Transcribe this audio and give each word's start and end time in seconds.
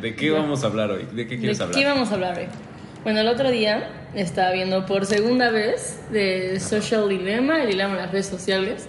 ¿De 0.00 0.14
qué 0.14 0.30
vamos 0.30 0.62
a 0.64 0.66
hablar 0.66 0.90
hoy? 0.90 1.06
¿De 1.12 1.26
qué 1.26 1.38
quieres 1.38 1.58
¿De 1.58 1.64
hablar? 1.64 1.78
qué 1.80 1.86
vamos 1.86 2.10
a 2.10 2.14
hablar 2.14 2.38
hoy? 2.38 2.46
Bueno, 3.02 3.20
el 3.20 3.28
otro 3.28 3.50
día 3.50 3.88
estaba 4.14 4.52
viendo 4.52 4.84
por 4.84 5.06
segunda 5.06 5.50
vez 5.50 6.00
de 6.10 6.58
Social 6.60 7.08
Dilemma, 7.08 7.62
el 7.62 7.68
dilema 7.68 7.94
de 7.94 8.02
las 8.02 8.12
redes 8.12 8.26
sociales, 8.26 8.88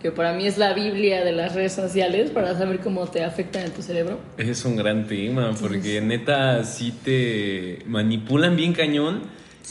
que 0.00 0.10
para 0.10 0.32
mí 0.32 0.46
es 0.46 0.58
la 0.58 0.72
Biblia 0.72 1.24
de 1.24 1.32
las 1.32 1.54
redes 1.54 1.72
sociales 1.72 2.30
para 2.32 2.56
saber 2.58 2.80
cómo 2.80 3.06
te 3.06 3.24
afectan 3.24 3.62
en 3.62 3.70
tu 3.70 3.82
cerebro. 3.82 4.18
Es 4.36 4.64
un 4.64 4.76
gran 4.76 5.06
tema 5.06 5.52
porque 5.60 6.00
neta 6.00 6.64
sí 6.64 6.92
te 7.04 7.78
manipulan 7.86 8.56
bien 8.56 8.72
cañón 8.72 9.22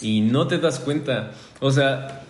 y 0.02 0.22
no 0.22 0.48
te 0.48 0.58
das 0.58 0.80
cuenta. 0.80 1.32
O 1.60 1.70
sea, 1.70 2.21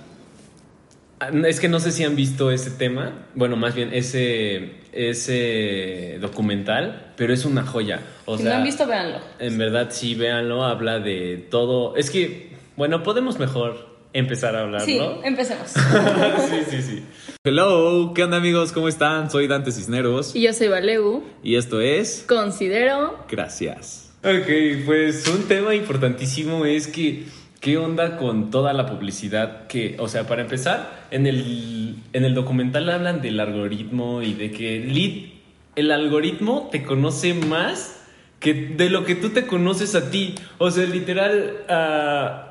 es 1.45 1.59
que 1.59 1.67
no 1.69 1.79
sé 1.79 1.91
si 1.91 2.03
han 2.03 2.15
visto 2.15 2.51
ese 2.51 2.71
tema, 2.71 3.27
bueno, 3.35 3.55
más 3.55 3.75
bien 3.75 3.89
ese, 3.93 4.71
ese 4.91 6.17
documental, 6.19 7.13
pero 7.15 7.33
es 7.33 7.45
una 7.45 7.63
joya. 7.65 8.01
O 8.25 8.37
si 8.37 8.43
sea, 8.43 8.53
no 8.53 8.57
han 8.59 8.63
visto, 8.63 8.87
véanlo. 8.87 9.19
En 9.39 9.57
verdad, 9.57 9.89
sí, 9.91 10.15
véanlo, 10.15 10.63
habla 10.63 10.99
de 10.99 11.37
todo. 11.49 11.95
Es 11.95 12.09
que, 12.09 12.51
bueno, 12.75 13.03
podemos 13.03 13.39
mejor 13.39 13.89
empezar 14.13 14.55
a 14.55 14.61
hablar, 14.61 14.81
Sí, 14.81 14.97
¿no? 14.97 15.23
empecemos. 15.23 15.67
sí, 16.49 16.57
sí, 16.69 16.81
sí. 16.81 17.03
Hello, 17.43 18.13
¿qué 18.13 18.23
onda 18.23 18.37
amigos? 18.37 18.71
¿Cómo 18.71 18.87
están? 18.87 19.29
Soy 19.31 19.47
Dante 19.47 19.71
Cisneros 19.71 20.35
y 20.35 20.41
yo 20.41 20.53
soy 20.53 20.67
Valeu. 20.67 21.23
y 21.43 21.55
esto 21.55 21.79
es 21.81 22.25
Considero 22.27 23.17
Gracias. 23.29 24.11
Ok, 24.23 24.85
pues 24.85 25.27
un 25.27 25.47
tema 25.47 25.73
importantísimo 25.73 26.65
es 26.65 26.87
que 26.87 27.23
qué 27.61 27.77
onda 27.77 28.17
con 28.17 28.51
toda 28.51 28.73
la 28.73 28.85
publicidad 28.87 29.67
que, 29.67 29.95
o 29.99 30.07
sea, 30.09 30.25
para 30.27 30.41
empezar, 30.41 31.05
en 31.11 31.27
el, 31.27 31.95
en 32.11 32.25
el 32.25 32.33
documental 32.33 32.89
hablan 32.89 33.21
del 33.21 33.39
algoritmo 33.39 34.21
y 34.21 34.33
de 34.33 34.51
que 34.51 34.83
lit- 34.85 35.31
el 35.75 35.91
algoritmo 35.91 36.67
te 36.71 36.83
conoce 36.83 37.33
más 37.33 37.97
que 38.39 38.53
de 38.53 38.89
lo 38.89 39.05
que 39.05 39.15
tú 39.15 39.29
te 39.29 39.45
conoces 39.45 39.93
a 39.95 40.09
ti. 40.09 40.33
O 40.57 40.71
sea, 40.71 40.85
literal, 40.85 41.57
ah, 41.69 42.47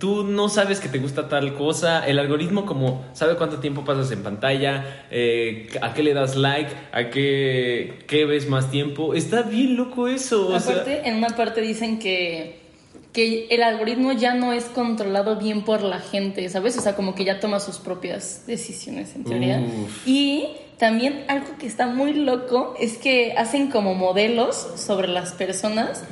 tú 0.00 0.24
no 0.24 0.48
sabes 0.48 0.80
que 0.80 0.88
te 0.88 0.98
gusta 0.98 1.28
tal 1.28 1.54
cosa, 1.54 2.04
el 2.06 2.18
algoritmo 2.18 2.66
como 2.66 3.06
sabe 3.12 3.36
cuánto 3.36 3.58
tiempo 3.60 3.84
pasas 3.84 4.10
en 4.10 4.24
pantalla, 4.24 5.06
eh, 5.12 5.68
a 5.80 5.94
qué 5.94 6.02
le 6.02 6.14
das 6.14 6.34
like, 6.34 6.72
a 6.90 7.10
qué, 7.10 8.00
qué 8.08 8.24
ves 8.24 8.48
más 8.48 8.72
tiempo. 8.72 9.14
Está 9.14 9.42
bien 9.42 9.76
loco 9.76 10.08
eso. 10.08 10.52
Aparte, 10.56 11.08
en 11.08 11.14
una 11.18 11.28
parte 11.36 11.60
dicen 11.60 12.00
que, 12.00 12.67
que 13.12 13.46
el 13.50 13.62
algoritmo 13.62 14.12
ya 14.12 14.34
no 14.34 14.52
es 14.52 14.64
controlado 14.64 15.36
bien 15.36 15.62
por 15.64 15.82
la 15.82 15.98
gente, 16.00 16.48
¿sabes? 16.48 16.76
O 16.78 16.80
sea, 16.80 16.94
como 16.94 17.14
que 17.14 17.24
ya 17.24 17.40
toma 17.40 17.58
sus 17.60 17.78
propias 17.78 18.44
decisiones, 18.46 19.14
en 19.16 19.24
teoría. 19.24 19.60
Uf. 19.60 20.06
Y 20.06 20.48
también 20.78 21.24
algo 21.28 21.46
que 21.58 21.66
está 21.66 21.86
muy 21.86 22.12
loco 22.14 22.74
es 22.78 22.98
que 22.98 23.32
hacen 23.36 23.70
como 23.70 23.94
modelos 23.94 24.56
sobre 24.76 25.08
las 25.08 25.32
personas 25.32 26.04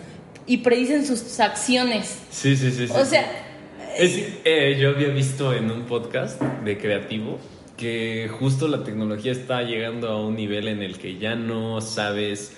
y 0.46 0.58
predicen 0.58 1.04
sus 1.06 1.38
acciones. 1.40 2.18
sí, 2.30 2.56
sí, 2.56 2.70
sí. 2.70 2.86
sí. 2.88 2.92
O 2.96 3.04
sea, 3.04 3.24
Es- 3.96 4.18
eh, 4.44 4.76
yo 4.80 4.90
había 4.90 5.08
visto 5.08 5.54
en 5.54 5.70
un 5.70 5.84
podcast 5.84 6.40
de 6.40 6.76
creativo 6.78 7.38
que 7.76 8.28
justo 8.40 8.68
la 8.68 8.84
tecnología 8.84 9.32
está 9.32 9.62
llegando 9.62 10.08
a 10.08 10.24
un 10.26 10.34
nivel 10.34 10.66
en 10.68 10.82
el 10.82 10.98
que 10.98 11.18
ya 11.18 11.34
no 11.34 11.80
sabes 11.82 12.56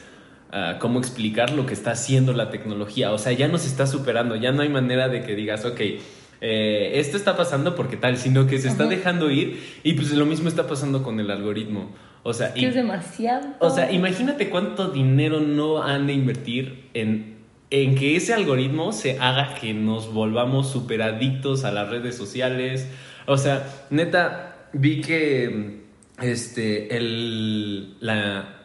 ah, 0.52 0.76
cómo 0.80 0.98
explicar 0.98 1.50
lo 1.50 1.66
que 1.66 1.74
está 1.74 1.92
haciendo 1.92 2.32
la 2.32 2.50
tecnología. 2.50 3.12
O 3.12 3.18
sea, 3.18 3.32
ya 3.32 3.48
nos 3.48 3.66
está 3.66 3.86
superando, 3.86 4.36
ya 4.36 4.52
no 4.52 4.62
hay 4.62 4.68
manera 4.68 5.08
de 5.08 5.22
que 5.22 5.34
digas, 5.34 5.64
ok, 5.64 5.80
eh, 6.40 6.92
esto 6.94 7.16
está 7.16 7.36
pasando 7.36 7.74
porque 7.74 7.96
tal, 7.96 8.16
sino 8.16 8.46
que 8.46 8.58
se 8.58 8.68
está 8.68 8.86
dejando 8.86 9.30
ir 9.30 9.60
y 9.82 9.94
pues 9.94 10.12
lo 10.12 10.24
mismo 10.26 10.48
está 10.48 10.66
pasando 10.66 11.02
con 11.02 11.18
el 11.20 11.30
algoritmo. 11.30 11.90
O 12.22 12.32
sea, 12.34 12.54
que 12.54 12.60
y- 12.60 12.64
es 12.66 12.74
demasiado. 12.74 13.46
o 13.60 13.70
sea, 13.70 13.90
imagínate 13.92 14.48
cuánto 14.50 14.88
dinero 14.90 15.40
no 15.40 15.82
han 15.82 16.06
de 16.06 16.12
invertir 16.12 16.88
en, 16.94 17.38
en 17.70 17.94
que 17.94 18.16
ese 18.16 18.34
algoritmo 18.34 18.92
se 18.92 19.18
haga 19.18 19.54
que 19.54 19.72
nos 19.74 20.12
volvamos 20.12 20.70
súper 20.70 21.02
adictos 21.02 21.64
a 21.64 21.72
las 21.72 21.88
redes 21.88 22.16
sociales. 22.16 22.88
O 23.26 23.36
sea, 23.36 23.66
neta, 23.90 24.68
vi 24.72 25.00
que 25.00 25.80
este, 26.22 26.96
el, 26.96 27.96
la, 28.00 28.57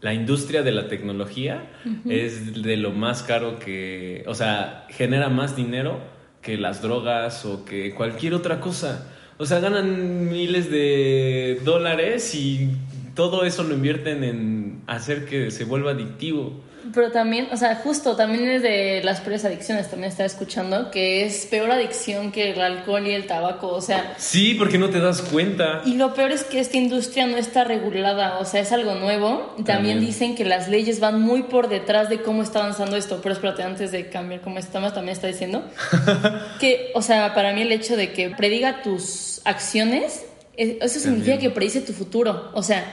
la 0.00 0.14
industria 0.14 0.62
de 0.62 0.72
la 0.72 0.88
tecnología 0.88 1.70
es 2.08 2.62
de 2.62 2.76
lo 2.76 2.90
más 2.92 3.22
caro 3.22 3.58
que, 3.58 4.24
o 4.26 4.34
sea, 4.34 4.86
genera 4.88 5.28
más 5.28 5.56
dinero 5.56 6.00
que 6.40 6.56
las 6.56 6.80
drogas 6.80 7.44
o 7.44 7.64
que 7.64 7.94
cualquier 7.94 8.34
otra 8.34 8.60
cosa. 8.60 9.12
O 9.36 9.46
sea, 9.46 9.60
ganan 9.60 10.30
miles 10.30 10.70
de 10.70 11.60
dólares 11.64 12.34
y 12.34 12.70
todo 13.14 13.44
eso 13.44 13.62
lo 13.62 13.74
invierten 13.74 14.24
en 14.24 14.82
hacer 14.86 15.26
que 15.26 15.50
se 15.50 15.64
vuelva 15.64 15.90
adictivo. 15.90 16.60
Pero 16.94 17.10
también, 17.12 17.48
o 17.52 17.56
sea, 17.56 17.76
justo 17.76 18.16
también 18.16 18.48
es 18.48 18.62
de 18.62 19.00
las 19.04 19.20
peores 19.20 19.44
adicciones, 19.44 19.90
también 19.90 20.10
estaba 20.10 20.26
escuchando, 20.26 20.90
que 20.90 21.24
es 21.26 21.46
peor 21.46 21.70
adicción 21.70 22.32
que 22.32 22.50
el 22.52 22.60
alcohol 22.60 23.06
y 23.06 23.12
el 23.12 23.26
tabaco, 23.26 23.68
o 23.68 23.80
sea, 23.80 24.14
Sí, 24.18 24.54
porque 24.54 24.78
no 24.78 24.88
te 24.90 24.98
das 25.00 25.20
cuenta. 25.22 25.82
y 25.84 25.94
lo 25.96 26.14
peor 26.14 26.32
es 26.32 26.44
que 26.44 26.58
esta 26.60 26.76
industria 26.78 27.26
no 27.26 27.36
está 27.36 27.64
regulada, 27.64 28.38
o 28.38 28.44
sea, 28.44 28.60
es 28.62 28.72
algo 28.72 28.94
nuevo. 28.94 29.54
También, 29.56 29.66
También. 29.66 30.00
dicen 30.00 30.34
que 30.34 30.44
las 30.44 30.68
leyes 30.68 31.00
van 31.00 31.20
muy 31.20 31.42
por 31.44 31.68
detrás 31.68 32.08
de 32.08 32.22
cómo 32.22 32.42
está 32.42 32.60
avanzando 32.60 32.96
esto. 32.96 33.20
Pero 33.22 33.34
espérate, 33.34 33.62
antes 33.62 33.92
de 33.92 34.08
cambiar 34.08 34.40
cómo 34.40 34.58
estamos, 34.58 34.94
también 34.94 35.12
está 35.14 35.26
diciendo 35.26 35.62
que, 36.60 36.90
o 36.94 37.02
sea, 37.02 37.34
para 37.34 37.52
mí 37.52 37.62
el 37.62 37.72
hecho 37.72 37.96
de 37.96 38.12
que 38.12 38.30
prediga 38.30 38.82
tus 38.82 39.40
acciones, 39.44 40.24
eh, 40.56 40.78
eso 40.80 40.98
significa 41.00 41.32
También. 41.32 41.38
que 41.40 41.50
predice 41.54 41.80
tu 41.82 41.92
futuro, 41.92 42.50
o 42.54 42.62
sea, 42.62 42.84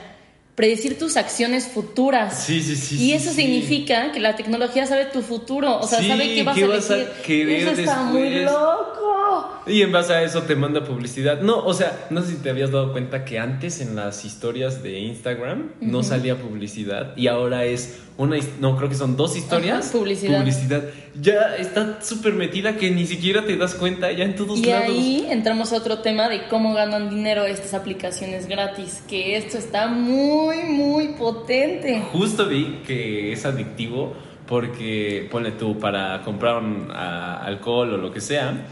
predecir 0.58 0.98
tus 0.98 1.18
acciones 1.18 1.68
futuras. 1.68 2.44
Sí, 2.46 2.62
sí, 2.64 2.76
sí. 2.76 2.96
Y 3.00 3.14
eso 3.14 3.30
sí. 3.30 3.44
significa 3.44 4.12
que 4.12 4.20
la 4.20 4.36
tecnología 4.36 4.88
sabe 4.88 5.06
tu 5.06 5.22
futuro, 5.22 5.78
o 5.78 5.86
sea, 5.86 6.00
Sí, 6.00 6.08
sabe 6.08 6.34
qué 6.34 6.42
vas 6.42 6.58
qué 6.58 6.64
a 6.64 6.68
vas 6.68 6.90
a 6.90 6.98
querer 7.24 7.62
eso 7.62 7.72
está 7.80 8.02
muy 8.06 8.40
loco. 8.40 9.62
Y 9.68 9.84
en 9.84 9.92
base 9.92 10.14
a 10.14 10.24
eso 10.24 10.42
te 10.44 10.56
manda 10.56 10.84
publicidad. 10.84 11.42
No, 11.42 11.60
o 11.64 11.74
sea, 11.76 12.08
no 12.10 12.24
sé 12.24 12.32
si 12.32 12.38
te 12.38 12.50
habías 12.50 12.72
dado 12.72 12.92
cuenta 12.92 13.24
que 13.24 13.38
antes 13.38 13.82
en 13.82 13.96
las 13.96 14.26
historias 14.26 14.82
de 14.82 14.98
Instagram 15.00 15.74
no 15.80 16.02
salía 16.02 16.38
publicidad 16.38 17.16
y 17.16 17.28
ahora 17.28 17.66
es 17.66 18.00
una, 18.18 18.38
no, 18.60 18.76
creo 18.78 18.90
que 18.90 18.96
son 18.96 19.16
dos 19.16 19.38
historias. 19.38 19.86
Ajá, 19.86 19.92
publicidad. 19.92 20.40
Publicidad. 20.40 20.84
Ya 21.22 21.56
está 21.56 22.02
súper 22.02 22.34
metida 22.34 22.76
que 22.78 22.90
ni 22.90 23.06
siquiera 23.06 23.46
te 23.46 23.56
das 23.58 23.76
cuenta 23.76 24.12
ya 24.12 24.24
en 24.24 24.36
todos 24.36 24.58
Y 24.58 24.66
lados. 24.66 24.88
ahí 24.90 25.28
entramos 25.30 25.72
a 25.72 25.78
otro 25.78 26.00
tema 26.00 26.28
de 26.28 26.48
cómo 26.48 26.74
ganan 26.74 27.12
dinero 27.12 27.46
estas 27.46 27.76
aplicaciones 27.76 28.48
gratis, 28.48 29.04
que 29.08 29.38
esto 29.38 29.58
está 29.60 29.88
muy, 29.88 30.47
muy 30.58 31.10
potente. 31.10 32.02
Justo 32.12 32.48
vi 32.48 32.82
que 32.86 33.32
es 33.34 33.46
adictivo 33.46 34.14
porque, 34.48 35.28
ponle 35.30 35.52
tú, 35.52 35.78
para 35.78 36.22
comprar 36.24 36.58
un, 36.58 36.90
a- 36.92 37.44
alcohol 37.44 37.94
o 37.94 37.98
lo 37.98 38.12
que 38.12 38.22
sea, 38.22 38.66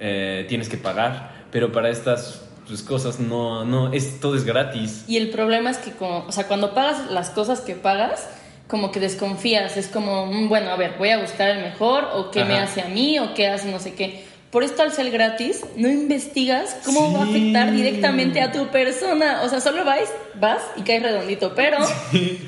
eh, 0.00 0.44
tienes 0.48 0.68
que 0.68 0.76
pagar, 0.76 1.46
pero 1.50 1.72
para 1.72 1.88
estas 1.90 2.42
pues, 2.66 2.82
cosas 2.82 3.18
no, 3.20 3.64
no, 3.64 3.92
es, 3.92 4.20
todo 4.20 4.36
es 4.36 4.44
gratis. 4.44 5.04
Y 5.08 5.16
el 5.16 5.30
problema 5.30 5.70
es 5.70 5.78
que, 5.78 5.92
como, 5.92 6.24
o 6.26 6.32
sea, 6.32 6.46
cuando 6.46 6.74
pagas 6.74 7.10
las 7.10 7.30
cosas 7.30 7.60
que 7.60 7.74
pagas, 7.74 8.28
como 8.68 8.90
que 8.92 9.00
desconfías, 9.00 9.76
es 9.76 9.86
como, 9.88 10.26
mm, 10.26 10.48
bueno, 10.48 10.70
a 10.70 10.76
ver, 10.76 10.94
voy 10.98 11.10
a 11.10 11.18
buscar 11.20 11.50
el 11.50 11.62
mejor, 11.62 12.08
o 12.14 12.30
qué 12.30 12.44
me 12.44 12.58
hace 12.58 12.82
a 12.82 12.88
mí, 12.88 13.18
o 13.18 13.32
qué 13.34 13.48
hace 13.48 13.70
no 13.70 13.78
sé 13.78 13.94
qué. 13.94 14.25
Por 14.56 14.64
esto 14.64 14.80
al 14.80 14.90
ser 14.90 15.10
gratis, 15.10 15.66
no 15.76 15.86
investigas 15.86 16.78
cómo 16.82 17.12
va 17.12 17.20
a 17.20 17.22
afectar 17.24 17.72
directamente 17.72 18.40
a 18.40 18.52
tu 18.52 18.68
persona. 18.68 19.42
O 19.44 19.50
sea, 19.50 19.60
solo 19.60 19.84
vas, 19.84 20.08
vas 20.40 20.62
y 20.78 20.80
caes 20.80 21.02
redondito, 21.02 21.52
pero 21.54 21.76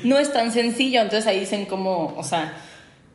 no 0.03 0.17
es 0.17 0.33
tan 0.33 0.51
sencillo. 0.51 1.01
Entonces 1.01 1.27
ahí 1.27 1.41
dicen 1.41 1.67
cómo, 1.67 2.15
o 2.17 2.23
sea, 2.23 2.57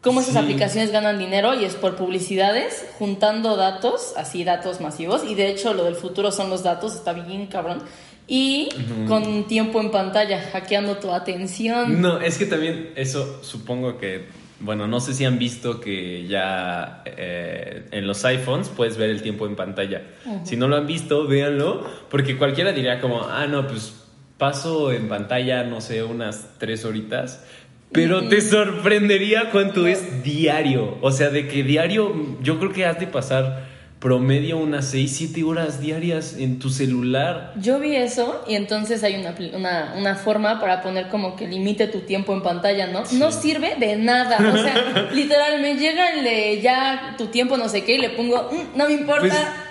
cómo 0.00 0.21
esas 0.21 0.34
Sí. 0.34 0.38
aplicaciones 0.38 0.93
ganan 0.93 1.19
dinero 1.19 1.60
y 1.60 1.65
es 1.65 1.75
por 1.75 1.97
publicidades, 1.97 2.87
juntando 3.00 3.56
datos, 3.56 4.15
así 4.16 4.44
datos 4.44 4.81
masivos. 4.81 5.25
Y 5.28 5.34
de 5.34 5.49
hecho 5.49 5.75
lo 5.75 5.82
del 5.87 5.97
futuro 5.97 6.31
son 6.31 6.49
los 6.49 6.62
datos, 6.62 6.94
está 6.94 7.15
bien 7.15 7.49
cabrón. 7.49 7.82
Y 8.28 8.69
con 9.09 9.49
tiempo 9.49 9.81
en 9.81 9.91
pantalla, 9.91 10.41
hackeando 10.53 10.99
tu 10.99 11.11
atención. 11.11 12.00
No, 12.00 12.21
es 12.21 12.38
que 12.38 12.47
también 12.47 12.93
eso 12.94 13.43
supongo 13.43 13.99
que, 13.99 14.26
bueno, 14.64 14.86
no 14.86 14.98
sé 15.00 15.12
si 15.12 15.25
han 15.26 15.38
visto 15.38 15.80
que 15.80 16.26
ya 16.26 17.02
eh, 17.05 17.87
en 17.90 18.06
los 18.06 18.25
iPhones 18.25 18.70
puedes 18.70 18.96
ver 18.96 19.11
el 19.11 19.20
tiempo 19.20 19.46
en 19.46 19.56
pantalla. 19.56 20.02
Si 20.44 20.56
no 20.56 20.69
lo 20.69 20.76
han 20.76 20.87
visto, 20.87 21.26
véanlo, 21.26 21.87
porque 22.08 22.38
cualquiera 22.38 22.72
diría 22.72 23.00
como, 23.00 23.22
ah, 23.22 23.46
no, 23.46 23.66
pues 23.66 24.05
paso 24.38 24.90
en 24.90 25.08
pantalla, 25.08 25.64
no 25.64 25.81
sé, 25.81 26.02
unas 26.02 26.49
tres 26.58 26.84
horitas. 26.84 27.44
Pero 27.93 28.26
te 28.28 28.40
sorprendería 28.40 29.50
cuánto 29.52 29.87
es 29.87 30.25
diario. 30.25 30.96
O 31.02 31.12
sea, 31.12 31.28
de 31.28 31.46
que 31.46 31.62
diario, 31.62 32.12
yo 32.43 32.58
creo 32.58 32.72
que 32.72 32.87
has 32.87 32.99
de 32.99 33.06
pasar 33.06 33.69
promedio 34.05 34.59
unas 34.59 34.85
6, 34.91 35.11
7 35.17 35.43
horas 35.45 35.81
diarias 35.81 36.37
en 36.39 36.59
tu 36.59 36.69
celular. 36.69 37.55
Yo 37.56 37.79
vi 37.81 37.97
eso 37.97 38.45
y 38.47 38.55
entonces 38.55 39.03
hay 39.03 39.15
una, 39.17 39.35
una, 39.56 39.95
una 39.97 40.15
forma 40.15 40.61
para 40.61 40.83
poner 40.83 41.09
como 41.09 41.37
que 41.37 41.49
limite 41.49 41.87
tu 41.87 42.01
tiempo 42.01 42.35
en 42.35 42.43
pantalla, 42.43 42.87
¿no? 42.89 43.03
No 43.12 43.33
sirve 43.33 43.77
de 43.79 43.97
nada. 43.97 44.37
O 44.53 44.59
sea, 44.59 45.09
literal, 45.15 45.59
me 45.62 45.77
llega 45.77 46.11
el 46.11 46.23
de 46.23 46.61
ya 46.61 47.15
tu 47.17 47.29
tiempo 47.29 47.56
no 47.56 47.71
sé 47.71 47.83
qué 47.83 47.95
y 47.95 47.99
le 47.99 48.11
pongo, 48.11 48.51
"Mm, 48.53 48.77
no 48.77 48.87
me 48.89 48.93
importa. 48.93 49.21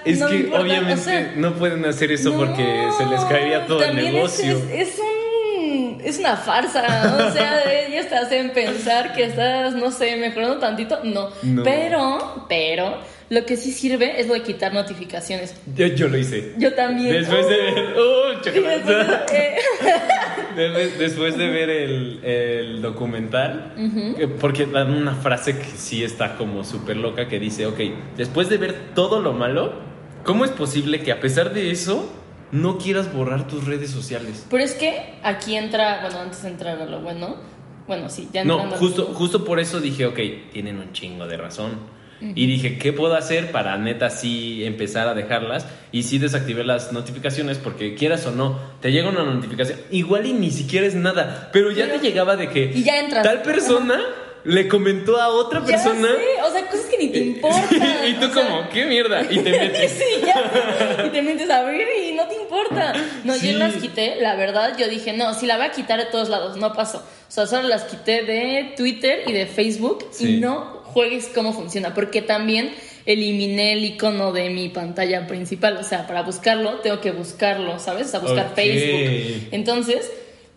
Pues 0.04 0.16
es 0.16 0.20
no 0.20 0.26
me 0.26 0.32
que 0.32 0.38
importa". 0.46 0.62
obviamente 0.64 0.94
O 1.00 1.04
sea, 1.04 1.34
no 1.36 1.54
pueden 1.54 1.86
hacer 1.86 2.12
eso 2.12 2.34
porque 2.34 2.88
se 2.98 3.06
les 3.06 3.22
caería 3.26 3.68
todo 3.68 3.84
el 3.84 4.00
es- 4.00 4.04
negocio. 4.14 4.58
Es, 4.74 4.90
es 4.90 5.00
un 5.00 6.02
es 6.04 6.18
una 6.20 6.36
farsa. 6.38 6.82
O 7.30 7.32
sea, 7.32 7.62
ellas 7.88 8.10
te 8.10 8.16
hacen 8.16 8.50
pensar 8.50 9.14
que 9.14 9.26
estás, 9.26 9.76
no 9.76 9.92
sé, 9.92 10.16
mejorando 10.18 10.58
tantito. 10.58 11.00
No. 11.04 11.30
No. 11.44 11.62
Pero, 11.64 12.46
pero, 12.50 12.98
lo 13.30 13.46
que 13.46 13.58
sí 13.58 13.72
sirve 13.72 14.20
es 14.20 14.28
lo 14.28 14.34
de 14.34 14.42
quitar 14.42 14.74
notificaciones. 14.74 15.56
Yo, 15.76 15.88
yo 15.88 16.08
lo 16.08 16.18
hice. 16.18 16.54
Yo 16.58 16.74
también. 16.74 17.14
Después 17.14 17.48
de 17.48 17.58
ver. 17.58 17.96
¡Oh, 17.98 18.30
después, 18.44 18.82
eh, 19.34 19.56
Después, 20.56 21.00
después 21.00 21.38
de 21.38 21.48
ver 21.48 21.70
el, 21.70 22.24
el 22.24 22.82
documental, 22.82 23.74
porque 24.40 24.66
dan 24.68 24.94
una 24.94 25.16
frase 25.16 25.58
que 25.58 25.66
sí 25.66 26.04
está 26.04 26.36
como 26.36 26.64
súper 26.64 26.98
loca 26.98 27.28
que 27.28 27.40
dice, 27.40 27.66
ok, 27.66 27.80
después 28.16 28.50
de 28.50 28.58
ver 28.58 28.92
todo 28.94 29.20
lo 29.20 29.34
malo, 29.34 29.74
¿cómo 30.24 30.46
es 30.46 30.52
posible 30.52 31.02
que 31.02 31.12
a 31.12 31.20
pesar 31.20 31.54
de 31.54 31.72
eso 31.72 32.12
no 32.52 32.78
quieras 32.78 33.12
borrar 33.12 33.48
tus 33.48 33.66
redes 33.66 33.90
sociales? 33.90 34.46
Pero 34.50 34.64
es 34.64 34.74
que 34.74 35.16
aquí 35.24 35.56
entra, 35.56 36.02
bueno, 36.02 36.20
antes 36.20 36.44
de 36.44 36.50
entrar 36.50 36.80
a 36.80 36.86
lo 36.86 37.02
bueno, 37.02 37.38
bueno, 37.88 38.10
sí, 38.10 38.30
ya 38.32 38.44
No, 38.46 38.60
justo, 38.72 39.06
justo 39.14 39.44
por 39.44 39.60
eso 39.60 39.80
dije, 39.80 40.06
ok, 40.06 40.20
tienen 40.52 40.78
un 40.78 40.92
chingo 40.94 41.28
de 41.28 41.38
razón. 41.38 41.72
Y 42.36 42.46
dije, 42.48 42.78
¿qué 42.78 42.94
puedo 42.94 43.16
hacer 43.16 43.52
para 43.52 43.78
neta 43.78 44.10
sí 44.10 44.64
empezar 44.66 45.08
a 45.08 45.14
dejarlas? 45.14 45.66
Y 45.92 46.04
sí 46.04 46.18
desactivé 46.20 46.64
las 46.64 46.92
notificaciones 46.94 47.58
porque 47.58 47.96
quieras 47.96 48.26
o 48.26 48.32
no, 48.32 48.60
te 48.82 48.92
llega 48.92 49.10
una 49.10 49.24
notificación. 49.24 49.80
Igual 49.92 50.26
y 50.26 50.34
ni 50.34 50.52
siquiera 50.52 50.88
es 50.88 50.96
nada, 50.96 51.50
pero 51.52 51.72
ya 51.72 51.86
Pero- 51.86 52.00
te 52.00 52.08
llegaba 52.08 52.36
de 52.36 52.50
que 52.50 52.72
Y 52.74 52.84
ya 52.84 53.00
entras. 53.00 53.24
tal 53.24 53.42
persona 53.42 54.00
le 54.46 54.68
comentó 54.68 55.22
a 55.22 55.30
otra 55.30 55.62
Ya 55.62 55.66
persona. 55.68 56.08
sé, 56.10 56.42
o 56.46 56.52
sea, 56.52 56.68
cosas 56.68 56.86
que 56.88 56.98
ni 56.98 57.08
te 57.10 57.20
importan. 57.20 57.64
y 58.08 58.14
tú 58.16 58.30
sea, 58.34 58.44
como, 58.46 58.70
¿qué 58.70 58.86
mierda? 58.86 59.22
Y 59.30 59.40
te 59.40 59.52
metes. 59.60 59.92
Sí, 59.92 60.22
ya 60.26 60.34
sé. 60.34 61.08
Y 61.08 61.10
te 61.12 61.22
metes 61.22 61.50
a 61.50 61.60
abrir 61.60 61.86
y 62.10 62.14
no 62.14 62.28
te 62.28 62.36
importa. 62.36 62.94
No, 63.24 63.36
Sí. 63.36 63.54
yo 63.54 63.58
las 63.58 63.74
quité, 63.76 64.18
la 64.20 64.36
verdad, 64.36 64.76
yo 64.78 64.90
dije, 64.90 65.14
no, 65.14 65.34
si 65.34 65.46
la 65.46 65.56
voy 65.58 65.68
a 65.68 65.72
quitar 65.72 65.98
de 66.00 66.06
todos 66.08 66.28
lados, 66.30 66.58
no 66.58 66.74
pasó. 66.74 66.98
O 66.98 67.32
sea, 67.36 67.48
solo 67.48 67.68
las 67.70 67.86
quité 67.86 68.24
de 68.24 68.74
Twitter 68.76 69.24
y 69.28 69.32
de 69.32 69.46
Facebook 69.46 70.06
Sí. 70.12 70.36
y 70.36 70.40
no 70.42 70.83
juegues 70.94 71.30
cómo 71.34 71.54
funciona, 71.54 71.94
porque 71.94 72.22
también 72.22 72.72
eliminé 73.06 73.74
el 73.74 73.84
icono 73.84 74.32
de 74.32 74.50
mi 74.50 74.70
pantalla 74.70 75.28
principal, 75.28 75.78
o 75.78 75.84
sea, 75.84 76.08
para 76.08 76.22
buscarlo 76.22 76.80
tengo 76.80 77.02
que 77.02 77.12
buscarlo, 77.12 77.80
¿sabes? 77.80 78.08
O 78.08 78.12
sea, 78.12 78.20
buscar 78.22 78.48
Ok. 78.48 78.56
Facebook. 78.56 79.48
Entonces, 79.52 80.10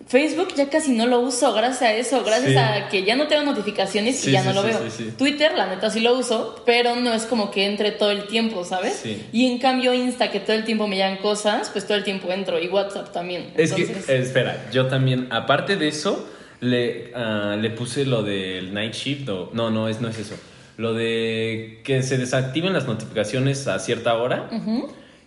Facebook 0.08 0.54
ya 0.54 0.68
casi 0.70 0.92
no 0.92 1.06
lo 1.06 1.18
uso 1.18 1.52
gracias 1.52 1.82
a 1.82 1.92
eso, 1.92 2.22
gracias 2.22 2.52
Sí. 2.52 2.56
a 2.56 2.88
que 2.88 3.02
ya 3.02 3.16
no 3.16 3.26
tengo 3.26 3.42
notificaciones 3.42 4.16
Sí, 4.20 4.28
y 4.30 4.32
ya 4.34 4.42
sí, 4.42 4.46
no 4.48 4.54
lo 4.54 4.62
veo. 4.62 4.78
Twitter, 5.18 5.52
la 5.56 5.66
neta, 5.66 5.90
sí 5.90 5.98
lo 5.98 6.16
uso, 6.16 6.62
pero 6.64 6.94
no 6.94 7.12
es 7.12 7.24
como 7.24 7.50
que 7.50 7.66
entre 7.66 7.90
todo 7.90 8.12
el 8.12 8.28
tiempo, 8.28 8.64
¿sabes? 8.64 9.02
Y 9.32 9.46
en 9.46 9.58
cambio 9.58 9.92
Insta, 9.92 10.30
que 10.30 10.38
todo 10.38 10.54
el 10.54 10.64
tiempo 10.64 10.86
me 10.86 10.94
llegan 10.94 11.16
cosas, 11.16 11.70
pues 11.70 11.84
todo 11.86 11.96
el 11.96 12.04
tiempo 12.04 12.30
entro. 12.30 12.60
Y 12.60 12.68
WhatsApp 12.68 13.12
también. 13.12 13.50
Es 13.56 13.72
Entonces, 13.72 14.06
que, 14.06 14.16
espera, 14.18 14.66
yo 14.72 14.86
también, 14.86 15.26
aparte 15.30 15.74
de 15.74 15.88
eso, 15.88 16.24
le, 16.60 17.12
ah, 17.14 17.56
le 17.60 17.70
puse 17.70 18.04
lo 18.06 18.22
del 18.22 18.72
night 18.74 18.94
shift, 18.94 19.28
o, 19.28 19.50
no, 19.52 19.70
no 19.70 19.88
es, 19.88 20.00
no 20.00 20.08
es 20.08 20.18
eso. 20.18 20.34
Lo 20.78 20.92
de 20.94 21.80
que 21.84 22.02
se 22.02 22.18
desactiven 22.18 22.72
las 22.72 22.86
notificaciones 22.86 23.66
a 23.66 23.78
cierta 23.78 24.14
hora 24.14 24.48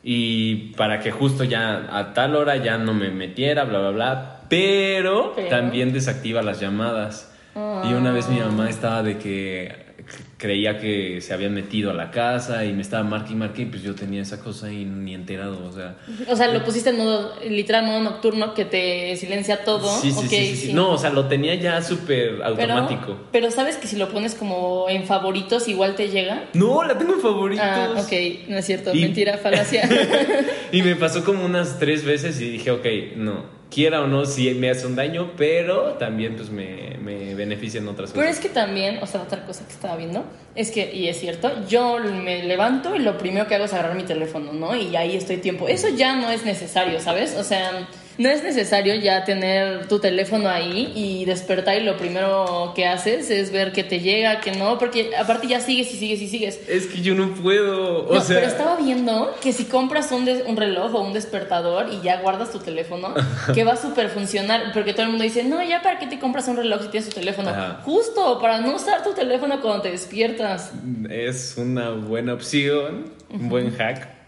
y 0.03 0.73
para 0.77 0.99
que 0.99 1.11
justo 1.11 1.43
ya 1.43 1.87
a 1.97 2.13
tal 2.13 2.35
hora 2.35 2.55
ya 2.57 2.77
no 2.77 2.93
me 2.93 3.09
metiera, 3.09 3.63
bla, 3.63 3.79
bla, 3.79 3.89
bla. 3.91 4.41
Pero, 4.49 5.33
Pero- 5.35 5.49
también 5.49 5.91
desactiva 5.93 6.41
las 6.41 6.59
llamadas. 6.59 7.31
Y 7.55 7.93
una 7.93 8.11
vez 8.11 8.29
mi 8.29 8.39
mamá 8.39 8.69
estaba 8.69 9.03
de 9.03 9.17
que 9.17 9.88
creía 10.37 10.79
que 10.79 11.19
se 11.21 11.33
habían 11.33 11.53
metido 11.53 11.91
a 11.91 11.93
la 11.93 12.11
casa 12.11 12.63
y 12.65 12.73
me 12.73 12.81
estaba 12.81 13.03
marque 13.03 13.33
y 13.33 13.35
marque 13.35 13.61
y 13.63 13.65
pues 13.65 13.83
yo 13.83 13.93
tenía 13.95 14.21
esa 14.21 14.39
cosa 14.39 14.71
y 14.71 14.85
ni 14.85 15.13
enterado, 15.13 15.65
o 15.67 15.71
sea... 15.71 15.97
O 16.29 16.35
sea, 16.35 16.47
lo 16.47 16.63
pusiste 16.63 16.91
en 16.91 16.97
modo, 16.97 17.33
literal, 17.47 17.85
modo 17.85 17.99
nocturno, 18.01 18.53
que 18.53 18.65
te 18.65 19.15
silencia 19.17 19.63
todo. 19.63 19.89
Sí, 19.99 20.11
sí, 20.11 20.27
sí, 20.27 20.45
sí, 20.47 20.55
sí. 20.55 20.73
No, 20.73 20.91
o 20.91 20.97
sea, 20.97 21.09
lo 21.09 21.25
tenía 21.27 21.55
ya 21.55 21.81
súper 21.81 22.35
Pero, 22.37 22.45
automático. 22.45 23.17
pero 23.31 23.51
sabes 23.51 23.77
que 23.77 23.87
si 23.87 23.95
lo 23.97 24.09
pones 24.09 24.35
como 24.35 24.87
en 24.89 25.03
favoritos, 25.05 25.67
igual 25.67 25.95
te 25.95 26.09
llega. 26.09 26.45
No, 26.53 26.83
la 26.83 26.97
tengo 26.97 27.13
en 27.13 27.21
favoritos. 27.21 27.65
Ah, 27.65 27.89
ok, 27.97 28.11
no 28.49 28.57
es 28.57 28.65
cierto, 28.65 28.95
Y- 28.95 29.01
mentira, 29.01 29.37
falacia. 29.37 29.87
Y 30.71 30.83
me 30.83 30.95
pasó 30.95 31.23
como 31.23 31.43
unas 31.45 31.79
tres 31.79 32.05
veces 32.05 32.39
y 32.41 32.49
dije, 32.49 32.69
ok, 32.71 32.85
no, 33.15 33.58
quiera 33.71 34.01
o 34.01 34.07
no, 34.07 34.25
sí 34.25 34.51
me 34.55 34.69
hace 34.69 34.87
un 34.87 34.95
daño, 34.95 35.31
pero 35.37 35.93
también 35.93 36.35
pues 36.35 36.49
me, 36.49 36.97
me 37.01 37.35
beneficia 37.35 37.79
en 37.79 37.87
otras 37.87 38.11
Pero 38.11 38.23
cosas. 38.25 38.37
es 38.37 38.41
que 38.41 38.49
también, 38.53 38.99
o 39.01 39.05
sea, 39.07 39.21
otra 39.21 39.45
cosa 39.45 39.65
que 39.65 39.73
estaba 39.73 39.95
viendo, 39.95 40.23
es 40.55 40.71
que, 40.71 40.93
y 40.93 41.07
es 41.07 41.19
cierto, 41.19 41.51
yo 41.67 41.99
me 41.99 42.43
levanto 42.43 42.95
y 42.95 42.99
lo 42.99 43.17
primero 43.17 43.47
que 43.47 43.55
hago 43.55 43.65
es 43.65 43.73
agarrar 43.73 43.95
mi 43.95 44.03
teléfono, 44.03 44.53
¿no? 44.53 44.75
Y 44.75 44.95
ahí 44.95 45.15
estoy 45.15 45.37
tiempo. 45.37 45.67
Eso 45.67 45.87
ya 45.89 46.15
no 46.15 46.29
es 46.31 46.43
necesario, 46.45 46.99
¿sabes? 46.99 47.35
O 47.37 47.43
sea, 47.43 47.87
no 48.19 48.27
es 48.29 48.43
necesario 48.43 48.95
ya 48.95 49.23
tener 49.23 49.87
tu 49.87 49.99
teléfono 49.99 50.49
ahí 50.49 50.91
y 50.93 51.23
despertar 51.23 51.77
y 51.81 51.85
lo 51.85 51.95
primero 51.95 52.73
que 52.75 52.85
haces 52.85 53.29
es 53.31 53.49
ver 53.49 53.71
que 53.71 53.85
te 53.85 54.01
llega, 54.01 54.41
que 54.41 54.51
no, 54.51 54.77
porque 54.77 55.15
aparte 55.17 55.47
ya 55.47 55.61
sigues 55.61 55.93
y 55.93 55.97
sigues 55.97 56.21
y 56.21 56.27
sigues. 56.27 56.59
Es 56.67 56.87
que 56.87 57.01
yo 57.01 57.15
no 57.15 57.33
puedo, 57.33 58.05
o 58.09 58.13
No, 58.15 58.19
sea... 58.21 58.35
pero 58.39 58.51
estaba 58.51 58.75
viendo 58.75 59.33
que 59.41 59.53
si 59.53 59.63
compras 59.65 60.11
un, 60.11 60.27
un 60.45 60.57
reloj 60.57 60.93
o 60.95 61.01
un 61.01 61.13
despertador 61.13 61.87
y 61.93 62.01
ya 62.01 62.19
guardas 62.21 62.51
tu 62.51 62.59
teléfono, 62.59 63.13
que 63.55 63.63
va 63.63 63.73
a 63.73 63.77
súper 63.77 64.09
funcionar, 64.09 64.73
porque 64.73 64.91
todo 64.91 65.03
el 65.03 65.09
mundo 65.11 65.23
dice, 65.23 65.45
no, 65.45 65.63
ya 65.63 65.81
para 65.81 65.97
qué 65.97 66.07
te 66.07 66.19
compras 66.19 66.45
un 66.49 66.57
reloj 66.57 66.81
si 66.81 66.87
tienes 66.89 67.09
tu 67.09 67.15
teléfono. 67.15 67.51
Ajá. 67.51 67.81
Justo, 67.85 68.37
para 68.41 68.59
no 68.59 68.75
usar 68.75 69.01
tu 69.01 69.13
teléfono 69.13 69.61
cuando 69.61 69.83
te 69.83 69.91
despiertas. 69.91 70.73
Es 71.09 71.55
una 71.55 71.91
buena 71.91 72.33
opción, 72.33 73.05
un 73.29 73.47
buen 73.47 73.71
hack. 73.77 74.18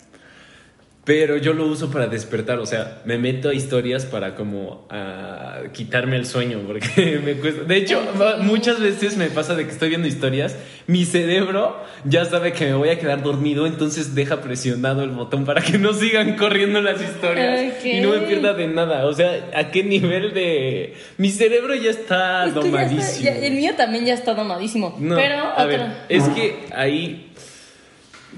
Pero 1.04 1.38
yo 1.38 1.54
lo 1.54 1.66
uso 1.66 1.90
para 1.90 2.06
despertar, 2.06 2.60
o 2.60 2.66
sea, 2.68 3.02
me 3.06 3.18
meto 3.18 3.50
a 3.50 3.56
historias 3.56 4.06
para 4.06 4.36
como 4.36 4.86
ah, 4.92 5.62
quitarme 5.74 6.16
el 6.16 6.28
sueño, 6.28 6.62
porque 6.68 7.20
me 7.26 7.34
cuesta. 7.38 7.64
De 7.64 7.76
hecho, 7.78 8.00
muchas 8.42 8.80
veces 8.80 9.18
me 9.18 9.26
pasa 9.32 9.56
de 9.56 9.66
que 9.66 9.72
estoy 9.72 9.90
viendo 9.90 10.08
historias, 10.08 10.56
mi 10.86 11.06
cerebro 11.06 11.84
ya 12.06 12.24
sabe 12.26 12.54
que 12.54 12.66
me 12.66 12.76
voy 12.76 12.90
a 12.90 13.00
quedar 13.00 13.24
dormido, 13.24 13.66
entonces 13.66 14.14
deja 14.14 14.42
presionado 14.42 15.02
el 15.04 15.10
botón 15.10 15.44
para 15.44 15.62
que 15.64 15.80
no 15.80 15.92
sigan 15.94 16.36
corriendo 16.38 16.80
las 16.82 17.02
historias 17.02 17.74
Ok. 17.80 17.86
y 17.86 18.00
no 18.02 18.12
me 18.12 18.20
pierda 18.20 18.54
de 18.54 18.68
nada. 18.68 19.08
O 19.08 19.14
sea, 19.14 19.50
¿a 19.56 19.72
qué 19.72 19.84
nivel 19.84 20.36
de...? 20.36 20.94
Mi 21.18 21.32
cerebro 21.32 21.74
ya 21.74 21.90
está 21.90 22.46
Es 22.46 22.54
que 22.54 22.60
ya 22.62 22.68
está- 22.70 22.78
domadísimo. 22.78 23.26
ya- 23.26 23.38
el 23.48 23.54
mío 23.56 23.72
también 23.76 24.06
ya 24.06 24.14
está 24.14 24.36
domadísimo. 24.36 24.96
No, 25.00 25.16
pero 25.16 25.36
a 25.40 25.54
otra- 25.54 25.66
ver, 25.66 25.82
es 26.10 26.24
que 26.30 26.66
ahí 26.76 27.28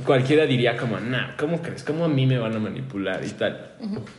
cualquiera 0.06 0.46
diría 0.46 0.76
como, 0.78 1.00
nah, 1.00 1.36
¿cómo 1.38 1.62
crees? 1.62 1.84
¿Cómo 1.84 2.06
a 2.06 2.08
mí 2.08 2.26
me 2.26 2.38
van 2.38 2.56
a 2.56 2.60
manipular 2.60 3.24
y 3.24 3.30
tal? 3.30 3.72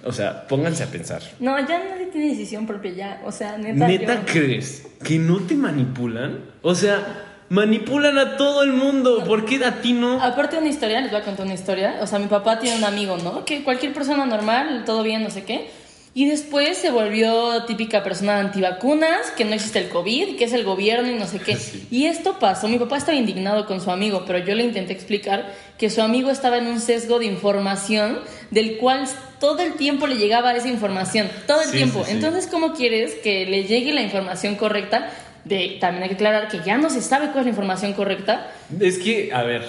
O 0.04 0.12
sea, 0.12 0.46
pónganse 0.46 0.82
a 0.84 0.86
pensar. 0.86 1.22
No, 1.40 1.58
ya 1.66 1.82
nadie 1.82 2.06
tiene 2.06 2.28
decisión 2.30 2.66
propia 2.66 2.92
ya. 2.92 3.22
O 3.24 3.32
sea, 3.32 3.58
neta. 3.58 3.86
¿Neta 3.88 4.14
yo- 4.14 4.32
crees 4.32 4.86
que 5.02 5.18
no 5.18 5.38
te 5.40 5.54
manipulan? 5.54 6.38
O 6.62 6.74
sea, 6.74 7.22
manipulan 7.48 8.18
a 8.18 8.36
todo 8.36 8.62
el 8.62 8.72
mundo. 8.72 9.24
¿Por 9.24 9.44
qué 9.44 9.64
a 9.64 9.80
ti 9.80 9.92
no? 9.92 10.22
Aparte 10.22 10.56
de 10.56 10.62
una 10.62 10.70
historia, 10.70 11.00
les 11.00 11.10
voy 11.10 11.20
a 11.20 11.24
contar 11.24 11.44
una 11.44 11.54
historia. 11.54 11.96
O 12.00 12.06
sea, 12.06 12.18
mi 12.18 12.26
papá 12.26 12.58
tiene 12.58 12.78
un 12.78 12.84
amigo, 12.84 13.16
¿no? 13.18 13.44
Que 13.44 13.62
cualquier 13.64 13.92
persona 13.92 14.26
normal, 14.26 14.84
todo 14.86 15.02
bien, 15.02 15.22
no 15.22 15.30
sé 15.30 15.44
qué. 15.44 15.68
Y 16.16 16.26
después 16.26 16.78
se 16.78 16.90
volvió 16.92 17.64
típica 17.64 18.04
persona 18.04 18.38
antivacunas, 18.38 19.32
que 19.36 19.44
no 19.44 19.52
existe 19.54 19.80
el 19.80 19.88
COVID, 19.88 20.36
que 20.36 20.44
es 20.44 20.52
el 20.52 20.62
gobierno 20.62 21.10
y 21.10 21.14
no 21.14 21.26
sé 21.26 21.40
qué. 21.40 21.56
Sí. 21.64 21.86
Y 21.90 22.06
esto 22.06 22.38
pasó. 22.38 22.68
Mi 22.68 22.78
papá 22.78 22.96
estaba 22.98 23.18
indignado 23.18 23.66
con 23.66 23.80
su 23.80 23.90
amigo, 23.90 24.22
pero 24.26 24.38
yo 24.38 24.54
le 24.54 24.62
intenté 24.62 24.92
explicar 24.92 25.52
que 25.76 25.90
su 25.90 26.00
amigo 26.02 26.30
estaba 26.30 26.58
en 26.58 26.68
un 26.68 26.80
sesgo 26.80 27.18
de 27.18 27.26
información 27.26 28.20
del 28.52 28.76
cual 28.78 29.08
todo 29.40 29.60
el 29.62 29.74
tiempo 29.74 30.06
le 30.06 30.14
llegaba 30.16 30.54
esa 30.54 30.68
información. 30.68 31.28
Todo 31.48 31.62
el 31.62 31.68
Sí, 31.70 31.76
tiempo. 31.78 32.04
sí. 32.04 32.12
Entonces, 32.12 32.46
¿cómo 32.46 32.74
quieres 32.74 33.14
que 33.16 33.44
le 33.46 33.64
llegue 33.64 33.92
la 33.92 34.02
información 34.02 34.54
correcta? 34.54 35.10
De, 35.44 35.76
también 35.80 36.04
hay 36.04 36.08
que 36.10 36.14
aclarar 36.14 36.48
que 36.48 36.60
ya 36.64 36.78
no 36.78 36.88
se 36.90 37.02
sabe 37.02 37.26
cuál 37.26 37.40
es 37.40 37.44
la 37.46 37.50
información 37.50 37.92
correcta. 37.92 38.50
Es 38.80 38.98
que, 38.98 39.30
a 39.32 39.42
ver, 39.42 39.62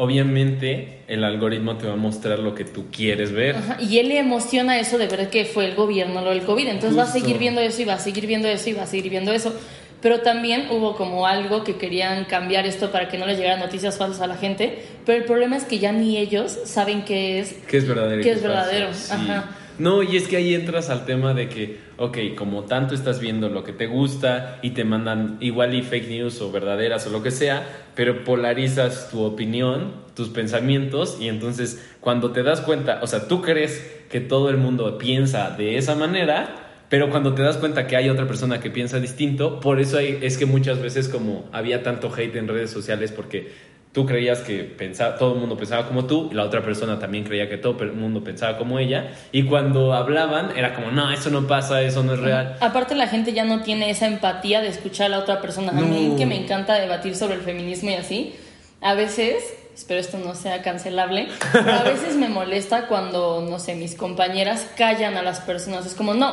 obviamente 0.00 1.00
el 1.08 1.24
algoritmo 1.24 1.76
te 1.76 1.86
va 1.86 1.92
a 1.92 1.96
mostrar 1.96 2.38
lo 2.38 2.54
que 2.54 2.64
tú 2.64 2.86
quieres 2.90 3.32
ver. 3.32 3.56
Ajá, 3.56 3.76
Y 3.82 3.98
él 3.98 4.08
le 4.08 4.18
emociona 4.18 4.80
eso 4.80 4.96
de 4.96 5.06
ver 5.06 5.28
que 5.28 5.44
fue 5.44 5.66
el 5.66 5.74
gobierno 5.74 6.22
lo 6.22 6.30
del 6.30 6.40
COVID. 6.40 6.68
Entonces 6.68 6.98
va 6.98 7.02
a 7.02 7.06
seguir 7.06 7.36
viendo 7.36 7.60
eso 7.60 7.82
y 7.82 7.84
va 7.84 7.94
a 7.94 7.98
seguir 7.98 8.26
viendo 8.26 8.48
eso 8.48 8.70
y 8.70 8.72
va 8.72 8.84
a 8.84 8.86
seguir 8.86 9.10
viendo 9.10 9.30
eso. 9.30 9.52
Pero 10.00 10.20
también 10.20 10.68
hubo 10.70 10.96
como 10.96 11.26
algo 11.26 11.64
que 11.64 11.76
querían 11.76 12.24
cambiar 12.24 12.64
esto 12.64 12.90
para 12.90 13.08
que 13.08 13.18
no 13.18 13.26
le 13.26 13.36
llegaran 13.36 13.60
noticias 13.60 13.98
falsas 13.98 14.22
a 14.22 14.26
la 14.26 14.36
gente. 14.36 14.78
Pero 15.04 15.18
el 15.18 15.24
problema 15.24 15.58
es 15.58 15.64
que 15.64 15.78
ya 15.78 15.92
ni 15.92 16.16
ellos 16.16 16.58
saben 16.64 17.04
qué 17.04 17.38
es. 17.40 17.52
¿Qué 17.68 17.76
es 17.76 17.86
verdadero? 17.86 18.22
y 18.22 18.24
¿Qué 18.24 18.30
qué 18.30 18.36
es 18.36 18.40
falso? 18.40 18.56
verdadero? 18.56 18.94
Sí. 18.94 19.12
Ajá. 19.12 19.50
No, 19.78 20.02
y 20.02 20.16
es 20.16 20.28
que 20.28 20.36
ahí 20.38 20.54
entras 20.54 20.88
al 20.88 21.04
tema 21.04 21.34
de 21.34 21.50
que, 21.50 21.78
ok, 22.00 22.16
como 22.34 22.64
tanto 22.64 22.94
estás 22.94 23.20
viendo 23.20 23.50
lo 23.50 23.62
que 23.62 23.74
te 23.74 23.86
gusta 23.86 24.58
y 24.62 24.70
te 24.70 24.84
mandan 24.84 25.36
igual 25.40 25.74
y 25.74 25.82
fake 25.82 26.08
news 26.08 26.40
o 26.40 26.50
verdaderas 26.50 27.06
o 27.06 27.10
lo 27.10 27.22
que 27.22 27.30
sea, 27.30 27.66
pero 27.94 28.24
polarizas 28.24 29.10
tu 29.10 29.22
opinión, 29.22 29.92
tus 30.16 30.30
pensamientos 30.30 31.18
y 31.20 31.28
entonces 31.28 31.86
cuando 32.00 32.32
te 32.32 32.42
das 32.42 32.62
cuenta, 32.62 33.00
o 33.02 33.06
sea, 33.06 33.28
tú 33.28 33.42
crees 33.42 33.86
que 34.08 34.20
todo 34.20 34.48
el 34.48 34.56
mundo 34.56 34.96
piensa 34.96 35.50
de 35.50 35.76
esa 35.76 35.94
manera, 35.94 36.84
pero 36.88 37.10
cuando 37.10 37.34
te 37.34 37.42
das 37.42 37.58
cuenta 37.58 37.86
que 37.86 37.96
hay 37.96 38.08
otra 38.08 38.26
persona 38.26 38.60
que 38.60 38.70
piensa 38.70 38.98
distinto, 38.98 39.60
por 39.60 39.78
eso 39.78 39.98
hay- 39.98 40.20
es 40.22 40.38
que 40.38 40.46
muchas 40.46 40.80
veces 40.80 41.06
como 41.10 41.50
había 41.52 41.82
tanto 41.82 42.10
hate 42.12 42.34
en 42.36 42.48
redes 42.48 42.70
sociales 42.70 43.12
porque 43.12 43.52
tú 43.92 44.06
creías 44.06 44.38
que 44.40 44.62
pensaba, 44.62 45.16
todo 45.16 45.34
el 45.34 45.40
mundo 45.40 45.56
pensaba 45.56 45.86
como 45.88 46.04
tú, 46.06 46.28
y 46.30 46.34
la 46.34 46.44
otra 46.44 46.62
persona 46.62 46.98
también 46.98 47.24
creía 47.24 47.48
que 47.48 47.56
todo 47.58 47.76
el 47.82 47.92
mundo 47.92 48.22
pensaba 48.22 48.56
como 48.56 48.78
ella, 48.78 49.10
y 49.32 49.44
cuando 49.44 49.92
hablaban 49.94 50.56
era 50.56 50.74
como, 50.74 50.90
no, 50.92 51.10
eso 51.10 51.30
no 51.30 51.46
pasa, 51.48 51.82
eso 51.82 52.02
no 52.04 52.14
es 52.14 52.20
real. 52.20 52.56
Aparte 52.60 52.94
la 52.94 53.08
gente 53.08 53.32
ya 53.32 53.44
no 53.44 53.62
tiene 53.62 53.90
esa 53.90 54.06
empatía 54.06 54.60
de 54.60 54.68
escuchar 54.68 55.06
a 55.06 55.08
la 55.10 55.18
otra 55.18 55.40
persona. 55.40 55.70
A 55.72 55.74
mí 55.74 56.08
No. 56.10 56.16
que 56.16 56.26
me 56.26 56.36
encanta 56.36 56.74
debatir 56.74 57.16
sobre 57.16 57.34
el 57.34 57.40
feminismo 57.40 57.90
y 57.90 57.94
así, 57.94 58.36
a 58.80 58.94
veces, 58.94 59.42
espero 59.74 59.98
esto 60.00 60.18
no 60.18 60.34
sea 60.36 60.62
cancelable, 60.62 61.26
a 61.52 61.82
veces 61.82 62.14
me 62.16 62.28
molesta 62.28 62.86
cuando, 62.86 63.44
no 63.48 63.58
sé, 63.58 63.74
mis 63.74 63.96
compañeras 63.96 64.70
callan 64.76 65.16
a 65.16 65.22
las 65.22 65.40
personas. 65.40 65.84
Es 65.84 65.94
como, 65.94 66.14
no, 66.14 66.32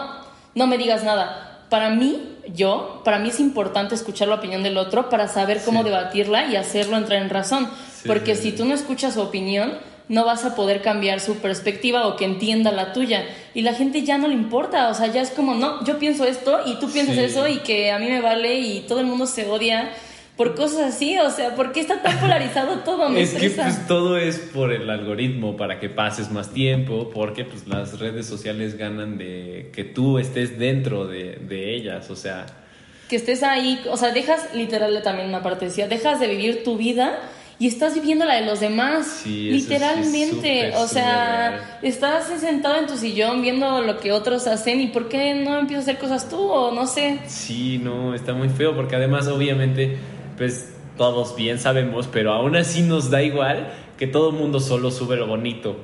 no 0.53 0.67
me 0.67 0.77
digas 0.77 1.03
nada. 1.03 1.56
Para 1.69 1.89
mí, 1.89 2.35
yo, 2.53 3.01
para 3.03 3.19
mí 3.19 3.29
es 3.29 3.39
importante 3.39 3.93
escuchar 3.95 4.27
la 4.29 4.35
opinión 4.35 4.63
del 4.63 4.77
otro 4.77 5.09
para 5.09 5.27
saber 5.27 5.61
cómo 5.65 5.81
Sí. 5.83 5.89
debatirla 5.89 6.45
y 6.47 6.55
hacerlo 6.55 6.97
entrar 6.97 7.21
en 7.21 7.29
razón. 7.29 7.69
Sí, 8.01 8.07
Porque 8.07 8.35
sí, 8.35 8.43
si 8.43 8.51
tú 8.53 8.65
no 8.65 8.73
escuchas 8.73 9.15
su 9.15 9.21
opinión, 9.21 9.73
no 10.09 10.23
vas 10.23 10.45
a 10.45 10.55
poder 10.55 10.81
cambiar 10.81 11.19
su 11.19 11.35
perspectiva 11.39 12.07
o 12.07 12.15
que 12.15 12.23
entienda 12.23 12.71
la 12.71 12.93
tuya. 12.93 13.25
Y 13.53 13.61
la 13.63 13.73
gente 13.73 14.03
ya 14.03 14.17
no 14.17 14.29
le 14.29 14.33
importa, 14.35 14.87
o 14.89 14.93
sea, 14.93 15.07
ya 15.07 15.21
es 15.21 15.31
como, 15.31 15.53
no, 15.55 15.83
yo 15.83 15.99
pienso 15.99 16.23
esto 16.23 16.61
y 16.65 16.79
tú 16.79 16.89
piensas 16.89 17.17
eso 17.17 17.45
y 17.47 17.57
que 17.57 17.91
a 17.91 17.99
mí 17.99 18.07
me 18.07 18.21
vale 18.21 18.57
y 18.59 18.79
todo 18.87 19.01
el 19.01 19.05
mundo 19.07 19.25
se 19.27 19.45
odia 19.49 19.91
por 20.37 20.53
cosas 20.53 20.93
así, 20.93 21.17
o 21.17 21.31
sea, 21.31 21.55
¿por 21.55 21.71
qué 21.71 21.79
está 21.79 22.01
tan 22.03 22.19
polarizado 22.19 22.79
todo? 22.79 23.09
Me 23.09 23.23
Es 23.23 23.33
que 23.33 23.49
pues 23.49 23.87
todo 23.87 24.17
es 24.17 24.37
por 24.37 24.71
el 24.71 24.87
algoritmo, 24.89 25.57
para 25.57 25.79
que 25.79 25.89
pases 25.89 26.31
más 26.31 26.53
tiempo, 26.53 27.09
porque 27.11 27.43
pues 27.43 27.67
las 27.67 27.99
redes 27.99 28.27
sociales 28.27 28.77
ganan 28.77 29.17
de 29.17 29.71
que 29.73 29.83
tú 29.83 30.19
estés 30.19 30.59
dentro 30.59 31.07
de, 31.07 31.39
de 31.41 31.75
ellas, 31.75 32.11
o 32.11 32.15
sea, 32.15 32.45
Que 33.09 33.15
estés 33.15 33.41
ahí, 33.41 33.81
o 33.89 33.97
sea, 33.97 34.11
dejas, 34.11 34.53
literal 34.53 35.01
también 35.01 35.27
una 35.27 35.41
parte 35.41 35.65
decía, 35.65 35.87
dejas 35.87 36.19
de 36.19 36.27
vivir 36.27 36.63
tu 36.63 36.77
vida 36.77 37.17
y 37.59 37.65
estás 37.65 37.95
viviendo 37.95 38.23
la 38.25 38.35
de 38.35 38.45
los 38.45 38.59
demás. 38.59 39.07
Sí, 39.07 39.29
sí 39.29 39.49
es 39.49 39.63
Literalmente, 39.63 40.67
súper, 40.67 40.75
o 40.75 40.87
sea, 40.87 41.79
estás 41.81 42.27
sentado 42.39 42.77
en 42.77 42.85
tu 42.85 42.95
sillón 42.95 43.41
viendo 43.41 43.81
lo 43.81 43.97
que 43.97 44.11
otros 44.11 44.45
hacen 44.45 44.81
y 44.81 44.87
¿por 44.87 45.09
qué 45.09 45.33
no 45.33 45.57
empiezas 45.57 45.87
a 45.87 45.91
hacer 45.91 45.99
cosas 45.99 46.29
tú? 46.29 46.37
O 46.37 46.71
no 46.71 46.85
sé. 46.85 47.21
sí, 47.25 47.79
no, 47.79 48.13
está 48.13 48.33
muy 48.33 48.49
feo, 48.49 48.75
porque 48.75 48.95
además 48.95 49.27
obviamente 49.27 49.97
pues 50.37 50.69
todos 50.97 51.35
bien 51.35 51.59
sabemos, 51.59 52.07
pero 52.11 52.31
aún 52.33 52.55
así 52.55 52.81
nos 52.81 53.09
da 53.09 53.21
igual 53.21 53.73
que 53.97 54.07
todo 54.07 54.29
el 54.29 54.35
mundo 54.35 54.59
solo 54.59 54.91
sube 54.91 55.15
lo 55.15 55.27
bonito. 55.27 55.75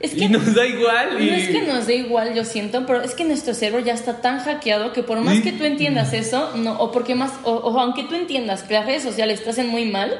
Es 0.00 0.14
y 0.14 0.18
que 0.20 0.28
nos 0.28 0.54
da 0.54 0.64
igual. 0.64 1.20
Y... 1.20 1.26
No 1.26 1.34
es 1.34 1.48
que 1.48 1.62
nos 1.62 1.86
dé 1.86 1.96
igual, 1.96 2.32
yo 2.34 2.44
siento, 2.44 2.84
pero 2.86 3.02
es 3.02 3.14
que 3.14 3.24
nuestro 3.24 3.52
cerebro 3.54 3.80
ya 3.84 3.94
está 3.94 4.20
tan 4.20 4.38
hackeado 4.38 4.92
que 4.92 5.02
por 5.02 5.20
más 5.20 5.40
que 5.40 5.50
tú 5.52 5.64
entiendas 5.64 6.12
eso, 6.12 6.52
no, 6.56 6.78
o 6.78 6.92
porque 6.92 7.16
más, 7.16 7.32
o, 7.44 7.52
o 7.52 7.80
aunque 7.80 8.04
tú 8.04 8.14
entiendas 8.14 8.62
que 8.62 8.74
las 8.74 8.86
redes 8.86 9.02
sociales 9.02 9.42
te 9.42 9.50
hacen 9.50 9.66
muy 9.68 9.86
mal, 9.86 10.16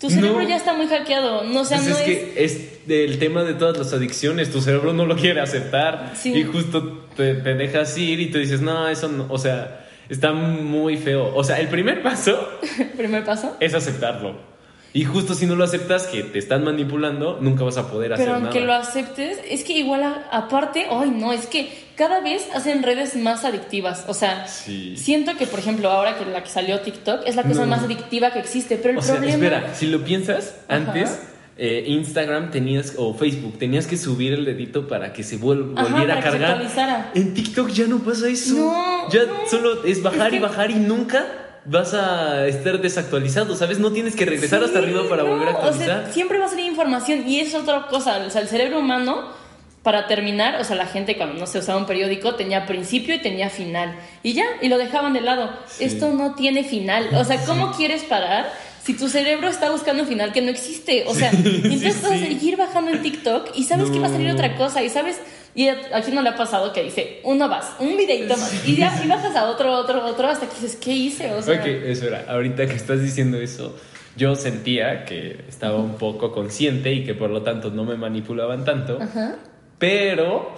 tu 0.00 0.08
cerebro 0.08 0.40
No. 0.42 0.48
ya 0.48 0.56
está 0.56 0.72
muy 0.74 0.86
hackeado. 0.86 1.44
No, 1.44 1.60
o 1.60 1.64
sea, 1.66 1.76
Pues 1.78 1.90
no 1.90 1.96
es 1.98 2.00
es. 2.00 2.06
que 2.06 2.44
es 2.44 2.86
del 2.88 3.18
tema 3.18 3.42
de 3.44 3.52
todas 3.52 3.76
las 3.76 3.92
adicciones, 3.92 4.50
tu 4.50 4.62
cerebro 4.62 4.94
no 4.94 5.04
lo 5.04 5.14
quiere 5.16 5.40
aceptar 5.40 6.12
Sí. 6.14 6.32
y 6.32 6.44
justo 6.44 7.04
te, 7.14 7.34
te 7.34 7.54
dejas 7.54 7.98
ir 7.98 8.20
y 8.20 8.30
tú 8.30 8.38
dices, 8.38 8.62
no, 8.62 8.88
eso 8.88 9.08
no, 9.08 9.26
o 9.28 9.36
sea, 9.36 9.87
está 10.08 10.32
muy 10.32 10.96
feo. 10.96 11.34
O 11.34 11.44
sea, 11.44 11.58
el 11.60 11.68
primer 11.68 12.02
paso 12.02 12.48
Primer 12.96 13.24
paso. 13.24 13.56
es 13.60 13.74
aceptarlo. 13.74 14.46
Y 14.94 15.04
justo 15.04 15.34
si 15.34 15.44
no 15.44 15.54
lo 15.54 15.64
aceptas, 15.64 16.06
que 16.06 16.22
te 16.22 16.38
están 16.38 16.64
manipulando, 16.64 17.38
nunca 17.42 17.62
vas 17.62 17.76
a 17.76 17.90
poder 17.90 18.12
Pero 18.16 18.32
hacer 18.32 18.34
aunque 18.42 18.60
lo 18.60 18.68
nada. 18.68 18.80
aceptes, 18.80 19.38
es 19.48 19.62
que 19.62 19.74
igual 19.74 20.02
a- 20.02 20.24
aparte, 20.32 20.86
ay 20.90 21.10
no, 21.10 21.32
es 21.34 21.46
que 21.46 21.70
cada 21.94 22.20
vez 22.20 22.48
hacen 22.54 22.82
redes 22.82 23.14
más 23.14 23.44
adictivas. 23.44 24.06
O 24.08 24.14
sea, 24.14 24.48
Sí. 24.48 24.96
siento 24.96 25.36
que, 25.36 25.46
por 25.46 25.58
ejemplo, 25.58 25.90
ahora 25.90 26.16
que 26.16 26.24
la 26.24 26.42
que 26.42 26.48
salió 26.48 26.80
TikTok 26.80 27.20
es 27.26 27.36
la 27.36 27.42
cosa 27.42 27.60
No. 27.60 27.66
más 27.66 27.82
adictiva 27.82 28.30
que 28.32 28.38
existe. 28.38 28.76
Pero 28.76 28.92
el 28.92 28.98
O 28.98 29.02
sea, 29.02 29.16
problema. 29.16 29.34
espera, 29.44 29.74
si 29.74 29.88
lo 29.88 30.02
piensas, 30.02 30.56
Ajá. 30.68 30.76
antes 30.76 31.18
eh, 31.58 31.84
Instagram 31.88 32.50
tenías, 32.52 32.94
o 32.96 33.12
Facebook, 33.14 33.58
tenías 33.58 33.86
que 33.86 33.96
subir 33.96 34.32
el 34.32 34.44
dedito 34.44 34.86
para 34.86 35.12
que 35.12 35.22
se 35.24 35.38
vuel- 35.40 35.72
Ajá, 35.76 35.88
volviera 35.88 36.14
para 36.14 36.28
a 36.28 36.60
que 36.60 36.68
se 36.68 36.76
cargar. 36.76 37.10
En 37.14 37.34
TikTok 37.34 37.68
ya 37.70 37.86
no 37.88 37.98
pasa 37.98 38.28
eso. 38.28 38.54
No, 38.54 39.10
ya 39.10 39.24
no. 39.24 39.34
solo 39.50 39.84
es 39.84 40.02
bajar 40.02 40.28
Es 40.28 40.34
y 40.34 40.38
bajar 40.38 40.70
y 40.70 40.74
nunca 40.76 41.26
vas 41.64 41.92
a 41.94 42.46
estar 42.46 42.80
desactualizado, 42.80 43.54
¿sabes? 43.56 43.78
No 43.78 43.90
tienes 43.92 44.14
que 44.16 44.24
regresar 44.24 44.60
Sí, 44.60 44.64
hasta 44.66 44.78
arriba 44.78 45.02
para 45.08 45.22
no, 45.24 45.30
volver 45.30 45.48
a 45.48 45.50
O 45.50 45.54
actualizar. 45.56 46.04
sea, 46.04 46.12
siempre 46.12 46.38
va 46.38 46.46
a 46.46 46.48
salir 46.48 46.64
información 46.66 47.28
y 47.28 47.40
es 47.40 47.54
otra 47.54 47.86
cosa. 47.88 48.24
O 48.26 48.30
sea, 48.30 48.40
el 48.40 48.48
cerebro 48.48 48.78
humano, 48.78 49.36
para 49.82 50.06
terminar, 50.06 50.60
o 50.60 50.64
sea, 50.64 50.76
la 50.76 50.86
gente 50.86 51.16
cuando 51.16 51.38
no 51.38 51.46
se 51.46 51.58
usaba 51.58 51.78
un 51.78 51.86
periódico 51.86 52.34
tenía 52.36 52.66
principio 52.66 53.14
y 53.14 53.18
tenía 53.20 53.50
final. 53.50 53.96
Y 54.22 54.32
ya, 54.34 54.44
y 54.62 54.68
lo 54.68 54.78
dejaban 54.78 55.12
de 55.12 55.20
lado. 55.22 55.50
Sí. 55.66 55.84
Esto 55.84 56.12
no 56.12 56.34
tiene 56.34 56.62
final. 56.64 57.08
O 57.14 57.24
sea, 57.24 57.44
¿cómo 57.44 57.72
quieres 57.72 58.02
parar? 58.04 58.50
Si 58.88 58.94
tu 58.94 59.06
cerebro 59.06 59.48
está 59.48 59.70
buscando 59.70 60.04
un 60.04 60.08
final 60.08 60.32
que 60.32 60.40
no 60.40 60.48
existe, 60.48 61.04
o 61.06 61.12
sea, 61.12 61.30
entonces 61.30 61.92
sí, 61.94 62.00
vas 62.02 62.04
a 62.10 62.16
seguir 62.16 62.56
bajando 62.56 62.90
en 62.90 63.02
TikTok 63.02 63.50
y 63.54 63.64
sabes 63.64 63.90
que 63.90 64.00
va 64.00 64.06
a 64.06 64.10
salir 64.10 64.30
otra 64.30 64.56
cosa 64.56 64.82
y 64.82 64.88
sabes, 64.88 65.20
y 65.54 65.68
a 65.68 65.76
a 65.92 66.00
quién 66.00 66.14
no 66.14 66.22
le 66.22 66.30
ha 66.30 66.36
pasado 66.36 66.72
que 66.72 66.84
dice, 66.84 67.20
uno 67.22 67.50
vas, 67.50 67.74
un 67.80 67.98
videito 67.98 68.34
más, 68.34 68.66
y 68.66 68.76
ya, 68.76 68.98
y 69.04 69.06
bajas 69.06 69.36
a 69.36 69.50
otro, 69.50 69.74
otro, 69.74 70.06
otro, 70.06 70.28
hasta 70.28 70.48
que 70.48 70.54
dices, 70.54 70.76
¿qué 70.76 70.94
hice? 70.94 71.34
O 71.34 71.42
sea, 71.42 71.60
Ok, 71.60 71.66
espera, 71.66 72.24
ahorita 72.30 72.66
que 72.66 72.76
estás 72.76 73.02
diciendo 73.02 73.38
eso, 73.38 73.76
yo 74.16 74.34
sentía 74.36 75.04
que 75.04 75.44
estaba 75.46 75.76
un 75.76 75.96
poco 75.96 76.32
consciente 76.32 76.90
y 76.90 77.04
que 77.04 77.12
por 77.12 77.28
lo 77.28 77.42
tanto 77.42 77.70
no 77.70 77.84
me 77.84 77.98
manipulaban 77.98 78.64
tanto, 78.64 79.02
Ajá. 79.02 79.36
pero 79.78 80.54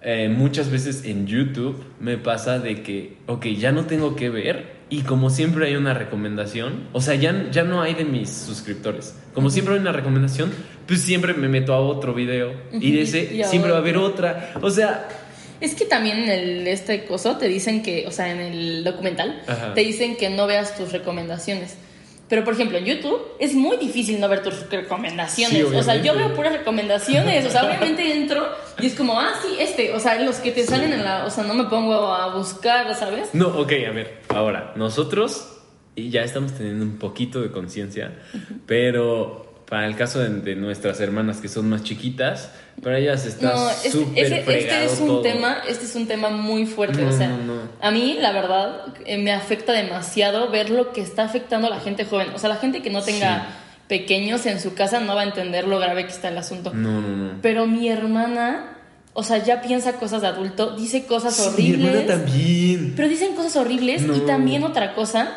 eh, 0.00 0.28
muchas 0.28 0.70
veces 0.70 1.04
en 1.06 1.26
YouTube 1.26 1.82
me 1.98 2.18
pasa 2.18 2.60
de 2.60 2.84
que, 2.84 3.16
ok, 3.26 3.46
ya 3.46 3.72
no 3.72 3.86
tengo 3.86 4.14
que 4.14 4.30
ver 4.30 4.83
y 4.90 5.02
como 5.02 5.30
siempre 5.30 5.66
hay 5.66 5.76
una 5.76 5.94
recomendación, 5.94 6.88
o 6.92 7.00
sea, 7.00 7.14
ya, 7.14 7.48
ya 7.50 7.64
no 7.64 7.82
hay 7.82 7.94
de 7.94 8.04
mis 8.04 8.30
suscriptores, 8.30 9.14
como 9.32 9.50
siempre 9.50 9.74
hay 9.74 9.80
una 9.80 9.92
recomendación, 9.92 10.52
pues 10.86 11.00
siempre 11.00 11.34
me 11.34 11.48
meto 11.48 11.72
a 11.72 11.80
otro 11.80 12.14
video 12.14 12.52
y 12.72 12.92
de 12.92 13.02
ese 13.02 13.34
Y 13.34 13.44
siempre 13.44 13.70
va 13.70 13.78
a 13.78 13.80
haber 13.80 13.96
otra, 13.96 14.54
o 14.60 14.70
sea, 14.70 15.08
Es 15.60 15.74
que 15.74 15.86
también 15.86 16.18
en 16.18 16.28
el, 16.30 16.66
este 16.66 17.04
coso 17.04 17.36
te 17.36 17.48
dicen 17.48 17.82
que, 17.82 18.06
o 18.06 18.10
sea, 18.10 18.30
en 18.30 18.40
el 18.40 18.84
documental, 18.84 19.42
Ajá. 19.46 19.72
te 19.74 19.80
dicen 19.80 20.16
que 20.16 20.28
no 20.28 20.46
veas 20.46 20.76
tus 20.76 20.92
recomendaciones. 20.92 21.76
Pero, 22.34 22.42
por 22.42 22.54
ejemplo, 22.54 22.78
en 22.78 22.84
YouTube 22.84 23.22
es 23.38 23.54
muy 23.54 23.76
difícil 23.76 24.18
no 24.18 24.28
ver 24.28 24.42
tus 24.42 24.68
recomendaciones. 24.68 25.56
Sí, 25.56 25.62
o 25.62 25.82
sea, 25.84 26.02
yo 26.02 26.16
veo 26.16 26.34
puras 26.34 26.52
recomendaciones. 26.52 27.46
O 27.46 27.48
sea, 27.48 27.64
obviamente 27.64 28.12
entro 28.12 28.44
y 28.80 28.86
es 28.86 28.94
como, 28.96 29.20
ah, 29.20 29.34
sí, 29.40 29.54
este. 29.60 29.94
O 29.94 30.00
sea, 30.00 30.20
los 30.20 30.38
que 30.38 30.50
te 30.50 30.64
salen 30.64 30.92
en 30.92 31.04
la. 31.04 31.26
O 31.26 31.30
sea, 31.30 31.44
no 31.44 31.54
me 31.54 31.62
pongo 31.66 31.94
a 31.94 32.34
buscar, 32.34 32.92
¿sabes? 32.96 33.32
No, 33.34 33.56
ok, 33.56 33.72
a 33.88 33.92
ver, 33.92 34.18
ahora, 34.30 34.72
nosotros 34.74 35.60
y 35.94 36.10
ya 36.10 36.24
estamos 36.24 36.54
teniendo 36.54 36.84
un 36.84 36.98
poquito 36.98 37.40
de 37.40 37.52
conciencia, 37.52 38.18
pero 38.66 39.43
para 39.68 39.86
el 39.86 39.96
caso 39.96 40.18
de, 40.20 40.28
de 40.28 40.56
nuestras 40.56 41.00
hermanas 41.00 41.38
que 41.38 41.48
son 41.48 41.68
más 41.70 41.82
chiquitas, 41.82 42.50
para 42.82 42.98
ellas 42.98 43.24
está 43.26 43.54
No, 43.54 43.70
este, 43.70 43.90
súper 43.90 44.24
este 44.24 44.42
fregado 44.42 44.84
es 44.92 45.00
un 45.00 45.06
todo. 45.06 45.20
tema, 45.22 45.58
este 45.68 45.84
es 45.86 45.94
un 45.94 46.06
tema 46.06 46.28
muy 46.30 46.66
fuerte. 46.66 47.00
No, 47.02 47.08
o 47.08 47.12
sea, 47.16 47.28
no, 47.28 47.54
a 47.80 47.90
mí, 47.90 48.16
la 48.20 48.32
verdad, 48.32 48.82
eh, 49.06 49.16
me 49.18 49.32
afecta 49.32 49.72
demasiado 49.72 50.50
ver 50.50 50.70
lo 50.70 50.92
que 50.92 51.00
está 51.00 51.24
afectando 51.24 51.66
a 51.68 51.70
la 51.70 51.80
gente 51.80 52.04
joven. 52.04 52.28
O 52.34 52.38
sea, 52.38 52.48
la 52.48 52.56
gente 52.56 52.82
que 52.82 52.90
no 52.90 53.02
tenga 53.02 53.46
Sí. 53.46 53.54
pequeños 53.88 54.46
en 54.46 54.60
su 54.60 54.74
casa 54.74 55.00
no 55.00 55.14
va 55.14 55.20
a 55.22 55.24
entender 55.24 55.66
lo 55.68 55.78
grave 55.78 56.04
que 56.06 56.12
está 56.12 56.28
el 56.28 56.38
asunto. 56.38 56.72
No, 56.74 57.00
no, 57.00 57.08
no. 57.16 57.32
Pero 57.42 57.66
mi 57.66 57.88
hermana, 57.88 58.76
o 59.12 59.22
sea, 59.22 59.38
ya 59.44 59.60
piensa 59.62 59.94
cosas 59.94 60.22
de 60.22 60.28
adulto, 60.28 60.74
dice 60.76 61.04
cosas 61.06 61.34
Sí, 61.36 61.42
mi 61.42 61.48
horribles. 61.74 61.94
hermana 61.94 62.06
también. 62.24 62.92
Pero 62.96 63.08
dicen 63.08 63.34
cosas 63.34 63.56
horribles 63.56 64.02
y 64.02 64.20
también 64.26 64.64
otra 64.64 64.94
cosa. 64.94 65.36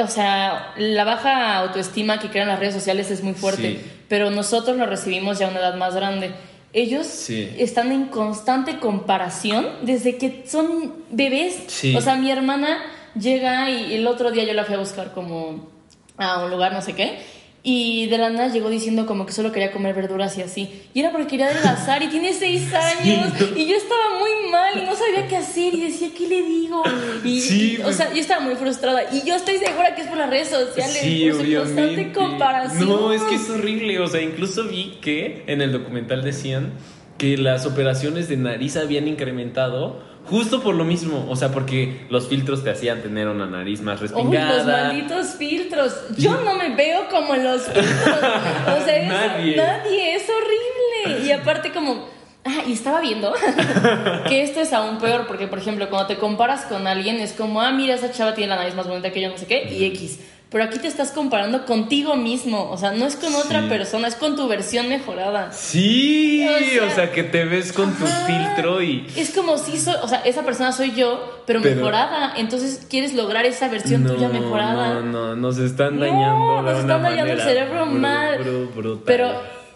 O 0.00 0.06
sea, 0.06 0.72
la 0.76 1.04
baja 1.04 1.58
autoestima 1.58 2.18
que 2.18 2.28
crean 2.30 2.48
las 2.48 2.58
redes 2.58 2.74
sociales 2.74 3.10
es 3.10 3.22
muy 3.22 3.34
fuerte, 3.34 3.62
Sí. 3.76 3.80
pero 4.08 4.30
nosotros 4.30 4.76
lo 4.76 4.86
recibimos 4.86 5.38
ya 5.38 5.46
a 5.46 5.50
una 5.50 5.60
edad 5.60 5.74
más 5.76 5.94
grande. 5.94 6.32
Ellos 6.72 7.06
Sí. 7.06 7.54
están 7.58 7.92
en 7.92 8.06
constante 8.06 8.78
comparación 8.78 9.68
desde 9.82 10.16
que 10.16 10.44
son 10.48 10.94
bebés. 11.10 11.64
Sí. 11.66 11.94
O 11.94 12.00
sea, 12.00 12.14
mi 12.16 12.30
hermana 12.30 12.78
llega 13.18 13.68
y 13.70 13.94
el 13.94 14.06
otro 14.06 14.30
día 14.30 14.44
yo 14.44 14.54
la 14.54 14.64
fui 14.64 14.74
a 14.74 14.78
buscar 14.78 15.12
como 15.12 15.68
a 16.16 16.42
un 16.44 16.50
lugar, 16.50 16.72
no 16.72 16.80
sé 16.80 16.94
qué. 16.94 17.18
Y 17.64 18.06
de 18.08 18.18
la 18.18 18.28
nada 18.30 18.48
llegó 18.48 18.70
diciendo 18.70 19.06
como 19.06 19.24
que 19.24 19.32
solo 19.32 19.52
quería 19.52 19.70
comer 19.70 19.94
verduras 19.94 20.36
y 20.36 20.42
así. 20.42 20.82
Y 20.94 20.98
era 21.00 21.12
porque 21.12 21.28
quería 21.28 21.46
adelgazar 21.46 22.02
y 22.02 22.08
tiene 22.08 22.32
seis 22.32 22.72
años. 22.74 23.28
Y 23.54 23.66
yo 23.68 23.76
estaba 23.76 24.18
muy 24.18 24.50
mal 24.50 24.82
y 24.82 24.84
no 24.84 24.96
sabía 24.96 25.28
qué 25.28 25.36
hacer. 25.36 25.72
Y 25.74 25.80
decía, 25.82 26.08
¿qué 26.16 26.26
le 26.28 26.42
digo? 26.42 26.82
Y, 27.24 27.40
Sí, 27.40 27.76
y, 27.78 27.80
o 27.80 27.84
pues- 27.84 27.96
sea, 27.96 28.12
yo 28.12 28.20
estaba 28.20 28.40
muy 28.40 28.56
frustrada. 28.56 29.02
Y 29.14 29.24
yo 29.24 29.36
estoy 29.36 29.58
segura 29.58 29.94
que 29.94 30.02
es 30.02 30.08
por 30.08 30.18
las 30.18 30.28
redes 30.28 30.48
sociales. 30.48 30.98
Sí, 31.02 31.26
por 31.28 31.34
su 31.36 31.40
obviamente. 31.42 31.74
constante 31.76 32.12
comparación. 32.12 32.88
No, 32.88 33.12
es 33.12 33.22
que 33.22 33.36
es 33.36 33.48
horrible. 33.48 34.00
O 34.00 34.08
sea, 34.08 34.20
incluso 34.22 34.64
vi 34.64 34.98
que 35.00 35.44
en 35.46 35.62
el 35.62 35.70
documental 35.70 36.22
decían 36.24 36.72
que 37.16 37.36
las 37.36 37.64
operaciones 37.64 38.28
de 38.28 38.38
nariz 38.38 38.76
habían 38.76 39.06
incrementado 39.06 40.02
justo 40.28 40.62
por 40.62 40.74
lo 40.74 40.84
mismo. 40.84 41.26
O 41.28 41.36
sea, 41.36 41.50
porque 41.50 42.06
los 42.10 42.28
filtros 42.28 42.62
te 42.64 42.70
hacían 42.70 43.02
tener 43.02 43.28
una 43.28 43.46
nariz 43.46 43.80
más 43.80 44.00
Uy, 44.00 44.08
los 44.08 44.12
respingada. 44.16 44.84
malditos 44.88 45.26
filtros. 45.38 45.94
Yo 46.16 46.40
no 46.42 46.54
me 46.54 46.74
veo 46.74 47.08
como 47.10 47.34
los 47.36 47.62
filtros. 47.62 47.86
O 47.86 48.84
sea, 48.84 48.96
es- 48.96 49.08
Nadie. 49.08 49.56
nadie, 49.56 50.14
es 50.16 50.24
horrible. 50.28 51.26
Y 51.26 51.32
aparte 51.32 51.72
como... 51.72 52.10
Ah, 52.44 52.62
y 52.66 52.72
estaba 52.72 53.00
viendo 53.00 53.32
que 54.28 54.42
esto 54.42 54.60
es 54.60 54.72
aún 54.72 54.98
peor 54.98 55.28
porque, 55.28 55.46
por 55.46 55.60
ejemplo, 55.60 55.88
cuando 55.88 56.08
te 56.08 56.16
comparas 56.16 56.62
con 56.62 56.88
alguien 56.88 57.20
es 57.20 57.34
como, 57.34 57.60
ah, 57.62 57.70
mira, 57.70 57.94
esa 57.94 58.10
chava 58.10 58.34
tiene 58.34 58.50
la 58.50 58.56
nariz 58.56 58.74
más 58.74 58.88
bonita 58.88 59.12
que 59.12 59.20
yo, 59.20 59.28
no 59.30 59.38
sé 59.38 59.46
qué, 59.46 59.72
y 59.72 59.84
X. 59.84 60.18
Pero 60.52 60.64
aquí 60.64 60.78
te 60.78 60.86
estás 60.86 61.12
comparando 61.12 61.64
contigo 61.64 62.14
mismo, 62.14 62.68
o 62.70 62.76
sea, 62.76 62.92
no 62.92 63.06
es 63.06 63.16
con 63.16 63.34
otra 63.34 63.68
persona, 63.70 64.06
es 64.08 64.16
con 64.16 64.36
tu 64.36 64.46
versión 64.48 64.86
mejorada. 64.90 65.50
Sí, 65.52 66.46
O 66.46 66.58
sea- 66.58 66.84
o 66.86 66.90
sea, 66.94 67.10
que 67.12 67.22
te 67.24 67.44
ves 67.46 67.72
con 67.72 67.92
tu 67.94 68.04
filtro 68.06 68.82
y... 68.82 69.06
Es 69.16 69.30
como 69.30 69.56
si 69.56 69.78
soy, 69.78 69.94
o 70.02 70.08
sea, 70.08 70.18
esa 70.26 70.42
persona 70.42 70.72
soy 70.72 70.92
yo, 70.94 71.42
pero, 71.46 71.62
Pero- 71.62 71.76
mejorada. 71.76 72.34
Entonces 72.36 72.86
quieres 72.90 73.14
lograr 73.14 73.46
esa 73.46 73.68
versión 73.68 74.04
tuya 74.06 74.28
mejorada. 74.28 74.94
No, 74.94 75.02
no, 75.02 75.36
nos 75.36 75.56
están 75.58 75.98
No, 75.98 76.04
dañando 76.04 76.56
de 76.56 76.62
nos 76.72 76.80
están 76.80 77.02
dañando 77.02 77.32
el 77.32 77.40
cerebro 77.40 77.86
mal. 77.86 78.38
brutal. 78.74 79.02
Pero 79.06 79.32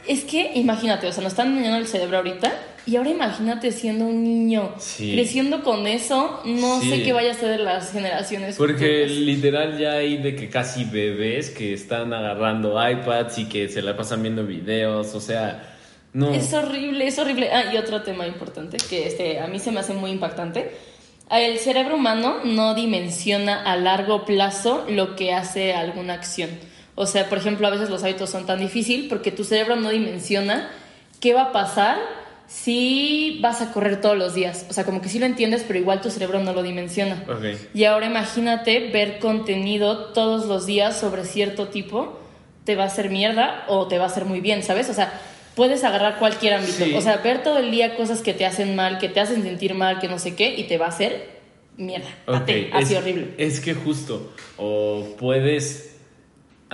es 0.07 0.25
que 0.25 0.53
imagínate, 0.57 1.07
o 1.09 1.13
sea, 1.13 1.23
nos 1.23 1.33
están 1.33 1.57
dañando 1.57 1.79
el 1.79 1.87
cerebro 1.87 2.19
ahorita. 2.19 2.53
Y 2.87 2.95
ahora 2.97 3.11
imagínate 3.11 3.73
siendo 3.73 4.05
un 4.07 4.23
niño, 4.23 4.73
Sí. 4.79 5.13
creciendo 5.15 5.63
con 5.65 5.87
eso, 5.89 6.41
no 6.45 6.81
Sí. 6.81 6.91
sé 6.91 7.03
qué 7.03 7.13
vaya 7.13 7.33
a 7.33 7.35
ser 7.35 7.49
de 7.51 7.59
las 7.59 7.91
generaciones 7.93 8.57
Porque 8.57 9.07
futuras. 9.09 9.11
literal 9.27 9.79
ya 9.79 9.93
hay 9.95 10.19
de 10.19 10.37
que 10.37 10.49
casi 10.49 10.85
bebés 10.85 11.51
que 11.51 11.73
están 11.73 12.13
agarrando 12.13 12.75
iPads 12.89 13.39
y 13.39 13.45
que 13.49 13.69
se 13.69 13.83
la 13.83 13.97
pasan 13.97 14.23
viendo 14.23 14.45
videos, 14.47 15.15
o 15.17 15.21
sea, 15.21 15.75
no. 16.13 16.33
Es 16.33 16.55
horrible, 16.55 17.09
es 17.09 17.19
horrible. 17.19 17.51
Ah, 17.53 17.73
y 17.75 17.77
otro 17.77 18.03
tema 18.03 18.25
importante 18.27 18.77
que 18.89 19.07
este, 19.09 19.41
a 19.41 19.49
mí 19.49 19.59
se 19.59 19.73
me 19.73 19.81
hace 19.81 19.93
muy 19.93 20.13
impactante. 20.13 20.71
El 21.29 21.59
cerebro 21.59 21.97
humano 21.97 22.37
no 22.45 22.75
dimensiona 22.77 23.65
a 23.65 23.75
largo 23.77 24.25
plazo 24.25 24.87
lo 24.89 25.17
que 25.17 25.33
hace 25.35 25.75
alguna 25.75 26.15
acción. 26.15 26.51
O 26.95 27.05
sea, 27.05 27.29
por 27.29 27.39
ejemplo, 27.39 27.67
a 27.67 27.71
veces 27.71 27.91
los 27.91 28.05
hábitos 28.05 28.31
son 28.31 28.47
tan 28.47 28.61
difíciles 28.61 29.07
porque 29.09 29.33
tu 29.33 29.43
cerebro 29.43 29.75
no 29.75 29.91
dimensiona 29.91 30.71
qué 31.21 31.35
va 31.35 31.43
a 31.47 31.53
pasar 31.53 31.99
si 32.47 33.39
vas 33.43 33.61
a 33.61 33.73
correr 33.73 34.01
todos 34.01 34.17
los 34.17 34.35
días. 34.35 34.67
O 34.71 34.73
sea, 34.73 34.85
como 34.85 35.01
que 35.01 35.09
sí 35.09 35.19
lo 35.19 35.27
entiendes, 35.27 35.65
pero 35.67 35.79
igual 35.79 36.01
tu 36.01 36.11
cerebro 36.11 36.41
no 36.41 36.53
lo 36.53 36.63
dimensiona. 36.63 37.25
Y 37.75 37.85
ahora 37.85 38.07
imagínate 38.07 38.91
ver 38.91 39.19
contenido 39.19 40.13
todos 40.13 40.47
los 40.47 40.67
días 40.67 40.99
sobre 40.99 41.25
cierto 41.25 41.69
tipo, 41.69 42.19
te 42.65 42.77
va 42.77 42.85
a 42.85 42.87
hacer 42.87 43.11
mierda 43.11 43.65
o 43.69 43.87
te 43.89 43.99
va 43.99 44.05
a 44.05 44.09
hacer 44.09 44.25
muy 44.25 44.41
bien, 44.41 44.63
¿sabes? 44.63 44.89
O 44.91 44.95
sea, 44.95 45.21
puedes 45.55 45.83
agarrar 45.85 46.19
cualquier 46.19 46.55
ámbito. 46.55 46.85
Sí. 46.85 46.95
O 46.95 47.01
sea, 47.01 47.17
ver 47.19 47.43
todo 47.43 47.59
el 47.59 47.71
día 47.71 47.97
cosas 47.97 48.21
que 48.23 48.35
te 48.35 48.47
hacen 48.47 48.77
mal, 48.77 48.99
que 48.99 49.09
te 49.09 49.21
hacen 49.21 49.43
sentir 49.43 49.75
mal, 49.75 49.99
que 49.99 50.09
no 50.09 50.19
sé 50.19 50.37
qué, 50.37 50.55
y 50.55 50.65
te 50.65 50.79
va 50.79 50.87
a 50.87 50.91
hacer 50.91 51.37
mierda. 51.77 52.09
a 52.27 52.39
Ok, 52.39 52.47
ti, 52.47 52.69
así 52.73 52.95
es, 52.95 53.01
horrible. 53.01 53.29
Es 53.39 53.61
que 53.61 53.75
justo, 53.75 54.33
o 54.57 55.17
puedes 55.19 55.97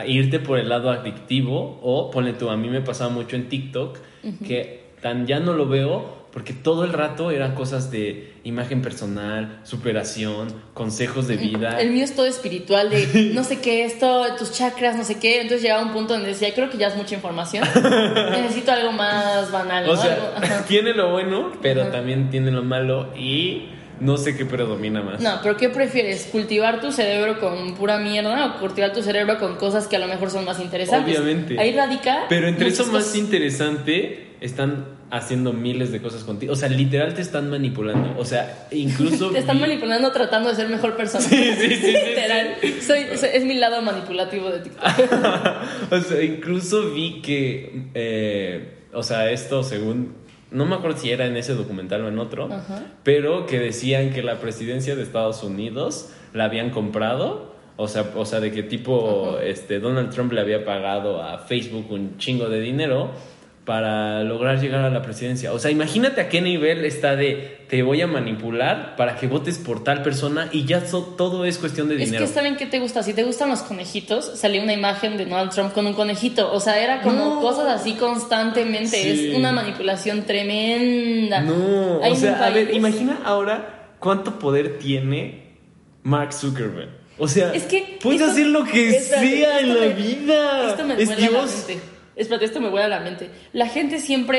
irte 0.07 0.39
por 0.39 0.59
el 0.59 0.69
lado 0.69 0.91
adictivo, 0.91 1.79
o 1.83 2.11
ponle 2.11 2.33
tú, 2.33 2.51
a 2.51 2.57
mí 2.57 2.69
me 2.69 2.81
pasaba 2.81 3.11
mucho 3.11 3.37
en 3.37 3.49
TikTok, 3.49 3.99
que 4.47 4.82
tan 5.03 5.27
ya 5.27 5.41
no 5.41 5.53
lo 5.53 5.67
veo, 5.69 6.23
porque 6.33 6.55
todo 6.55 6.85
el 6.85 6.95
rato 6.95 7.31
eran 7.31 7.55
cosas 7.55 7.91
de 7.91 8.33
imagen 8.45 8.81
personal, 8.81 9.61
superación, 9.65 10.49
consejos 10.73 11.29
de 11.29 11.37
vida. 11.37 11.79
El 11.81 11.91
mío 11.91 12.05
es 12.05 12.17
todo 12.17 12.25
espiritual, 12.25 12.89
de 12.89 13.31
no 13.35 13.45
sé 13.45 13.61
qué, 13.61 13.85
esto, 13.85 14.25
tus 14.39 14.53
chakras, 14.53 14.97
no 14.97 15.05
sé 15.05 15.19
qué. 15.19 15.43
Entonces 15.43 15.63
llegaba 15.63 15.83
un 15.83 15.93
punto 15.93 16.15
donde 16.15 16.29
decía, 16.31 16.55
creo 16.55 16.71
que 16.71 16.79
ya 16.79 16.87
es 16.87 16.97
mucha 16.97 17.15
información. 17.15 17.65
Necesito 18.31 18.73
algo 18.73 18.93
más 18.93 19.51
banal. 19.53 19.85
O 19.89 19.95
¿no? 19.95 20.01
sea, 20.01 20.15
Algo- 20.15 20.33
ajá. 20.37 20.65
tiene 20.67 20.95
lo 20.95 21.11
bueno, 21.11 21.53
pero 21.61 21.83
Ajá. 21.83 21.91
también 21.91 22.31
tiene 22.31 22.51
lo 22.51 22.63
malo 22.63 23.13
y 23.15 23.69
no 24.03 24.17
sé 24.17 24.37
qué 24.37 24.45
predomina 24.45 25.03
más. 25.03 25.21
No, 25.21 25.39
pero 25.43 25.57
¿qué 25.57 25.69
prefieres? 25.69 26.29
¿Cultivar 26.31 26.81
tu 26.81 26.93
cerebro 26.93 27.39
con 27.39 27.75
pura 27.75 27.99
mierda 27.99 28.47
o 28.47 28.61
cultivar 28.61 28.93
tu 28.93 29.03
cerebro 29.03 29.39
con 29.39 29.57
cosas 29.57 29.87
que 29.89 29.97
a 29.97 29.99
lo 29.99 30.09
mejor 30.09 30.31
son 30.31 30.45
más 30.45 30.61
interesantes? 30.61 31.19
Obviamente. 31.19 31.59
Ahí 31.59 31.73
radica. 31.73 32.25
Pero 32.29 32.49
entre 32.49 32.69
eso 32.69 32.85
más 32.87 33.05
cosas. 33.05 33.17
interesante, 33.17 34.27
están 34.41 35.01
haciendo 35.11 35.53
miles 35.53 35.93
de 35.93 36.01
cosas 36.01 36.25
contigo. 36.25 36.55
O 36.55 36.57
sea, 36.57 36.69
literal 36.71 37.13
te 37.15 37.21
están 37.21 37.51
manipulando. 37.51 38.19
O 38.19 38.25
sea, 38.25 38.67
incluso... 38.71 39.31
Te 39.33 39.41
están 39.41 39.61
manipulando 39.61 40.11
tratando 40.11 40.49
de 40.49 40.57
ser 40.57 40.69
mejor 40.71 40.97
persona. 40.97 41.23
Sí, 41.23 41.37
sí, 41.37 41.69
sí, 41.69 41.77
sí, 41.77 41.93
Literal. 41.93 42.57
Soy, 42.81 43.17
soy- 43.19 43.31
es 43.35 43.45
mi 43.45 43.55
lado 43.55 43.83
manipulativo 43.83 44.49
de 44.51 44.61
TikTok. 44.61 44.83
o 45.91 46.01
sea, 46.01 46.23
incluso 46.23 46.91
vi 46.93 47.21
que... 47.21 47.83
eh, 47.95 48.79
o 48.95 49.03
sea, 49.03 49.31
esto 49.31 49.63
según... 49.63 50.15
No 50.53 50.67
me 50.67 50.75
acuerdo 50.77 50.99
si 50.99 51.11
era 51.11 51.27
en 51.27 51.37
ese 51.37 51.55
documental 51.55 52.05
o 52.05 52.09
en 52.09 52.19
otro, 52.19 52.53
Ajá. 52.53 52.85
pero 53.03 53.47
que 53.47 53.59
decían 53.59 54.11
que 54.11 54.23
la 54.23 54.39
presidencia 54.41 54.95
de 54.95 55.03
Estados 55.03 55.43
Unidos 55.43 56.11
la 56.33 56.45
habían 56.45 56.71
comprado. 56.71 57.53
O 57.77 57.89
sea, 57.89 58.13
o 58.15 58.27
sea, 58.27 58.41
de 58.41 58.53
que 58.53 58.63
tipo 58.63 59.39
este, 59.43 59.81
Donald 59.81 60.11
Trump 60.11 60.33
le 60.33 60.41
había 60.41 60.65
pagado 60.65 61.23
a 61.23 61.39
Facebook 61.39 61.91
un 61.91 62.19
chingo 62.19 62.49
de 62.49 62.61
dinero 62.61 63.11
para 63.65 64.25
lograr 64.25 64.61
llegar 64.61 64.85
a 64.85 64.91
la 64.91 65.03
presidencia. 65.03 65.53
O 65.53 65.59
sea, 65.61 65.71
imagínate 65.71 66.21
a 66.21 66.29
qué 66.29 66.41
nivel 66.41 66.85
está 66.85 67.15
de 67.15 67.59
te 67.69 67.83
voy 67.85 68.01
a 68.03 68.09
manipular 68.09 68.97
para 68.97 69.17
que 69.17 69.29
votes 69.29 69.59
por 69.59 69.85
tal 69.85 70.03
persona 70.03 70.49
y 70.51 70.65
ya 70.65 70.85
so- 70.85 71.15
todo 71.17 71.45
es 71.45 71.59
cuestión 71.59 71.89
de 71.89 71.95
Es 71.95 72.07
dinero. 72.07 72.27
que 72.27 72.33
¿saben 72.33 72.57
qué 72.57 72.67
te 72.67 72.81
gusta? 72.81 73.05
Si 73.05 73.15
te 73.15 73.23
gustan 73.23 73.51
los 73.51 73.61
conejitos, 73.63 74.33
salió 74.39 74.63
una 74.63 74.73
imagen 74.73 75.17
de 75.17 75.27
Donald 75.27 75.53
Trump 75.53 75.73
con 75.73 75.87
un 75.87 75.93
conejito. 75.95 76.53
O 76.53 76.59
sea, 76.59 76.83
era 76.83 77.03
como 77.03 77.37
No. 77.37 77.41
cosas 77.41 77.69
así 77.69 77.95
constantemente. 77.95 78.97
Sí. 79.01 79.29
Es 79.31 79.37
una 79.37 79.53
manipulación 79.53 80.25
tremenda. 80.25 81.41
No, 81.43 82.01
Hay 82.03 82.13
o 82.13 82.17
sea, 82.17 82.45
a 82.45 82.51
ver, 82.51 82.75
imagina 82.75 83.21
ahora 83.25 83.95
cuánto 84.01 84.41
poder 84.41 84.79
tiene 84.79 85.53
Mark 86.03 86.33
Zuckerberg. 86.33 86.91
O 87.17 87.29
sea, 87.29 87.53
Es 87.55 87.63
que 87.65 87.99
puedes 88.03 88.21
esto- 88.23 88.33
hacer 88.33 88.47
lo 88.49 88.65
que 88.65 89.01
sea 89.01 89.61
en 89.61 89.69
la 89.81 89.87
vida. 89.95 90.71
Esto 90.71 90.85
me 90.85 91.01
es 91.01 91.09
la 91.09 91.15
Dios. 91.17 91.65
mente. 91.69 91.92
Espérate, 92.15 92.45
esto 92.45 92.61
me 92.61 92.69
vuela 92.69 92.89
la 92.89 93.01
mente. 93.01 93.31
La 93.55 93.67
gente 93.69 93.99
siempre 93.99 94.39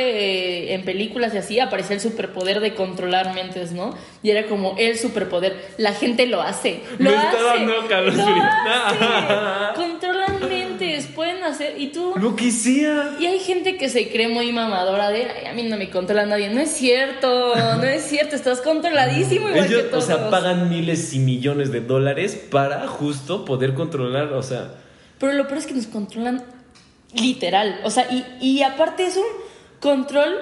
eh, 0.69 0.73
en 0.75 0.83
películas 0.85 1.33
y 1.33 1.37
así 1.39 1.59
aparecía 1.59 1.95
el 1.95 2.01
superpoder 2.01 2.59
de 2.59 2.75
controlar 2.75 3.33
mentes, 3.33 3.71
¿no? 3.71 3.95
Y 4.21 4.29
era 4.29 4.45
como 4.45 4.75
el 4.77 4.95
superpoder. 4.99 5.55
La 5.79 5.91
gente 5.93 6.27
lo 6.27 6.41
hace. 6.43 6.81
Lo 6.99 7.09
Me 7.09 7.15
está 7.15 7.29
hace. 7.29 7.43
dando 7.65 7.87
calor 7.87 8.13
lo 8.13 8.23
frío. 8.23 8.43
hace. 8.43 9.75
Controlan 9.75 10.47
mentes, 10.49 11.07
pueden 11.07 11.43
hacer. 11.43 11.73
Y 11.79 11.87
tú. 11.87 12.13
Lo 12.15 12.35
que 12.35 12.51
sea. 12.51 13.15
Y 13.19 13.25
hay 13.25 13.39
gente 13.39 13.75
que 13.77 13.89
se 13.89 14.07
cree 14.11 14.27
muy 14.27 14.51
mamadora 14.51 15.09
de, 15.09 15.23
"Ay, 15.23 15.47
a 15.47 15.53
mí 15.53 15.63
no 15.63 15.75
me 15.77 15.89
controla 15.89 16.25
nadie. 16.27 16.49
No 16.49 16.61
es 16.61 16.69
cierto, 16.69 17.55
no 17.55 17.83
es 17.83 18.03
cierto, 18.03 18.35
estás 18.35 18.61
controladísimo 18.61 19.49
igual 19.49 19.65
Ellos, 19.65 19.83
que 19.85 19.95
o 19.95 20.01
sea, 20.01 20.29
pagan 20.29 20.69
miles 20.69 21.11
y 21.13 21.19
millones 21.19 21.71
de 21.71 21.81
dólares 21.81 22.35
para 22.51 22.87
justo 22.87 23.45
poder 23.45 23.73
controlar, 23.73 24.31
o 24.33 24.43
sea, 24.43 24.75
Pero 25.19 25.33
lo 25.33 25.47
peor 25.47 25.57
es 25.57 25.65
que 25.65 25.73
nos 25.73 25.87
controlan 25.87 26.43
literal. 27.13 27.81
O 27.83 27.89
sea, 27.89 28.07
y, 28.11 28.25
y 28.39 28.63
aparte 28.63 29.05
es 29.05 29.17
un 29.17 29.23
control 29.79 30.35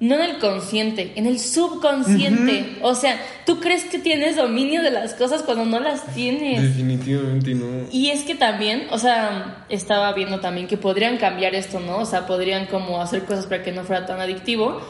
no 0.00 0.14
en 0.14 0.22
el 0.22 0.38
consciente, 0.38 1.12
en 1.16 1.26
el 1.26 1.40
subconsciente. 1.40 2.78
O 2.82 2.94
sea, 2.94 3.20
tú 3.44 3.58
crees 3.58 3.84
que 3.84 3.98
tienes 3.98 4.36
dominio 4.36 4.82
de 4.82 4.90
las 4.90 5.14
cosas 5.14 5.42
cuando 5.42 5.64
no 5.64 5.80
las 5.80 6.14
tienes. 6.14 6.62
definitivamente 6.62 7.54
no. 7.54 7.88
Y 7.90 8.10
es 8.10 8.22
que 8.22 8.34
también, 8.34 8.86
o 8.90 8.98
sea, 8.98 9.66
estaba 9.68 10.12
viendo 10.12 10.40
también 10.40 10.68
que 10.68 10.76
podrían 10.76 11.16
cambiar 11.16 11.54
esto, 11.54 11.80
¿no? 11.80 11.98
O 11.98 12.06
sea, 12.06 12.26
podrían 12.26 12.66
como 12.66 13.00
hacer 13.00 13.24
cosas 13.24 13.46
para 13.46 13.62
que 13.62 13.72
no 13.72 13.82
fuera 13.84 14.06
tan 14.06 14.20
adictivo. 14.20 14.80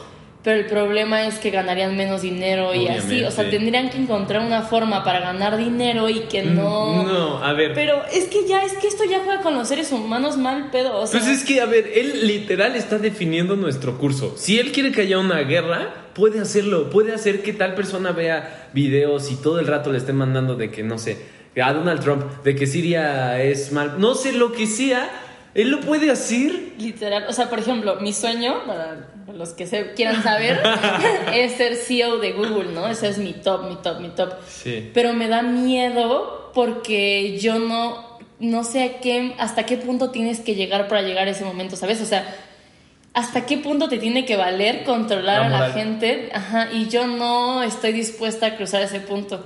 Pero 0.41 0.57
el 0.57 0.67
problema 0.67 1.25
es 1.27 1.37
que 1.37 1.49
ganarían 1.49 1.97
menos 1.97 2.21
dinero 2.21 2.73
y 2.73 2.87
así. 2.87 3.23
O 3.25 3.31
sea, 3.31 3.49
tendrían 3.49 3.89
que 3.89 3.97
encontrar 3.97 4.41
una 4.45 4.61
forma 4.61 5.03
para 5.03 5.19
ganar 5.19 5.57
dinero 5.57 6.07
y 6.07 6.21
que 6.21 6.43
no. 6.43 7.03
Mm, 7.03 7.07
No, 7.07 7.43
a 7.43 7.51
ver. 7.51 7.73
Pero 7.73 8.01
es 8.13 8.25
que 8.25 8.47
ya, 8.47 8.63
es 8.63 8.71
que 8.73 8.87
esto 8.87 9.03
ya 9.03 9.19
juega 9.25 9.41
con 9.41 9.53
los 9.55 9.67
seres 9.67 9.91
humanos 9.91 10.37
mal 10.37 10.69
pedo. 10.71 10.95
O 10.97 11.07
sea, 11.07 11.19
Pues 11.19 11.29
es 11.29 11.43
que, 11.43 11.59
a 11.59 11.65
ver, 11.65 11.91
él 11.93 12.25
literal 12.25 12.77
está 12.77 12.97
definiendo 12.99 13.57
nuestro 13.57 13.97
curso. 13.97 14.33
Si 14.37 14.57
él 14.57 14.71
quiere 14.71 14.93
que 14.93 15.01
haya 15.01 15.19
una 15.19 15.39
guerra, 15.41 15.93
puede 16.13 16.39
hacerlo. 16.39 16.89
Puede 16.89 17.13
hacer 17.13 17.43
que 17.43 17.51
tal 17.51 17.75
persona 17.75 18.13
vea 18.13 18.69
videos 18.73 19.31
y 19.31 19.35
todo 19.35 19.59
el 19.59 19.67
rato 19.67 19.91
le 19.91 19.97
estén 19.97 20.15
mandando 20.15 20.55
de 20.55 20.71
que, 20.71 20.83
no 20.83 20.97
sé, 20.99 21.17
a 21.61 21.73
Donald 21.73 21.99
Trump, 22.01 22.23
de 22.45 22.55
que 22.55 22.65
Siria 22.65 23.43
es 23.43 23.73
mal. 23.73 23.95
No 23.99 24.15
sé 24.15 24.31
lo 24.31 24.53
que 24.53 24.67
sea. 24.67 25.09
Él 25.53 25.69
lo 25.69 25.81
puede 25.81 26.09
hacer. 26.11 26.53
literal. 26.77 27.25
O 27.27 27.33
sea, 27.33 27.49
por 27.49 27.59
ejemplo, 27.59 27.97
mi 27.99 28.13
sueño, 28.13 28.53
los 29.33 29.49
que 29.49 29.67
se 29.67 29.93
quieran 29.93 30.23
saber, 30.23 30.59
es 31.33 31.53
ser 31.53 31.75
CEO 31.75 32.17
de 32.17 32.33
Google, 32.33 32.71
¿no? 32.73 32.87
Ese 32.87 33.07
es 33.07 33.17
mi 33.17 33.33
top, 33.33 33.69
mi 33.69 33.75
top, 33.77 33.99
mi 33.99 34.09
top. 34.09 34.33
Sí. 34.47 34.89
Pero 34.93 35.13
me 35.13 35.27
da 35.27 35.41
miedo 35.41 36.51
porque 36.53 37.37
yo 37.39 37.59
no, 37.59 38.19
no 38.39 38.63
sé 38.63 38.83
a 38.83 38.99
qué, 38.99 39.35
hasta 39.37 39.65
qué 39.65 39.77
punto 39.77 40.11
tienes 40.11 40.39
que 40.39 40.55
llegar 40.55 40.87
para 40.87 41.01
llegar 41.01 41.27
a 41.27 41.31
ese 41.31 41.45
momento, 41.45 41.75
¿sabes? 41.75 42.01
O 42.01 42.05
sea, 42.05 42.35
hasta 43.13 43.45
qué 43.45 43.57
punto 43.57 43.89
te 43.89 43.97
tiene 43.97 44.25
que 44.25 44.35
valer 44.35 44.83
controlar 44.83 45.49
La 45.49 45.57
a 45.57 45.67
la 45.67 45.73
gente. 45.73 46.29
Ajá, 46.33 46.69
y 46.71 46.87
yo 46.87 47.07
no 47.07 47.63
estoy 47.63 47.91
dispuesta 47.91 48.47
a 48.47 48.55
cruzar 48.55 48.81
ese 48.81 48.99
punto. 48.99 49.43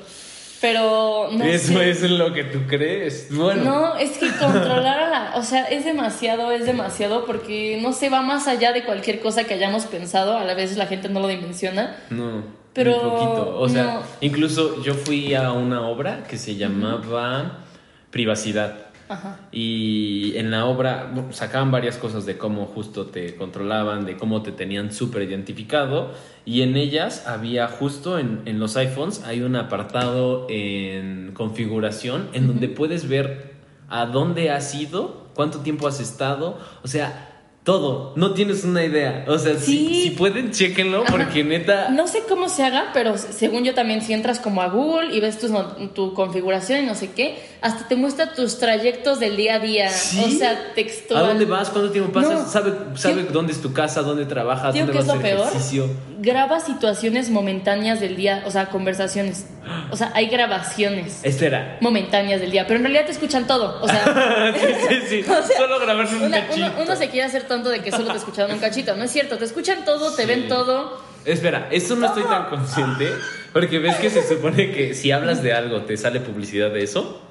Pero 0.64 1.28
no 1.30 1.44
Eso 1.44 1.74
sé. 1.74 1.90
es 1.90 2.10
lo 2.10 2.32
que 2.32 2.46
tú 2.46 2.62
crees. 2.70 3.28
Bueno. 3.30 3.66
No, 3.66 3.96
es 3.98 4.12
que 4.18 4.30
controlar 4.40 4.98
a 4.98 5.10
la... 5.10 5.34
O 5.36 5.44
sea, 5.44 5.66
es 5.66 5.84
demasiado, 5.84 6.54
es 6.54 6.66
demasiado 6.66 7.26
porque 7.26 7.78
no 7.82 7.92
se 7.92 8.08
va 8.08 8.22
más 8.22 8.48
allá 8.48 8.72
de 8.72 8.86
cualquier 8.86 9.20
cosa 9.20 9.44
que 9.44 9.56
hayamos 9.56 9.84
pensado. 9.88 10.38
A 10.38 10.46
la 10.46 10.54
vez 10.54 10.78
la 10.78 10.86
gente 10.86 11.10
no 11.10 11.20
lo 11.20 11.28
dimensiona. 11.28 11.98
No, 12.10 12.46
Pero, 12.72 12.92
muy 12.92 13.10
poquito. 13.10 13.60
O 13.60 13.68
sea, 13.68 13.84
no. 13.84 14.04
incluso 14.22 14.82
yo 14.82 14.94
fui 14.94 15.36
a 15.36 15.52
una 15.52 15.82
obra 15.86 16.24
que 16.30 16.38
se 16.38 16.56
llamaba 16.56 17.66
Privacidad. 18.10 18.86
Ajá. 19.10 19.40
Y 19.52 20.34
en 20.38 20.50
la 20.52 20.66
obra 20.66 21.12
sacaban 21.32 21.72
varias 21.72 21.98
cosas 21.98 22.26
de 22.26 22.38
cómo 22.38 22.66
justo 22.66 23.08
te 23.08 23.36
controlaban, 23.36 24.06
de 24.06 24.16
cómo 24.18 24.42
te 24.42 24.52
tenían 24.52 24.92
súper 24.94 25.24
identificado. 25.24 26.12
Y 26.46 26.62
en 26.62 26.76
ellas 26.78 27.26
había 27.28 27.68
justo 27.68 28.18
en, 28.20 28.42
en 28.46 28.60
los 28.60 28.76
iPhones, 28.78 29.24
hay 29.26 29.42
un 29.42 29.56
apartado 29.56 30.48
en 30.50 31.32
configuración 31.34 32.30
en 32.34 32.48
donde 32.48 32.68
puedes 32.70 33.08
ver 33.08 33.54
a 33.90 34.06
dónde 34.06 34.50
has 34.52 34.74
ido, 34.74 35.28
cuánto 35.36 35.60
tiempo 35.60 35.88
has 35.88 36.00
estado, 36.00 36.58
o 36.84 36.88
sea, 36.88 37.30
todo. 37.64 38.12
No 38.18 38.34
tienes 38.34 38.66
una 38.66 38.84
idea. 38.84 39.24
O 39.30 39.38
sea, 39.40 39.56
si, 39.56 39.88
Sí. 39.88 40.02
si 40.04 40.10
pueden, 40.12 40.52
chéquenlo 40.52 41.06
porque 41.10 41.46
neta... 41.46 41.90
No 41.92 42.08
sé 42.08 42.24
cómo 42.28 42.50
se 42.50 42.64
haga, 42.64 42.90
pero 42.94 43.18
según 43.18 43.64
yo 43.64 43.74
también, 43.74 44.02
si 44.02 44.12
entras 44.12 44.40
como 44.40 44.62
a 44.62 44.68
Google 44.68 45.16
y 45.16 45.22
ves 45.22 45.40
tus 45.40 45.50
no- 45.52 45.68
tu 45.94 46.14
configuración 46.14 46.84
y 46.84 46.88
no 46.88 46.94
sé 46.96 47.12
qué, 47.14 47.38
hasta 47.64 47.88
te 47.88 47.96
muestra 47.96 48.34
tus 48.34 48.60
trayectos 48.60 49.20
del 49.20 49.38
día 49.38 49.56
a 49.56 49.60
día. 49.60 49.90
¿Sí? 49.90 50.22
O 50.24 50.30
sea, 50.38 50.74
textual. 50.76 51.24
¿A 51.24 51.28
dónde 51.30 51.46
vas? 51.46 51.70
¿Cuánto 51.70 51.92
tiempo 51.92 52.12
pasas? 52.12 52.42
No. 52.44 52.48
¿Sabe, 52.48 52.74
sabe 52.96 53.24
dónde 53.24 53.54
es 53.54 53.62
tu 53.62 53.72
casa? 53.74 54.02
¿Dónde 54.02 54.26
trabajas? 54.26 54.76
¿Dónde 54.76 54.92
que 54.92 54.98
vas 55.00 55.06
es 55.06 55.12
a 55.12 55.14
lo 55.16 55.20
hacer 55.22 55.36
peor. 55.36 55.48
ejercicio? 55.48 55.90
Graba 56.20 56.60
situaciones 56.60 57.30
momentáneas 57.30 58.00
del 58.00 58.16
día, 58.16 58.44
o 58.46 58.52
sea, 58.52 58.68
conversaciones. 58.68 59.46
O 59.92 59.96
sea, 59.96 60.12
hay 60.14 60.28
grabaciones 60.28 61.22
Espera. 61.24 61.78
momentáneas 61.82 62.42
del 62.42 62.52
día, 62.52 62.68
pero 62.68 62.78
en 62.78 62.84
realidad 62.84 63.06
te 63.06 63.14
escuchan 63.14 63.48
todo. 63.48 63.82
O 63.82 63.88
sea, 63.88 64.54
sí, 64.60 64.68
sí, 64.90 65.02
sí. 65.24 65.26
O 65.32 65.42
sea, 65.48 65.58
Solo 65.58 65.80
grabarse 65.80 66.16
un 66.16 66.24
una- 66.24 66.46
cachito. 66.48 66.68
uno, 66.68 66.84
uno 66.84 66.96
se 66.98 67.10
quiere 67.10 67.26
hacer 67.28 67.44
tonto 67.48 67.70
de 67.70 67.80
que 67.82 67.92
solo 67.92 68.12
te 68.12 68.18
escucharon 68.18 68.52
un 68.52 68.60
cachito. 68.60 68.96
No 68.96 69.06
es 69.06 69.12
cierto, 69.12 69.38
te 69.38 69.46
escuchan 69.46 69.86
todo, 69.86 70.14
te 70.16 70.26
ven 70.26 70.48
todo. 70.50 71.02
Espera, 71.26 71.70
eso 71.72 71.96
no 71.96 72.08
estoy 72.08 72.24
tan 72.24 72.50
consciente. 72.50 73.08
Porque 73.54 73.78
ves 73.80 73.96
que 73.98 74.10
se 74.10 74.24
supone 74.24 74.72
que 74.72 74.96
si 74.96 75.12
hablas 75.12 75.44
de 75.44 75.54
algo 75.54 75.84
te 75.84 75.96
sale 75.96 76.20
publicidad 76.20 76.72
de 76.72 76.84
eso. 76.84 77.22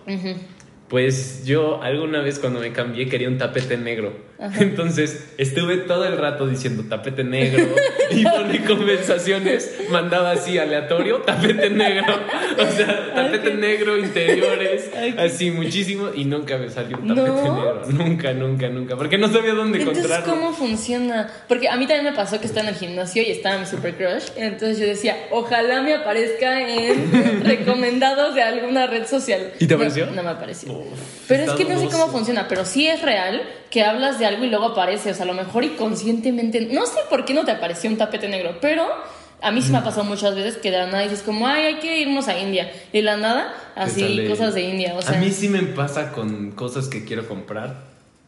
Pues 0.89 1.45
yo 1.45 1.83
alguna 1.83 2.21
vez 2.21 2.39
cuando 2.39 2.61
me 2.61 2.73
cambié 2.73 3.09
quería 3.09 3.29
un 3.29 3.39
tapete 3.39 3.77
negro. 3.77 4.13
Entonces 4.61 5.29
estuve 5.39 5.79
todo 5.79 6.05
el 6.05 6.17
rato 6.19 6.47
diciendo 6.47 6.85
tapete 6.89 7.25
negro 7.25 7.65
y 8.11 8.25
por 8.25 8.65
conversaciones 8.67 9.75
mandaba 9.91 10.33
así 10.33 10.59
aleatorio 10.59 11.19
tapete 11.19 11.71
negro. 11.71 12.15
O 12.59 12.67
sea, 12.71 13.13
tapete 13.15 13.49
Ok. 13.51 13.55
negro, 13.59 13.97
interiores, 13.97 14.91
Ok. 14.93 15.19
así 15.19 15.51
muchísimo 15.51 16.09
y 16.15 16.25
nunca 16.25 16.57
me 16.59 16.69
salió 16.69 16.99
un 16.99 17.09
tapete 17.09 17.29
¿No? 17.31 17.55
negro. 17.57 17.83
Nunca, 17.91 18.33
nunca, 18.33 18.69
nunca. 18.69 18.97
Porque 18.97 19.19
no 19.19 19.33
sabía 19.33 19.55
dónde 19.55 19.79
Entonces, 19.79 20.05
encontrarlo. 20.05 20.35
¿cómo 20.35 20.53
funciona? 20.55 21.31
Porque 21.49 21.69
a 21.69 21.77
mí 21.77 21.87
también 21.87 22.05
me 22.05 22.13
pasó 22.13 22.41
que 22.41 22.47
estaba 22.47 22.69
en 22.69 22.75
el 22.75 22.81
gimnasio 22.81 23.23
y 23.23 23.31
estaba 23.31 23.59
mi 23.59 23.67
super 23.67 23.95
crush. 23.95 24.31
Entonces 24.37 24.79
yo 24.79 24.87
decía, 24.87 25.17
ojalá 25.31 25.83
me 25.83 25.95
aparezca 25.95 26.61
en 26.61 27.45
recomendados 27.45 28.35
de 28.35 28.43
alguna 28.43 28.87
red 28.87 29.07
social. 29.07 29.53
¿Y 29.59 29.67
te 29.67 29.75
No, 29.75 29.77
apareció? 29.77 30.07
No, 30.07 30.23
me 30.23 30.31
apareció. 30.31 30.83
Pero 31.29 31.45
es 31.45 31.51
que 31.53 31.65
no 31.65 31.79
sé 31.79 31.87
cómo 31.87 32.09
funciona, 32.09 32.49
pero 32.49 32.65
sí 32.65 32.87
es 32.89 33.03
real 33.03 33.43
que 33.71 33.83
hablas 33.83 34.19
de 34.19 34.27
algo 34.33 34.45
y 34.45 34.49
luego 34.51 34.67
aparece. 34.67 35.11
O 35.11 35.15
sea, 35.15 35.25
a 35.25 35.27
lo 35.29 35.35
mejor 35.35 35.65
inconscientemente. 35.65 36.61
No 36.73 36.87
sé 36.87 36.99
por 37.09 37.25
qué 37.25 37.35
no 37.35 37.45
te 37.45 37.51
apareció 37.53 37.89
un 37.91 37.97
tapete 37.97 38.29
negro, 38.29 38.57
pero. 38.61 38.87
A 39.45 39.51
mí 39.51 39.61
sí 39.61 39.73
me 39.73 39.79
ha 39.79 39.83
pasado 39.83 40.05
muchas 40.05 40.37
veces 40.37 40.57
que 40.57 40.71
de 40.71 40.79
la 40.79 40.87
nada 40.87 41.01
dices 41.03 41.21
como, 41.23 41.49
ay, 41.49 41.65
hay 41.65 41.75
que 41.81 41.99
irnos 41.99 42.29
a 42.29 42.39
India. 42.39 42.71
Y 42.93 42.99
de 42.99 43.03
la 43.03 43.17
nada, 43.17 43.53
así, 43.75 44.01
sale- 44.03 44.29
cosas 44.29 44.55
de 44.55 44.63
India. 44.63 44.95
O 44.95 45.03
sea, 45.03 45.17
a 45.17 45.21
mí 45.21 45.33
sí 45.33 45.49
me 45.49 45.61
pasa 45.65 46.13
con 46.13 46.53
cosas 46.53 46.87
que 46.87 47.05
quiero 47.05 47.27
comprar. 47.27 47.75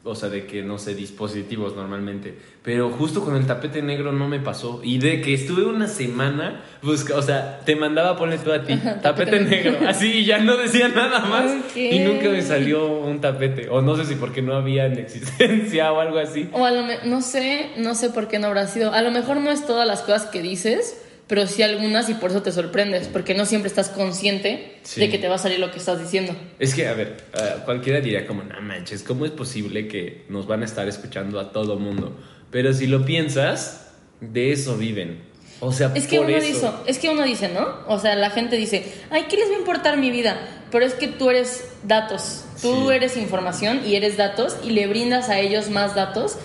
O 0.06 0.14
sea, 0.14 0.28
de 0.28 0.46
que 0.46 0.62
no 0.62 0.76
sé, 0.78 0.94
dispositivos 0.94 1.74
normalmente. 1.76 2.34
Pero 2.62 2.90
justo 2.90 3.24
con 3.24 3.36
el 3.36 3.46
tapete 3.46 3.80
negro 3.80 4.12
no 4.12 4.28
me 4.28 4.38
pasó. 4.38 4.80
Y 4.84 4.98
de 4.98 5.22
que 5.22 5.32
estuve 5.32 5.64
una 5.64 5.86
semana, 5.88 6.62
busca, 6.82 7.16
o 7.16 7.22
sea, 7.22 7.60
te 7.64 7.74
mandaba 7.74 8.14
ponle 8.18 8.36
tú 8.36 8.52
a 8.52 8.62
ti, 8.62 8.74
tapete, 9.02 9.40
negro. 9.40 9.78
Así 9.88 10.12
y 10.18 10.24
ya 10.26 10.38
no 10.40 10.58
decía 10.58 10.88
nada 10.88 11.20
más. 11.20 11.50
Y 11.74 12.00
nunca 12.00 12.28
me 12.28 12.42
salió 12.42 12.86
un 12.86 13.22
tapete. 13.22 13.70
O 13.70 13.80
no 13.80 13.96
sé 13.96 14.04
si 14.04 14.14
porque 14.16 14.42
no 14.42 14.54
había 14.54 14.84
en 14.86 14.98
existencia 14.98 15.90
o 15.90 16.00
algo 16.00 16.18
así. 16.18 16.50
O 16.52 16.64
a 16.66 16.70
lo 16.70 16.82
me- 16.82 16.98
no 17.04 17.22
sé, 17.22 17.70
no 17.78 17.94
sé 17.94 18.10
por 18.10 18.28
qué 18.28 18.38
no 18.38 18.48
habrá 18.48 18.66
sido. 18.66 18.92
A 18.92 19.00
lo 19.00 19.10
mejor 19.10 19.38
no 19.38 19.50
es 19.50 19.66
todas 19.66 19.86
las 19.86 20.02
cosas 20.02 20.26
que 20.26 20.42
dices, 20.42 21.02
pero 21.26 21.46
sí 21.46 21.62
algunas 21.62 22.08
y 22.10 22.14
por 22.14 22.30
eso 22.30 22.42
te 22.42 22.52
sorprendes, 22.52 23.08
porque 23.08 23.34
no 23.34 23.46
siempre 23.46 23.68
estás 23.68 23.88
consciente 23.88 24.78
Sí. 24.82 25.00
de 25.00 25.08
que 25.10 25.18
te 25.18 25.28
va 25.28 25.36
a 25.36 25.38
salir 25.38 25.58
lo 25.58 25.70
que 25.70 25.78
estás 25.78 25.98
diciendo. 26.00 26.34
Es 26.58 26.74
que, 26.74 26.86
a 26.86 26.92
ver, 26.94 27.16
eh, 27.34 27.54
cualquiera 27.64 28.00
diría 28.00 28.26
como, 28.26 28.42
no 28.42 28.60
manches, 28.60 29.02
¿cómo 29.02 29.24
es 29.24 29.30
posible 29.30 29.88
que 29.88 30.24
nos 30.28 30.46
van 30.46 30.62
a 30.62 30.64
estar 30.66 30.86
escuchando 30.88 31.40
a 31.40 31.50
todo 31.52 31.78
mundo? 31.78 32.16
Pero 32.50 32.72
si 32.74 32.86
lo 32.86 33.04
piensas, 33.04 33.92
de 34.20 34.52
eso 34.52 34.76
viven. 34.76 35.22
O 35.60 35.72
sea, 35.72 35.92
Es 35.94 36.06
que 36.06 36.16
por 36.18 36.26
uno 36.26 36.36
eso. 36.36 36.46
dice, 36.46 36.68
es 36.86 36.98
que 36.98 37.08
uno 37.08 37.22
dice, 37.22 37.48
¿no? 37.48 37.78
O 37.88 37.98
sea, 37.98 38.16
la 38.16 38.30
gente 38.30 38.56
dice, 38.56 38.84
"Ay, 39.10 39.24
¿qué 39.30 39.36
les 39.36 39.50
va 39.50 39.54
a 39.54 39.58
importar 39.58 39.96
mi 39.96 40.10
vida?" 40.10 40.36
Pero 40.70 40.84
es 40.84 40.94
que 40.94 41.06
tú 41.08 41.30
eres 41.30 41.64
datos. 41.84 42.44
Tú 42.60 42.88
Sí. 42.90 42.94
eres 42.96 43.16
información 43.16 43.80
y 43.86 43.94
eres 43.94 44.16
datos 44.16 44.56
y 44.64 44.70
le 44.70 44.86
brindas 44.88 45.28
a 45.30 45.38
ellos 45.40 45.70
más 45.70 45.94
datos. 45.94 46.36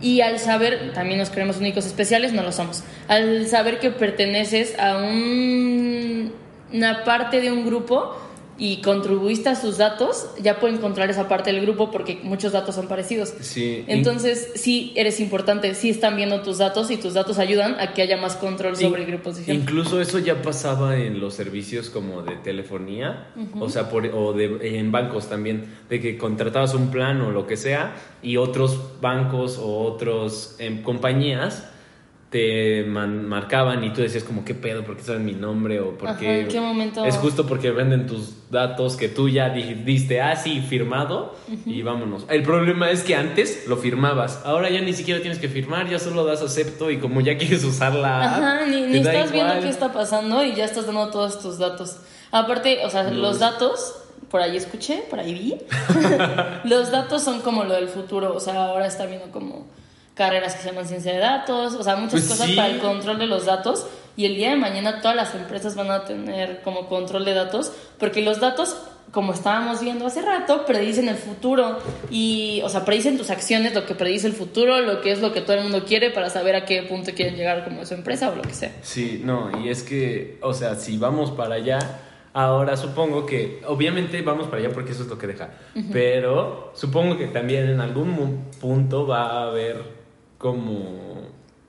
Y 0.00 0.20
al 0.20 0.38
saber, 0.38 0.92
también 0.92 1.18
nos 1.18 1.30
creemos 1.30 1.56
únicos 1.58 1.86
especiales, 1.86 2.32
no 2.32 2.42
lo 2.42 2.52
somos. 2.52 2.82
Al 3.08 3.46
saber 3.46 3.78
que 3.78 3.90
perteneces 3.90 4.78
a 4.78 4.98
un- 4.98 6.32
una 6.72 7.04
parte 7.04 7.40
de 7.40 7.50
un 7.52 7.64
grupo 7.64 8.16
y 8.58 8.80
contribuiste 8.80 9.50
a 9.50 9.54
sus 9.54 9.76
datos, 9.76 10.28
ya 10.40 10.58
pueden 10.58 10.76
encontrar 10.76 11.10
esa 11.10 11.28
parte 11.28 11.52
del 11.52 11.60
grupo 11.60 11.90
porque 11.90 12.20
muchos 12.22 12.52
datos 12.52 12.74
son 12.74 12.88
parecidos. 12.88 13.34
Sí. 13.40 13.84
Entonces, 13.86 14.52
sí 14.54 14.92
eres 14.96 15.20
importante, 15.20 15.74
sí 15.74 15.90
están 15.90 16.16
viendo 16.16 16.40
tus 16.40 16.58
datos 16.58 16.90
y 16.90 16.96
tus 16.96 17.14
datos 17.14 17.38
ayudan 17.38 17.78
a 17.78 17.92
que 17.92 18.02
haya 18.02 18.16
más 18.16 18.36
control 18.36 18.76
sobre 18.76 19.02
In- 19.02 19.08
grupos 19.08 19.36
de 19.36 19.44
gente. 19.44 19.62
Incluso 19.62 20.00
eso 20.00 20.18
ya 20.18 20.40
pasaba 20.40 20.96
en 20.96 21.20
los 21.20 21.34
servicios 21.34 21.90
como 21.90 22.22
de 22.22 22.36
telefonía, 22.36 23.28
o 23.60 23.68
sea, 23.68 23.90
por, 23.90 24.06
o 24.06 24.32
de, 24.32 24.78
en 24.78 24.90
bancos 24.90 25.28
también, 25.28 25.64
de 25.90 26.00
que 26.00 26.16
contratabas 26.16 26.74
un 26.74 26.90
plan 26.90 27.20
o 27.20 27.30
lo 27.30 27.46
que 27.46 27.56
sea 27.56 27.94
y 28.22 28.38
otros 28.38 29.00
bancos 29.00 29.58
o 29.58 29.82
otros 29.84 30.56
em, 30.58 30.82
compañías 30.82 31.68
te 32.30 32.82
man- 32.84 33.28
marcaban 33.28 33.84
y 33.84 33.92
tú 33.92 34.00
decías 34.02 34.24
como 34.24 34.44
qué 34.44 34.52
pedo, 34.54 34.82
por 34.84 34.96
qué 34.96 35.02
saben 35.04 35.24
mi 35.24 35.32
nombre 35.32 35.80
o 35.80 35.96
por 35.96 36.08
Ajá, 36.08 36.18
qué... 36.18 36.40
¿en 36.40 36.48
qué 36.48 36.60
momento? 36.60 37.04
Es 37.04 37.16
justo 37.16 37.46
porque 37.46 37.70
venden 37.70 38.06
tus 38.06 38.50
datos 38.50 38.96
que 38.96 39.08
tú 39.08 39.28
ya 39.28 39.50
di- 39.50 39.74
diste, 39.74 40.20
ah, 40.20 40.34
sí, 40.34 40.60
firmado 40.60 41.34
y 41.64 41.82
vámonos. 41.82 42.26
El 42.28 42.42
problema 42.42 42.90
es 42.90 43.04
que 43.04 43.14
antes 43.14 43.66
lo 43.68 43.76
firmabas, 43.76 44.42
ahora 44.44 44.68
ya 44.70 44.80
ni 44.80 44.92
siquiera 44.92 45.20
tienes 45.20 45.38
que 45.38 45.48
firmar, 45.48 45.88
ya 45.88 45.98
solo 46.00 46.24
das 46.24 46.42
acepto 46.42 46.90
y 46.90 46.98
como 46.98 47.20
ya 47.20 47.38
quieres 47.38 47.62
usar 47.64 47.94
la 47.94 48.24
app, 48.24 48.42
Ajá, 48.42 48.66
ni, 48.66 48.98
estás 48.98 49.30
viendo 49.30 49.54
qué 49.60 49.68
está 49.68 49.92
pasando 49.92 50.44
y 50.44 50.54
ya 50.54 50.64
estás 50.64 50.86
dando 50.86 51.08
todos 51.10 51.40
tus 51.40 51.58
datos. 51.58 51.98
Aparte, 52.32 52.84
o 52.84 52.90
sea, 52.90 53.04
Los- 53.04 53.16
los 53.16 53.38
datos, 53.38 53.94
por 54.30 54.40
ahí 54.42 54.56
escuché, 54.56 55.04
por 55.08 55.20
ahí 55.20 55.32
vi, 55.32 55.54
los 56.68 56.90
datos 56.90 57.22
son 57.22 57.40
como 57.40 57.62
lo 57.64 57.74
del 57.74 57.88
futuro, 57.88 58.34
o 58.34 58.40
sea, 58.40 58.64
ahora 58.66 58.86
está 58.86 59.06
viendo 59.06 59.30
como 59.30 59.68
carreras 60.16 60.54
que 60.54 60.62
se 60.62 60.68
llaman 60.70 60.88
ciencia 60.88 61.12
de 61.12 61.18
datos, 61.18 61.74
o 61.74 61.82
sea, 61.82 61.94
muchas 61.96 62.20
Pues 62.22 62.28
cosas 62.28 62.46
sí. 62.46 62.56
para 62.56 62.68
el 62.68 62.78
control 62.78 63.18
de 63.18 63.26
los 63.26 63.44
datos 63.44 63.86
y 64.16 64.24
el 64.24 64.34
día 64.34 64.50
de 64.50 64.56
mañana 64.56 65.02
todas 65.02 65.14
las 65.14 65.34
empresas 65.34 65.76
van 65.76 65.90
a 65.90 66.04
tener 66.04 66.62
como 66.62 66.88
control 66.88 67.24
de 67.26 67.34
datos 67.34 67.70
porque 67.98 68.22
los 68.22 68.40
datos 68.40 68.76
como 69.12 69.32
estábamos 69.32 69.80
viendo 69.80 70.06
hace 70.06 70.20
rato, 70.20 70.66
predicen 70.66 71.08
el 71.08 71.16
futuro 71.16 71.78
y, 72.10 72.60
o 72.64 72.68
sea, 72.68 72.84
predicen 72.84 73.16
tus 73.16 73.30
acciones, 73.30 73.74
lo 73.74 73.86
que 73.86 73.94
predice 73.94 74.26
el 74.26 74.32
futuro, 74.32 74.80
lo 74.80 75.00
que 75.00 75.12
es 75.12 75.20
lo 75.20 75.32
que 75.32 75.40
todo 75.40 75.56
el 75.56 75.62
mundo 75.62 75.84
quiere 75.84 76.10
para 76.10 76.28
saber 76.28 76.56
a 76.56 76.64
qué 76.64 76.82
punto 76.82 77.12
quieren 77.14 77.36
llegar 77.36 77.64
como 77.64 77.86
su 77.86 77.94
empresa 77.94 78.30
o 78.30 78.34
lo 78.34 78.42
que 78.42 78.52
sea. 78.52 78.72
Sí, 78.82 79.22
no, 79.24 79.50
y 79.62 79.68
es 79.68 79.84
que, 79.84 80.38
o 80.42 80.52
sea, 80.52 80.74
si 80.74 80.98
vamos 80.98 81.30
para 81.30 81.54
allá, 81.54 81.78
ahora 82.32 82.76
supongo 82.76 83.24
que, 83.24 83.62
obviamente 83.66 84.20
vamos 84.22 84.48
para 84.48 84.58
allá 84.58 84.70
porque 84.74 84.92
eso 84.92 85.04
es 85.04 85.08
lo 85.08 85.16
que 85.16 85.28
deja, 85.28 85.50
pero 85.92 86.72
supongo 86.74 87.16
que 87.16 87.28
también 87.28 87.70
en 87.70 87.80
algún 87.80 88.50
punto 88.60 89.06
va 89.06 89.30
a 89.30 89.42
haber 89.44 89.95
como 90.38 91.26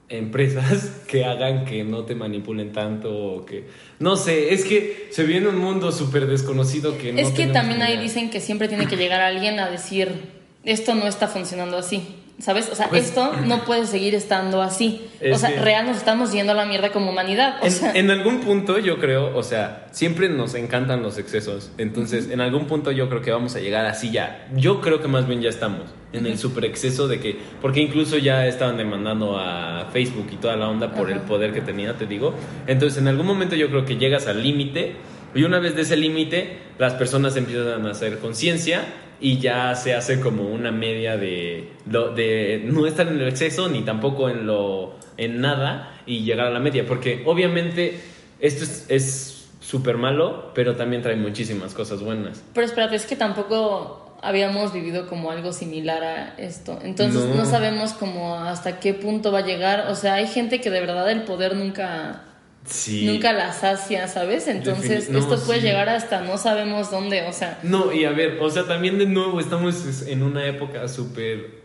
empresas 0.10 1.04
que 1.08 1.26
hagan 1.26 1.66
que 1.66 1.84
no 1.84 2.04
te 2.04 2.16
manipulen 2.16 2.72
tanto 2.72 3.14
o 3.14 3.46
que 3.46 3.68
no 4.00 4.16
sé, 4.16 4.54
es 4.54 4.64
que 4.64 5.08
se 5.12 5.24
viene 5.24 5.48
un 5.48 5.58
mundo 5.58 5.92
súper 5.92 6.28
desconocido 6.28 6.98
que 6.98 7.14
no 7.14 7.20
es 7.20 7.32
que 7.32 7.48
también 7.48 7.82
ahí 7.82 7.98
dicen 7.98 8.30
que 8.30 8.40
siempre 8.40 8.68
tiene 8.68 8.88
que 8.88 8.96
llegar 8.96 9.22
alguien 9.22 9.60
a 9.60 9.70
decir, 9.70 10.38
esto 10.64 10.96
no 10.96 11.08
está 11.08 11.28
funcionando 11.28 11.78
así. 11.78 12.04
¿Sabes? 12.40 12.70
O 12.72 12.76
sea, 12.76 12.88
Pues- 12.90 13.08
esto 13.08 13.34
no 13.46 13.62
puede 13.66 13.88
seguir 13.88 14.14
estando 14.14 14.62
así. 14.62 15.08
O 15.34 15.38
sea, 15.38 15.50
que- 15.50 15.60
real 15.60 15.88
nos 15.88 15.98
estamos 15.98 16.32
yendo 16.32 16.52
a 16.52 16.56
la 16.56 16.66
mierda 16.66 16.92
como 16.92 17.10
humanidad. 17.10 17.58
O 17.62 17.66
En, 17.66 17.72
sea, 17.72 17.92
en 17.94 18.12
algún 18.12 18.42
punto 18.42 18.78
yo 18.78 19.00
creo, 19.00 19.36
o 19.36 19.42
sea, 19.42 19.88
siempre 19.92 20.30
nos 20.30 20.54
encantan 20.54 21.02
los 21.02 21.18
excesos. 21.18 21.72
Entonces, 21.80 22.30
en 22.30 22.40
algún 22.40 22.68
punto 22.68 22.92
yo 22.92 23.10
creo 23.10 23.22
que 23.24 23.32
vamos 23.32 23.56
a 23.56 23.60
llegar 23.60 23.86
así 23.88 24.12
ya. 24.12 24.48
Yo 24.56 24.82
creo 24.82 25.02
que 25.02 25.08
más 25.08 25.28
bien 25.28 25.42
ya 25.42 25.50
estamos 25.50 25.82
en 26.14 26.26
el 26.28 26.38
super 26.38 26.64
exceso 26.66 27.08
de 27.08 27.20
que, 27.20 27.38
porque 27.62 27.82
incluso 27.82 28.18
ya 28.20 28.46
estaban 28.46 28.78
demandando 28.78 29.38
a 29.38 29.90
Facebook 29.92 30.28
y 30.32 30.36
toda 30.36 30.56
la 30.56 30.70
onda 30.70 30.92
por 30.94 31.10
el 31.12 31.20
poder 31.22 31.54
que 31.54 31.62
tenía, 31.62 31.98
te 31.98 32.06
digo. 32.06 32.34
Entonces, 32.68 33.00
en 33.02 33.08
algún 33.08 33.26
momento 33.26 33.56
yo 33.56 33.68
creo 33.70 33.84
que 33.84 33.98
llegas 33.98 34.28
al 34.28 34.44
límite 34.44 34.96
y 35.34 35.44
una 35.44 35.60
vez 35.60 35.76
de 35.76 35.82
ese 35.82 35.98
límite, 35.98 36.60
las 36.78 36.94
personas 36.94 37.36
empiezan 37.36 37.86
a 37.88 37.92
hacer 37.92 38.20
conciencia 38.20 38.86
y 39.20 39.40
ya 39.40 39.74
se 39.76 39.94
hace 39.96 40.20
como 40.20 40.44
una 40.50 40.72
media 40.72 41.18
de, 41.18 41.72
de 41.86 42.62
no 42.66 42.86
estar 42.86 43.08
en 43.08 43.20
el 43.20 43.28
exceso 43.28 43.68
ni 43.70 43.82
tampoco 43.82 44.30
en 44.30 44.46
lo 44.46 44.96
en 45.18 45.42
nada 45.42 45.94
y 46.06 46.20
llegar 46.24 46.48
a 46.48 46.52
la 46.52 46.60
media 46.60 46.86
porque 46.86 47.24
obviamente 47.26 48.00
esto 48.40 48.64
es- 48.64 48.86
es 48.90 49.50
súper 49.60 49.98
malo 49.98 50.52
pero 50.54 50.76
también 50.76 51.02
trae 51.02 51.16
muchísimas 51.16 51.74
cosas 51.74 52.02
buenas 52.02 52.44
pero 52.54 52.66
espérate, 52.68 52.96
es 52.96 53.06
que 53.08 53.16
tampoco 53.16 54.04
habíamos 54.22 54.74
vivido 54.74 55.08
como 55.08 55.30
algo 55.30 55.54
similar 55.54 56.04
a 56.04 56.34
esto. 56.40 56.80
Entonces 56.84 57.24
No. 57.26 57.36
no. 57.36 57.46
sabemos 57.46 57.94
como 57.94 58.36
hasta 58.40 58.80
qué 58.80 58.96
punto 58.96 59.32
va 59.32 59.40
a 59.40 59.46
llegar. 59.46 59.88
O 59.92 59.96
sea, 59.96 60.16
hay 60.16 60.26
gente 60.28 60.60
que 60.60 60.72
de 60.72 60.80
verdad 60.80 61.10
el 61.12 61.22
poder 61.22 61.56
nunca 61.56 62.24
Sí. 62.68 63.06
nunca 63.06 63.32
la 63.34 63.54
sacia, 63.54 64.08
¿sabes? 64.08 64.48
Entonces 64.48 65.10
no, 65.10 65.20
esto 65.20 65.40
puede 65.46 65.62
sí. 65.62 65.68
llegar 65.68 65.90
hasta 65.90 66.22
no 66.22 66.38
sabemos 66.38 66.92
dónde, 66.92 67.26
o 67.28 67.34
sea, 67.34 67.60
No, 67.64 67.94
y 67.94 68.06
a 68.06 68.12
ver, 68.12 68.40
o 68.42 68.50
sea, 68.50 68.68
también 68.68 68.98
de 68.98 69.06
nuevo 69.06 69.40
estamos 69.40 70.06
en 70.06 70.22
una 70.22 70.46
época 70.46 70.88
súper. 70.88 71.62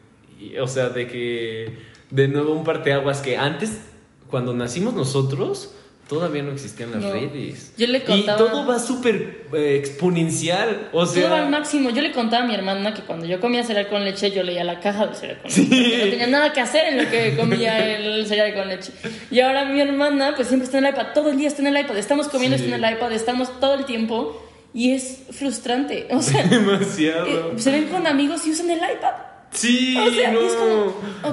O 0.60 0.66
sea, 0.68 0.88
de 0.88 1.06
que. 1.06 1.92
De 2.10 2.28
nuevo 2.28 2.52
un 2.52 2.64
parteaguas 2.64 3.20
que 3.20 3.38
antes, 3.38 3.80
cuando 4.28 4.52
nacimos 4.52 4.94
nosotros, 4.94 5.74
todavía 6.12 6.42
no 6.42 6.53
existían 6.53 6.90
las 6.92 7.01
No. 7.03 7.12
redes. 7.12 7.72
Yo 7.79 7.87
le 7.87 7.98
Y 7.98 8.01
contaba- 8.03 8.37
todo 8.38 8.66
va 8.66 8.79
súper 8.79 9.46
eh, 9.55 9.77
exponencial. 9.79 10.88
O 10.92 11.07
todo 11.07 11.22
va 11.31 11.37
al 11.37 11.42
sea. 11.42 11.48
máximo. 11.51 11.90
Yo 11.90 12.03
le 12.03 12.12
contaba 12.12 12.44
a 12.44 12.46
mi 12.46 12.55
hermana 12.55 12.92
que 12.94 13.03
cuando 13.03 13.27
yo 13.27 13.40
comía 13.40 13.62
cereal 13.64 13.88
con 13.88 14.05
leche, 14.05 14.31
yo 14.31 14.42
leía 14.42 14.64
la 14.64 14.81
caja 14.81 15.07
del 15.07 15.14
cereal 15.16 15.38
con 15.42 15.51
leche. 15.51 15.62
porque 15.68 16.05
No 16.05 16.11
tenía 16.11 16.27
nada 16.27 16.53
que 16.53 16.61
hacer 16.61 16.87
en 16.92 17.05
lo 17.05 17.11
que 17.11 17.37
comía 17.37 17.96
el 17.96 18.27
cereal 18.27 18.55
con 18.55 18.68
leche. 18.68 18.92
Y 19.31 19.40
ahora 19.40 19.64
mi 19.64 19.81
hermana, 19.81 20.35
pues 20.37 20.48
siempre 20.48 20.66
está 20.66 20.79
en 20.79 20.85
el 20.87 20.90
iPad, 20.92 21.07
todo 21.14 21.31
el 21.31 21.38
día 21.38 21.48
está 21.48 21.62
en 21.62 21.68
el 21.68 21.81
iPad, 21.81 21.96
estamos 21.96 22.29
comiendo, 22.29 22.57
Sí. 22.59 22.64
está 22.64 22.77
en 22.77 22.85
el 22.85 22.92
iPad, 22.92 23.12
estamos 23.12 23.61
todo 23.61 23.75
el 23.75 23.85
tiempo. 23.87 24.38
Y 24.75 24.92
es 24.92 25.25
frustrante. 25.31 26.09
O 26.11 26.22
sea, 26.22 26.42
Demasiado. 26.48 27.27
eh, 27.27 27.42
se 27.59 27.70
ven 27.70 27.88
con 27.88 28.07
amigos 28.07 28.46
y 28.46 28.53
usan 28.53 28.70
el 28.70 28.79
iPad. 28.79 29.12
Sí, 29.52 29.96
O 29.96 30.10
sea, 30.10 30.30
no. 30.32 30.40
es 30.40 30.52
como, 30.54 30.84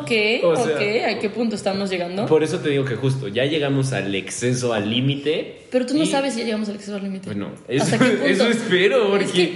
ok, 0.01 0.11
O 0.43 0.55
sea, 0.55 0.75
ok, 0.75 1.15
¿a 1.15 1.19
qué 1.19 1.29
punto 1.33 1.55
estamos 1.55 1.89
llegando? 1.89 2.25
Por 2.25 2.43
eso 2.43 2.59
te 2.59 2.69
digo 2.69 2.85
que 2.85 2.95
justo, 2.95 3.27
ya 3.27 3.45
llegamos 3.45 3.93
al 3.93 4.13
exceso, 4.15 4.73
al 4.73 4.89
límite. 4.89 5.63
Pero 5.71 5.85
tú 5.85 5.97
no 5.97 6.05
sabes 6.05 6.33
si 6.33 6.39
ya 6.39 6.45
llegamos 6.45 6.69
al 6.69 6.75
exceso 6.75 6.95
al 6.95 7.03
límite. 7.03 7.25
Bueno, 7.27 7.51
eso, 7.67 7.83
¿Hasta 7.83 7.97
qué 7.99 8.05
punto? 8.11 8.25
eso 8.25 8.47
espero, 8.49 9.09
porque. 9.09 9.25
Es 9.25 9.31
que, 9.31 9.53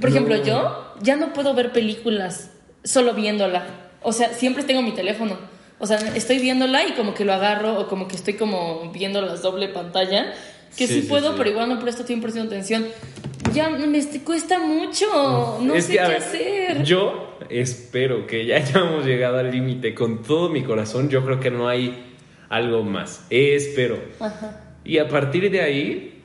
por 0.00 0.10
ejemplo, 0.10 0.42
yo 0.44 0.94
ya 1.02 1.16
no 1.16 1.32
puedo 1.32 1.54
ver 1.54 1.72
películas 1.72 2.50
solo 2.84 3.14
viéndola. 3.14 3.64
O 4.02 4.12
sea, 4.12 4.32
siempre 4.34 4.64
tengo 4.64 4.82
mi 4.82 4.92
teléfono. 4.92 5.36
O 5.78 5.86
sea, 5.86 5.98
estoy 6.14 6.38
viéndola 6.38 6.86
y 6.86 6.92
como 6.92 7.12
que 7.14 7.24
lo 7.24 7.32
agarro 7.32 7.78
o 7.80 7.88
como 7.88 8.06
que 8.08 8.14
estoy 8.16 8.34
como 8.34 8.90
viendo 8.92 9.20
las 9.22 9.42
doble 9.42 9.68
pantalla. 9.68 10.32
Que 10.76 10.86
sí, 10.86 10.94
Sí, 10.94 11.02
sí, 11.02 11.08
puedo, 11.08 11.30
sí. 11.32 11.34
pero 11.38 11.50
igual 11.50 11.68
no 11.68 11.78
presto 11.80 12.04
100% 12.04 12.46
atención. 12.46 12.86
Ya 13.52 13.68
me 13.68 14.00
cuesta 14.24 14.58
mucho. 14.58 15.58
No 15.60 15.74
sé 15.80 15.88
que, 15.88 15.98
qué 15.98 16.02
ver, 16.08 16.16
hacer. 16.16 16.82
Yo 16.84 17.31
espero 17.60 18.26
que 18.26 18.46
ya 18.46 18.56
hayamos 18.62 19.04
llegado 19.04 19.38
al 19.38 19.50
límite 19.50 19.94
con 19.94 20.22
todo 20.22 20.48
mi 20.48 20.62
corazón. 20.62 21.08
Yo 21.08 21.24
creo 21.24 21.40
que 21.40 21.50
no 21.50 21.68
hay 21.68 22.14
algo 22.48 22.82
más. 22.82 23.26
Espero. 23.30 23.98
Ajá. 24.20 24.60
Y 24.84 24.98
a 24.98 25.08
partir 25.08 25.50
de 25.50 25.60
ahí, 25.60 26.22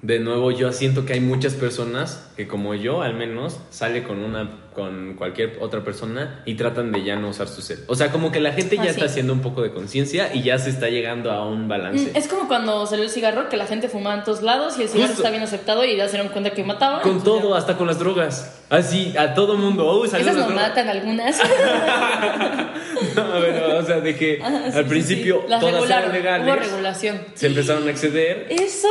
de 0.00 0.18
nuevo, 0.18 0.50
yo 0.50 0.72
siento 0.72 1.04
que 1.04 1.12
hay 1.12 1.20
muchas 1.20 1.54
personas 1.54 2.32
que, 2.36 2.48
como 2.48 2.74
yo, 2.74 3.02
al 3.02 3.14
menos, 3.14 3.60
sale 3.70 4.02
con 4.02 4.18
una 4.18 4.71
con 4.74 5.14
cualquier 5.14 5.58
otra 5.60 5.82
persona 5.84 6.42
y 6.46 6.54
tratan 6.54 6.92
de 6.92 7.04
ya 7.04 7.16
no 7.16 7.28
usar 7.28 7.48
su 7.48 7.62
cel. 7.62 7.80
O 7.88 7.94
sea, 7.94 8.10
como 8.10 8.30
que 8.32 8.40
la 8.40 8.52
gente 8.52 8.76
ya 8.76 8.82
Ah, 8.84 8.86
está 8.86 9.00
sí. 9.00 9.06
haciendo 9.06 9.32
un 9.32 9.40
poco 9.40 9.62
de 9.62 9.70
conciencia 9.72 10.30
y 10.34 10.42
ya 10.42 10.58
se 10.58 10.70
está 10.70 10.88
llegando 10.88 11.30
a 11.30 11.46
un 11.46 11.68
balance. 11.68 12.10
Mm, 12.12 12.16
Es 12.16 12.28
como 12.28 12.48
cuando 12.48 12.86
salió 12.86 13.04
el 13.04 13.10
cigarro, 13.10 13.48
que 13.48 13.56
la 13.56 13.66
gente 13.66 13.88
fumaba 13.88 14.16
en 14.16 14.24
todos 14.24 14.42
lados 14.42 14.78
y 14.78 14.82
el 14.82 14.88
cigarro 14.88 15.08
Justo. 15.08 15.22
está 15.22 15.30
bien 15.30 15.42
aceptado 15.42 15.84
y 15.84 15.96
ya 15.96 16.06
se 16.06 16.12
dieron 16.16 16.32
cuenta 16.32 16.50
que 16.50 16.64
mataba. 16.64 17.00
Con 17.02 17.18
ya- 17.18 17.24
todo, 17.24 17.54
hasta 17.54 17.76
con 17.76 17.86
las 17.86 17.98
drogas. 17.98 18.58
Así, 18.70 19.14
a 19.18 19.34
todo 19.34 19.56
mundo. 19.56 19.86
Oh, 19.86 20.04
Esas 20.04 20.24
las 20.24 20.34
no 20.34 20.46
drogas. 20.46 20.68
matan 20.68 20.88
algunas. 20.88 21.38
No, 23.16 23.24
pero, 23.40 23.78
o 23.78 23.82
sea, 23.82 24.00
de 24.00 24.16
que 24.16 24.36
sí, 24.36 24.78
al 24.78 24.86
principio 24.86 25.40
sí. 25.42 25.50
Las 25.50 25.60
todas 25.60 25.74
regularon, 25.74 26.14
eran 26.14 26.46
legales. 26.46 26.46
Hubo 26.66 26.70
regulación. 26.76 27.20
Se 27.34 27.46
empezaron 27.48 27.86
a 27.86 27.90
exceder. 27.90 28.46
Eso, 28.48 28.88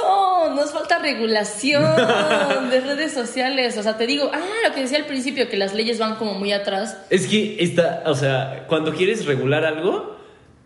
nos 0.56 0.72
falta 0.72 1.00
regulación 1.00 1.84
de 2.70 2.82
redes 2.82 3.14
sociales. 3.14 3.78
O 3.78 3.84
sea, 3.84 3.98
te 3.98 4.06
digo, 4.06 4.30
ah, 4.34 4.40
lo 4.68 4.74
que 4.76 4.82
decía 4.82 4.98
al 5.00 5.06
principio, 5.06 5.50
que 5.50 5.58
las 5.58 5.71
leyes 5.74 6.00
van 6.00 6.16
como 6.16 6.34
muy 6.34 6.52
atrás. 6.52 6.98
Es 7.10 7.28
que 7.28 7.58
está, 7.60 8.04
o 8.06 8.16
sea, 8.16 8.66
cuando 8.68 8.94
quieres 8.94 9.26
regular 9.26 9.66
algo, 9.66 10.18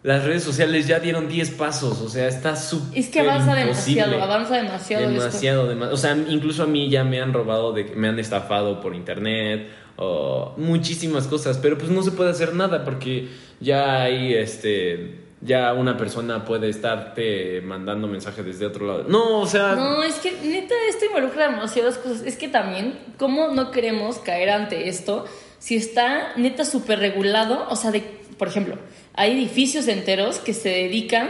las 0.03 0.23
redes 0.23 0.43
sociales 0.43 0.87
ya 0.87 0.99
dieron 0.99 1.27
10 1.27 1.51
pasos, 1.51 1.99
o 1.99 2.09
sea, 2.09 2.27
está 2.27 2.55
súper 2.55 2.99
Es 2.99 3.09
que 3.09 3.21
avanza 3.21 3.59
imposible. 3.59 4.03
demasiado, 4.03 4.23
avanza 4.23 4.55
demasiado. 4.57 5.09
Demasiado, 5.09 5.67
demasiado. 5.67 5.93
O 5.93 5.97
sea, 5.97 6.15
incluso 6.31 6.63
a 6.63 6.67
mí 6.67 6.89
ya 6.89 7.03
me 7.03 7.19
han 7.19 7.33
robado, 7.33 7.73
de, 7.73 7.85
me 7.95 8.07
han 8.07 8.19
estafado 8.19 8.81
por 8.81 8.95
internet, 8.95 9.67
o 9.97 10.53
muchísimas 10.57 11.27
cosas, 11.27 11.57
pero 11.57 11.77
pues 11.77 11.89
no 11.89 12.03
se 12.03 12.11
puede 12.11 12.29
hacer 12.29 12.53
nada 12.53 12.83
porque 12.83 13.29
ya 13.59 14.03
hay, 14.03 14.33
este, 14.35 15.24
ya 15.45 15.73
una 15.73 15.95
persona 15.95 16.43
puede 16.43 16.69
estarte 16.69 17.61
mandando 17.61 18.07
mensajes 18.07 18.43
desde 18.43 18.65
otro 18.65 18.87
lado. 18.87 19.05
No, 19.07 19.41
o 19.41 19.47
sea, 19.47 19.75
No, 19.75 20.01
es 20.03 20.15
que 20.15 20.31
neta 20.43 20.73
esto 20.89 21.05
involucra 21.05 21.49
demasiadas 21.49 21.97
cosas. 21.97 22.23
Es 22.25 22.35
que 22.35 22.47
también, 22.47 22.99
¿cómo 23.17 23.49
no 23.49 23.71
queremos 23.71 24.17
caer 24.17 24.49
ante 24.49 24.89
esto 24.89 25.25
si 25.59 25.75
está 25.75 26.35
neta 26.35 26.65
súper 26.65 26.99
regulado? 26.99 27.67
O 27.69 27.75
sea, 27.75 27.91
de, 27.91 28.01
por 28.37 28.47
ejemplo, 28.47 28.77
hay 29.13 29.33
edificios 29.33 29.87
enteros 29.87 30.39
que 30.39 30.53
se 30.53 30.69
dedican 30.69 31.29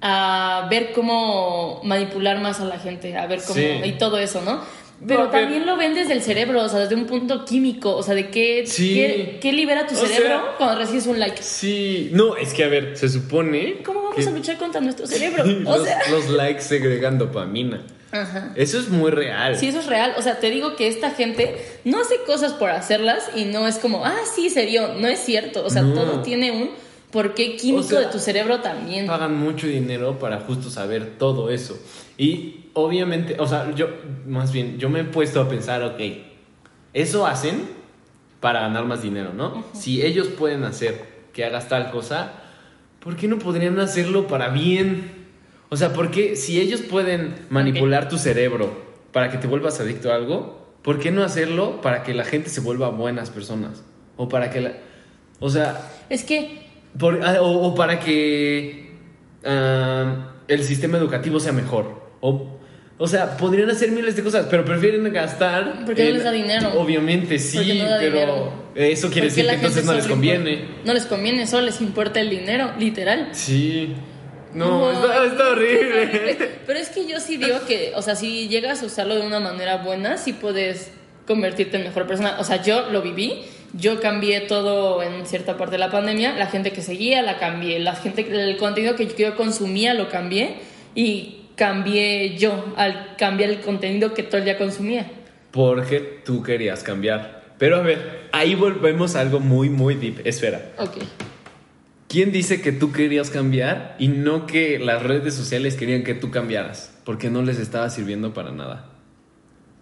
a 0.00 0.68
ver 0.70 0.92
cómo 0.92 1.80
manipular 1.84 2.40
más 2.40 2.60
a 2.60 2.64
la 2.64 2.78
gente, 2.78 3.16
a 3.16 3.26
ver 3.26 3.40
cómo... 3.40 3.54
Sí. 3.54 3.80
y 3.84 3.92
todo 3.92 4.18
eso, 4.18 4.42
¿no? 4.42 4.60
Pero 5.06 5.28
también 5.28 5.64
lo 5.64 5.76
ven 5.76 5.94
desde 5.94 6.12
el 6.12 6.22
cerebro, 6.22 6.62
o 6.64 6.68
sea, 6.68 6.80
desde 6.80 6.94
un 6.96 7.06
punto 7.06 7.44
químico, 7.44 7.94
o 7.96 8.02
sea, 8.02 8.14
de 8.14 8.30
qué, 8.30 8.64
Sí. 8.66 8.94
qué, 8.94 9.38
qué 9.40 9.52
libera 9.52 9.86
tu 9.86 9.94
O 9.94 9.98
cerebro 9.98 10.28
sea- 10.28 10.54
cuando 10.58 10.76
recibes 10.78 11.06
un 11.06 11.20
like. 11.20 11.40
sí, 11.42 12.10
no, 12.12 12.36
es 12.36 12.52
que 12.52 12.64
a 12.64 12.68
ver, 12.68 12.96
se 12.96 13.08
supone 13.08 13.82
¿Cómo 13.84 14.02
vamos 14.02 14.16
que 14.16 14.22
a 14.28 14.30
luchar 14.32 14.58
contra 14.58 14.80
nuestro 14.80 15.06
cerebro? 15.06 15.44
O 15.44 15.76
los, 15.78 15.86
sea... 15.86 16.00
los 16.10 16.28
likes 16.30 16.62
segregan 16.62 17.16
dopamina. 17.18 17.82
Ajá. 18.10 18.52
Eso 18.56 18.78
es 18.80 18.88
muy 18.88 19.10
real. 19.10 19.56
Sí, 19.58 19.68
eso 19.68 19.80
es 19.80 19.86
real. 19.86 20.14
O 20.16 20.22
sea, 20.22 20.40
te 20.40 20.50
digo 20.50 20.76
que 20.76 20.88
esta 20.88 21.10
gente 21.10 21.56
no 21.84 22.00
hace 22.00 22.16
cosas 22.26 22.54
por 22.54 22.70
hacerlas 22.70 23.28
y 23.36 23.44
no 23.44 23.68
es 23.68 23.76
como, 23.76 24.04
ah, 24.06 24.16
sí, 24.34 24.48
se 24.48 24.64
dio. 24.64 24.94
No 24.94 25.06
es 25.08 25.18
cierto. 25.20 25.62
O 25.64 25.68
sea, 25.70 25.82
No. 25.82 25.92
todo 25.94 26.22
tiene 26.22 26.50
un 26.50 26.70
porqué 27.10 27.56
químico 27.56 27.80
O 27.80 27.88
sea, 27.88 28.00
de 28.00 28.06
tu 28.06 28.18
cerebro 28.18 28.60
también. 28.60 29.06
pagan 29.06 29.36
mucho 29.38 29.66
dinero 29.66 30.18
para 30.18 30.40
justo 30.40 30.70
saber 30.70 31.18
todo 31.18 31.50
eso. 31.50 31.78
Y 32.16 32.66
obviamente, 32.74 33.36
o 33.38 33.46
sea, 33.46 33.74
yo, 33.74 33.88
más 34.26 34.52
bien, 34.52 34.78
yo 34.78 34.90
me 34.90 35.00
he 35.00 35.04
puesto 35.04 35.40
a 35.40 35.48
pensar, 35.48 35.82
ok, 35.82 36.00
eso 36.92 37.26
hacen 37.26 37.68
para 38.40 38.60
ganar 38.60 38.84
más 38.84 39.02
dinero, 39.02 39.32
¿no? 39.34 39.64
Si 39.72 40.02
ellos 40.02 40.28
pueden 40.28 40.64
hacer 40.64 41.04
que 41.32 41.44
hagas 41.44 41.68
tal 41.68 41.90
cosa, 41.90 42.32
¿por 43.00 43.16
qué 43.16 43.28
no 43.28 43.38
podrían 43.38 43.78
hacerlo 43.80 44.26
para 44.26 44.48
bien? 44.48 45.26
O 45.70 45.76
sea, 45.76 45.92
¿por 45.92 46.10
qué 46.10 46.36
si 46.36 46.60
ellos 46.60 46.80
pueden 46.80 47.34
manipular 47.50 48.08
tu 48.08 48.18
cerebro 48.18 48.88
para 49.12 49.30
que 49.30 49.38
te 49.38 49.46
vuelvas 49.46 49.80
adicto 49.80 50.12
a 50.12 50.14
algo, 50.14 50.66
¿por 50.82 50.98
qué 50.98 51.10
no 51.10 51.22
hacerlo 51.22 51.80
para 51.80 52.02
que 52.02 52.14
la 52.14 52.24
gente 52.24 52.48
se 52.48 52.60
vuelva 52.60 52.90
buenas 52.90 53.30
personas? 53.30 53.82
O 54.16 54.28
para 54.28 54.50
que 54.50 54.60
la... 54.60 54.72
O 55.40 55.50
sea, 55.50 55.92
Es 56.08 56.24
que, 56.24 56.67
por- 56.98 57.20
ah, 57.24 57.40
o, 57.42 57.68
o 57.68 57.74
para 57.74 57.98
que 58.00 58.92
ah, 59.44 60.32
el 60.46 60.62
sistema 60.64 60.98
educativo 60.98 61.40
sea 61.40 61.52
mejor. 61.52 62.00
O, 62.20 62.58
o 63.00 63.06
sea, 63.06 63.36
podrían 63.36 63.70
hacer 63.70 63.92
miles 63.92 64.16
de 64.16 64.22
cosas, 64.24 64.46
pero 64.50 64.64
prefieren 64.64 65.10
gastar. 65.12 65.84
Porque 65.86 66.04
no 66.04 66.10
les 66.14 66.24
da 66.24 66.32
dinero. 66.32 66.72
Obviamente 66.80 67.38
sí, 67.38 67.78
no 67.78 67.84
pero 68.00 68.10
dinero. 68.12 68.52
eso 68.74 69.08
quiere 69.10 69.28
¿por 69.28 69.36
decir 69.36 69.46
que 69.48 69.54
entonces 69.54 69.84
no 69.84 69.92
les 69.94 70.06
conviene. 70.06 70.64
No 70.84 70.94
les 70.94 71.04
conviene, 71.06 71.46
solo 71.46 71.66
les 71.66 71.80
importa 71.80 72.20
el 72.20 72.30
dinero, 72.30 72.72
literal. 72.78 73.28
Sí. 73.32 73.94
No, 74.54 74.90
está, 74.90 75.26
está 75.26 75.50
horrible. 75.50 76.38
Pero 76.66 76.78
es 76.78 76.88
que 76.88 77.06
yo 77.06 77.20
sí 77.20 77.36
digo 77.36 77.58
que, 77.68 77.92
o 77.94 78.00
sea, 78.02 78.16
si 78.16 78.48
llegas 78.48 78.82
a 78.82 78.86
usarlo 78.86 79.14
de 79.14 79.26
una 79.26 79.40
manera 79.40 79.76
buena, 79.76 80.16
sí 80.16 80.32
puedes 80.32 80.90
convertirte 81.26 81.76
en 81.76 81.84
mejor 81.84 82.06
persona. 82.06 82.36
O 82.40 82.44
sea, 82.44 82.62
yo 82.62 82.88
lo 82.90 83.02
viví, 83.02 83.42
yo 83.72 84.00
cambié 84.00 84.40
todo 84.40 85.02
en 85.02 85.26
cierta 85.26 85.56
parte 85.56 85.72
de 85.72 85.78
la 85.78 85.90
pandemia, 85.90 86.36
la 86.36 86.46
gente 86.46 86.72
que 86.72 86.82
seguía 86.82 87.22
la 87.22 87.38
cambié, 87.38 87.78
la 87.78 87.94
gente, 87.94 88.26
el 88.30 88.56
contenido 88.56 88.96
que 88.96 89.06
yo 89.06 89.36
consumía 89.36 89.94
lo 89.94 90.08
cambié 90.08 90.56
y 90.94 91.42
cambié 91.54 92.36
yo 92.38 92.72
al 92.76 93.16
cambiar 93.16 93.50
el 93.50 93.60
contenido 93.60 94.14
que 94.14 94.22
todo 94.22 94.38
el 94.38 94.44
día 94.44 94.58
consumía. 94.58 95.10
Porque 95.50 96.00
tú 96.24 96.42
querías 96.42 96.82
cambiar. 96.82 97.42
Pero 97.58 97.76
a 97.76 97.80
ver, 97.80 98.28
ahí 98.32 98.54
volvemos 98.54 99.16
a 99.16 99.20
algo 99.20 99.40
muy, 99.40 99.68
muy 99.68 99.94
deep. 99.94 100.20
Espera. 100.24 100.72
Ok. 100.78 100.98
¿Quién 102.08 102.32
dice 102.32 102.62
que 102.62 102.72
tú 102.72 102.92
querías 102.92 103.28
cambiar 103.28 103.96
y 103.98 104.08
no 104.08 104.46
que 104.46 104.78
las 104.78 105.02
redes 105.02 105.34
sociales 105.34 105.74
querían 105.74 106.04
que 106.04 106.14
tú 106.14 106.30
cambiaras? 106.30 106.96
Porque 107.04 107.28
no 107.28 107.42
les 107.42 107.58
estaba 107.58 107.90
sirviendo 107.90 108.32
para 108.32 108.50
nada. 108.50 108.86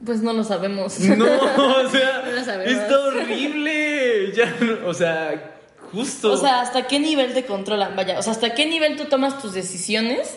Pues 0.04 0.20
no 0.22 0.32
lo 0.32 0.44
sabemos. 0.44 0.98
No, 1.00 1.24
o 1.84 1.88
sea, 1.90 2.22
No 2.26 2.32
lo 2.32 2.44
sabemos. 2.44 2.82
está 2.82 2.98
horrible. 3.00 4.32
Ya, 4.34 4.54
no- 4.60 4.88
o 4.88 4.94
sea, 4.94 5.58
justo. 5.92 6.32
O 6.32 6.36
sea, 6.36 6.60
¿hasta 6.60 6.86
qué 6.86 6.98
nivel 7.00 7.32
te 7.34 7.44
controlan? 7.46 7.96
Vaya, 7.96 8.18
o 8.18 8.22
sea, 8.22 8.32
¿hasta 8.32 8.54
qué 8.54 8.66
nivel 8.66 8.96
tú 8.96 9.04
tomas 9.06 9.40
tus 9.40 9.54
decisiones? 9.54 10.36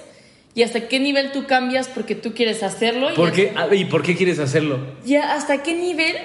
Y 0.56 0.64
hasta 0.64 0.88
qué 0.88 1.00
nivel 1.00 1.32
tú 1.32 1.46
cambias 1.46 1.88
porque 1.88 2.16
tú 2.16 2.34
quieres 2.34 2.64
hacerlo. 2.64 3.12
Y 3.12 3.16
¿Por 3.16 3.32
qué? 3.32 3.50
hasta- 3.50 3.62
Ah, 3.72 3.76
¿Y 3.76 3.86
por 3.86 4.02
qué 4.02 4.16
quieres 4.16 4.40
hacerlo? 4.40 4.80
Ya, 5.06 5.34
¿hasta 5.36 5.62
qué 5.62 5.74
nivel? 5.74 6.16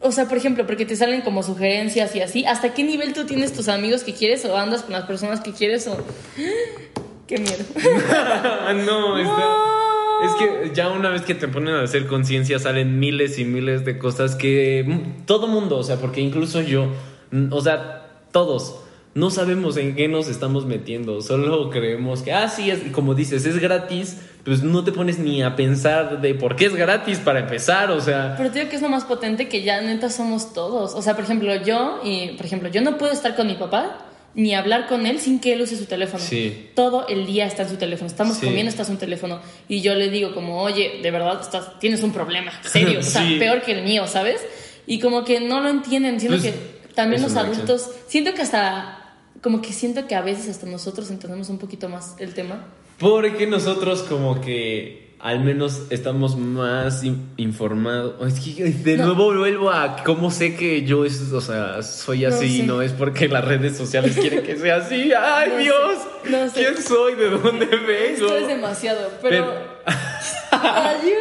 O 0.00 0.12
sea, 0.12 0.26
por 0.28 0.36
ejemplo, 0.36 0.66
porque 0.66 0.84
te 0.84 0.94
salen 0.94 1.22
como 1.22 1.42
sugerencias 1.42 2.14
y 2.14 2.20
así. 2.20 2.44
¿Hasta 2.44 2.74
qué 2.74 2.82
nivel 2.84 3.14
tú 3.14 3.24
tienes 3.24 3.52
tus 3.54 3.68
amigos 3.68 4.04
que 4.04 4.12
quieres 4.12 4.44
o 4.44 4.56
andas 4.56 4.82
con 4.82 4.92
las 4.92 5.04
personas 5.06 5.40
que 5.40 5.52
quieres 5.52 5.86
o... 5.86 5.96
¡Qué 7.26 7.38
miedo! 7.38 7.64
Ah, 8.12 8.72
no, 8.86 9.18
está- 9.18 9.85
Es 10.24 10.32
que 10.34 10.74
ya 10.74 10.88
una 10.90 11.10
vez 11.10 11.22
que 11.22 11.34
te 11.34 11.48
ponen 11.48 11.74
a 11.74 11.82
hacer 11.82 12.06
conciencia 12.06 12.58
salen 12.58 12.98
miles 12.98 13.38
y 13.38 13.44
miles 13.44 13.84
de 13.84 13.98
cosas 13.98 14.34
que 14.34 15.02
todo 15.26 15.46
mundo, 15.46 15.78
o 15.78 15.82
sea, 15.82 15.96
porque 15.96 16.20
incluso 16.20 16.60
yo, 16.62 16.88
o 17.50 17.60
sea, 17.60 18.06
todos 18.32 18.80
no 19.16 19.30
sabemos 19.30 19.78
en 19.78 19.96
qué 19.96 20.08
nos 20.08 20.28
estamos 20.28 20.66
metiendo, 20.66 21.22
solo 21.22 21.70
creemos 21.70 22.20
que, 22.20 22.34
ah, 22.34 22.50
sí, 22.50 22.70
es, 22.70 22.80
como 22.92 23.14
dices, 23.14 23.46
es 23.46 23.58
gratis, 23.58 24.18
pues 24.44 24.62
no 24.62 24.84
te 24.84 24.92
pones 24.92 25.18
ni 25.18 25.42
a 25.42 25.56
pensar 25.56 26.20
de 26.20 26.34
por 26.34 26.54
qué 26.54 26.66
es 26.66 26.74
gratis 26.76 27.18
para 27.18 27.40
empezar, 27.40 27.90
o 27.90 28.00
sea... 28.02 28.34
Pero 28.36 28.50
te 28.50 28.58
digo 28.58 28.70
que 28.70 28.76
es 28.76 28.82
lo 28.82 28.90
más 28.90 29.04
potente 29.04 29.48
que 29.48 29.62
ya 29.62 29.80
neta 29.80 30.10
somos 30.10 30.52
todos. 30.52 30.94
O 30.94 31.00
sea, 31.00 31.14
por 31.14 31.24
ejemplo, 31.24 31.56
yo, 31.64 32.00
y 32.04 32.32
por 32.36 32.44
ejemplo, 32.44 32.68
yo 32.68 32.82
no 32.82 32.98
puedo 32.98 33.10
estar 33.10 33.34
con 33.34 33.46
mi 33.46 33.54
papá 33.54 34.04
ni 34.36 34.54
hablar 34.54 34.86
con 34.86 35.06
él 35.06 35.18
sin 35.18 35.40
que 35.40 35.54
él 35.54 35.62
use 35.62 35.76
su 35.76 35.86
teléfono. 35.86 36.22
Sí. 36.22 36.68
Todo 36.74 37.08
el 37.08 37.26
día 37.26 37.46
está 37.46 37.62
en 37.62 37.70
su 37.70 37.76
teléfono. 37.76 38.06
Estamos 38.06 38.36
Sí. 38.36 38.46
comiendo, 38.46 38.68
está 38.70 38.82
en 38.82 38.88
su 38.88 38.96
teléfono. 38.96 39.40
Y 39.66 39.80
yo 39.80 39.94
le 39.94 40.10
digo 40.10 40.32
como, 40.34 40.60
oye, 40.62 41.00
de 41.02 41.10
verdad 41.10 41.40
estás, 41.40 41.78
tienes 41.80 42.02
un 42.02 42.12
problema, 42.12 42.52
serio. 42.62 43.00
O 43.00 43.02
sea, 43.02 43.22
peor 43.38 43.62
que 43.62 43.72
el 43.72 43.82
mío, 43.82 44.06
¿sabes? 44.06 44.40
Y 44.86 45.00
como 45.00 45.24
que 45.24 45.40
no 45.40 45.60
lo 45.60 45.68
entienden. 45.70 46.20
Siento 46.20 46.38
Pues, 46.38 46.52
que 46.52 46.92
también 46.94 47.22
los 47.22 47.34
adultos, 47.34 47.90
siento 48.06 48.34
que 48.34 48.42
hasta, 48.42 49.14
como 49.42 49.60
que 49.62 49.72
siento 49.72 50.06
que 50.06 50.14
a 50.14 50.20
veces 50.20 50.48
hasta 50.48 50.66
nosotros 50.66 51.10
entendemos 51.10 51.48
un 51.48 51.58
poquito 51.58 51.88
más 51.88 52.14
el 52.18 52.34
tema. 52.34 52.66
Porque 52.98 53.46
nosotros 53.46 54.02
como 54.02 54.40
que 54.40 55.05
al 55.18 55.40
menos 55.42 55.82
estamos 55.90 56.36
más 56.36 57.02
in- 57.04 57.30
informados. 57.36 58.14
Es 58.34 58.40
que 58.40 58.64
de 58.64 58.96
No. 58.98 59.06
nuevo 59.06 59.34
vuelvo 59.34 59.70
a 59.70 60.02
cómo 60.04 60.30
sé 60.30 60.54
que 60.56 60.82
yo 60.84 61.04
es, 61.04 61.32
o 61.32 61.40
sea, 61.40 61.82
soy 61.82 62.22
No 62.22 62.28
así, 62.28 62.58
sé. 62.58 62.62
no 62.64 62.82
es 62.82 62.92
porque 62.92 63.28
las 63.28 63.44
redes 63.44 63.76
sociales 63.76 64.16
quieren 64.18 64.42
que 64.42 64.56
sea 64.56 64.76
así. 64.76 65.12
¡Ay, 65.18 65.48
No 65.50 65.56
sé. 65.56 65.62
Dios! 65.62 65.98
No 66.30 66.48
sé. 66.50 66.60
¿Quién 66.64 66.82
soy? 66.82 67.14
¿De 67.14 67.30
dónde 67.30 67.66
vengo? 67.66 68.26
Esto 68.26 68.36
es 68.36 68.48
demasiado, 68.48 69.10
pero... 69.22 69.52
¡Ayuda! 70.52 71.12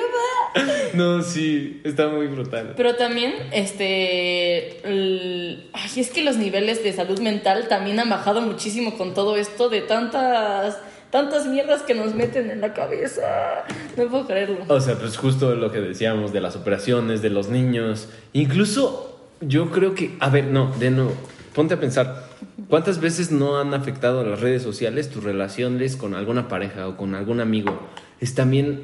No, 0.94 1.22
sí, 1.22 1.82
está 1.84 2.08
muy 2.08 2.28
brutal. 2.28 2.74
Pero 2.78 2.96
también, 2.96 3.34
este. 3.52 4.80
el- 4.88 5.70
ay, 5.74 5.90
es 5.98 6.10
que 6.12 6.24
los 6.24 6.38
niveles 6.38 6.82
de 6.86 6.94
salud 6.94 7.20
mental 7.20 7.68
también 7.68 8.00
han 8.00 8.10
bajado 8.10 8.40
muchísimo 8.40 8.98
con 8.98 9.14
todo 9.14 9.36
esto 9.36 9.68
de 9.68 9.82
tantas. 9.82 10.78
Tantas 11.12 11.46
mierdas 11.48 11.82
que 11.84 11.94
nos 11.96 12.14
meten 12.14 12.50
en 12.52 12.62
la 12.62 12.74
cabeza. 12.74 13.64
No 13.96 14.08
puedo 14.08 14.28
creerlo. 14.28 14.58
O 14.68 14.80
sea, 14.82 14.96
pues 14.96 15.16
justo 15.18 15.56
lo 15.56 15.72
que 15.72 15.80
decíamos 15.80 16.34
de 16.34 16.42
las 16.42 16.56
operaciones, 16.56 17.22
de 17.22 17.30
los 17.30 17.48
niños. 17.50 18.10
Incluso 18.34 19.20
yo 19.42 19.72
creo 19.72 19.96
que, 19.96 20.16
a 20.20 20.30
ver, 20.30 20.46
no, 20.46 20.74
de 20.78 20.92
nuevo, 20.92 21.14
ponte 21.54 21.76
a 21.76 21.80
pensar, 21.80 22.26
¿cuántas 22.70 23.00
veces 23.00 23.32
no 23.32 23.60
han 23.60 23.74
afectado 23.74 24.24
las 24.26 24.42
redes 24.42 24.62
sociales 24.64 25.10
tus 25.10 25.24
relaciones 25.24 25.96
con 25.96 26.16
alguna 26.16 26.48
pareja 26.50 26.88
o 26.88 26.98
con 26.98 27.16
algún 27.16 27.40
amigo? 27.40 27.80
Es 28.20 28.36
también, 28.36 28.84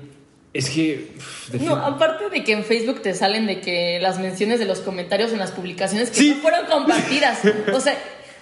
es 0.53 0.69
que... 0.69 1.11
uf, 1.17 1.53
No, 1.61 1.75
aparte 1.75 2.29
de 2.29 2.43
que 2.45 2.53
en 2.53 2.63
Facebook 2.63 3.01
te 3.01 3.13
salen 3.13 3.45
de 3.47 3.59
que 3.61 3.99
las 4.01 4.19
menciones 4.19 4.59
de 4.59 4.65
los 4.65 4.79
comentarios 4.79 5.31
en 5.33 5.39
las 5.39 5.51
publicaciones 5.51 6.09
que 6.11 6.17
Sí. 6.17 6.29
no 6.29 6.35
fueron 6.41 6.65
compartidas. 6.67 7.39
O 7.73 7.79
sea, 7.81 7.97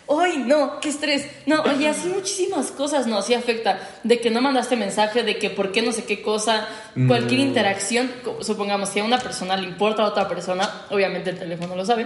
¡ay, 0.09 0.43
no! 0.45 0.79
¡Qué 0.79 0.89
estrés! 0.89 1.27
No, 1.45 1.61
oye, 1.63 1.87
así 1.87 2.07
muchísimas 2.09 2.71
cosas, 2.71 3.07
no, 3.07 3.21
sí 3.21 3.33
afecta. 3.33 3.79
De 4.03 4.19
que 4.19 4.29
no 4.31 4.41
mandaste 4.41 4.75
mensaje, 4.75 5.23
de 5.23 5.37
que 5.37 5.49
por 5.49 5.71
qué 5.71 5.81
no 5.81 5.91
sé 5.91 6.03
qué 6.05 6.21
cosa, 6.21 6.67
cualquier 7.07 7.41
No. 7.41 7.47
interacción, 7.47 8.11
supongamos, 8.41 8.89
si 8.89 8.99
a 8.99 9.03
una 9.03 9.19
persona 9.19 9.55
le 9.57 9.67
importa 9.67 10.03
a 10.03 10.07
otra 10.07 10.27
persona, 10.27 10.69
obviamente 10.89 11.29
el 11.29 11.37
teléfono 11.39 11.75
lo 11.75 11.85
sabe. 11.85 12.05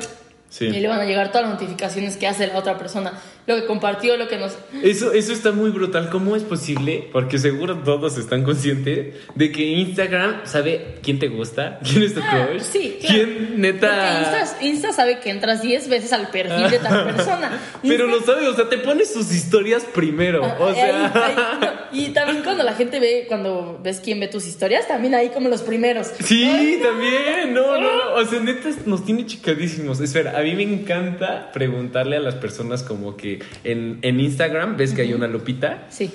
Sí. 0.54 0.66
Y 0.66 0.80
le 0.82 0.88
van 0.88 1.00
a 1.00 1.06
llegar 1.06 1.30
todas 1.32 1.48
las 1.50 1.60
notificaciones 1.60 2.16
que 2.16 2.28
hace 2.28 2.46
la 2.46 2.60
otra 2.60 2.78
persona. 2.78 3.20
Lo 3.48 3.56
que 3.56 3.66
compartió, 3.66 4.18
lo 4.18 4.28
que 4.28 4.38
nos... 4.38 4.56
Eso, 4.84 5.12
eso 5.12 5.34
está 5.34 5.52
muy 5.52 5.72
brutal. 5.72 6.10
¿Cómo 6.12 6.36
es 6.36 6.44
posible? 6.44 7.10
Porque 7.12 7.40
seguro 7.40 7.80
todos 7.80 8.20
están 8.20 8.44
conscientes 8.44 9.16
de 9.34 9.52
que 9.52 9.64
Instagram 9.64 10.42
sabe 10.46 11.00
quién 11.02 11.18
te 11.18 11.28
gusta, 11.28 11.80
quién 11.84 12.04
es 12.04 12.14
tu 12.14 12.20
Ah, 12.24 12.46
crush, 12.52 12.62
sí, 12.62 12.98
claro. 13.02 13.16
quién 13.16 13.62
neta... 13.62 13.88
Porque 13.88 14.40
Insta, 14.40 14.64
Insta 14.66 14.94
sabe 14.94 15.20
que 15.22 15.32
entras 15.32 15.64
10 15.64 15.90
veces 15.90 16.14
al 16.14 16.30
perfil 16.30 16.70
de 16.70 16.78
tal 16.78 17.04
persona. 17.16 17.60
Pero 17.82 18.06
Insta- 18.06 18.12
lo 18.12 18.22
sabe, 18.22 18.48
o 18.48 18.56
sea, 18.56 18.70
te 18.70 18.78
pones 18.78 19.12
sus 19.12 19.34
historias 19.34 19.84
primero. 19.86 20.46
Ah, 20.46 20.56
O 20.60 20.68
ahí- 20.68 20.76
sea, 20.76 21.12
ahí- 21.26 21.36
no, 21.62 22.00
y 22.00 22.10
también 22.12 22.44
cuando 22.44 22.64
la 22.64 22.74
gente 22.76 23.00
ve, 23.00 23.26
cuando 23.28 23.80
ves 23.84 24.00
quién 24.04 24.20
ve 24.20 24.28
tus 24.28 24.46
historias, 24.46 24.88
también 24.88 25.16
ahí 25.16 25.30
como 25.30 25.50
los 25.50 25.64
primeros. 25.64 26.12
sí, 26.24 26.44
Ay, 26.46 26.78
no. 26.80 26.88
también. 26.90 27.54
No, 27.56 27.80
no, 27.82 27.96
no. 27.96 28.14
O 28.22 28.26
sea, 28.26 28.40
neta 28.40 28.70
nos 28.86 29.04
tiene 29.04 29.26
chicadísimos. 29.26 30.00
Espera, 30.00 30.38
a 30.38 30.42
mí 30.44 30.54
me 30.56 30.64
encanta 30.64 31.52
preguntarle 31.54 32.18
a 32.18 32.20
las 32.20 32.36
personas 32.36 32.84
como 32.84 33.18
que 33.18 33.40
en, 33.64 34.00
en 34.02 34.20
Instagram 34.20 34.78
ves 34.78 34.94
que 34.94 35.02
hay 35.04 35.14
una 35.14 35.28
lupita. 35.28 35.86
Sí. 35.90 36.12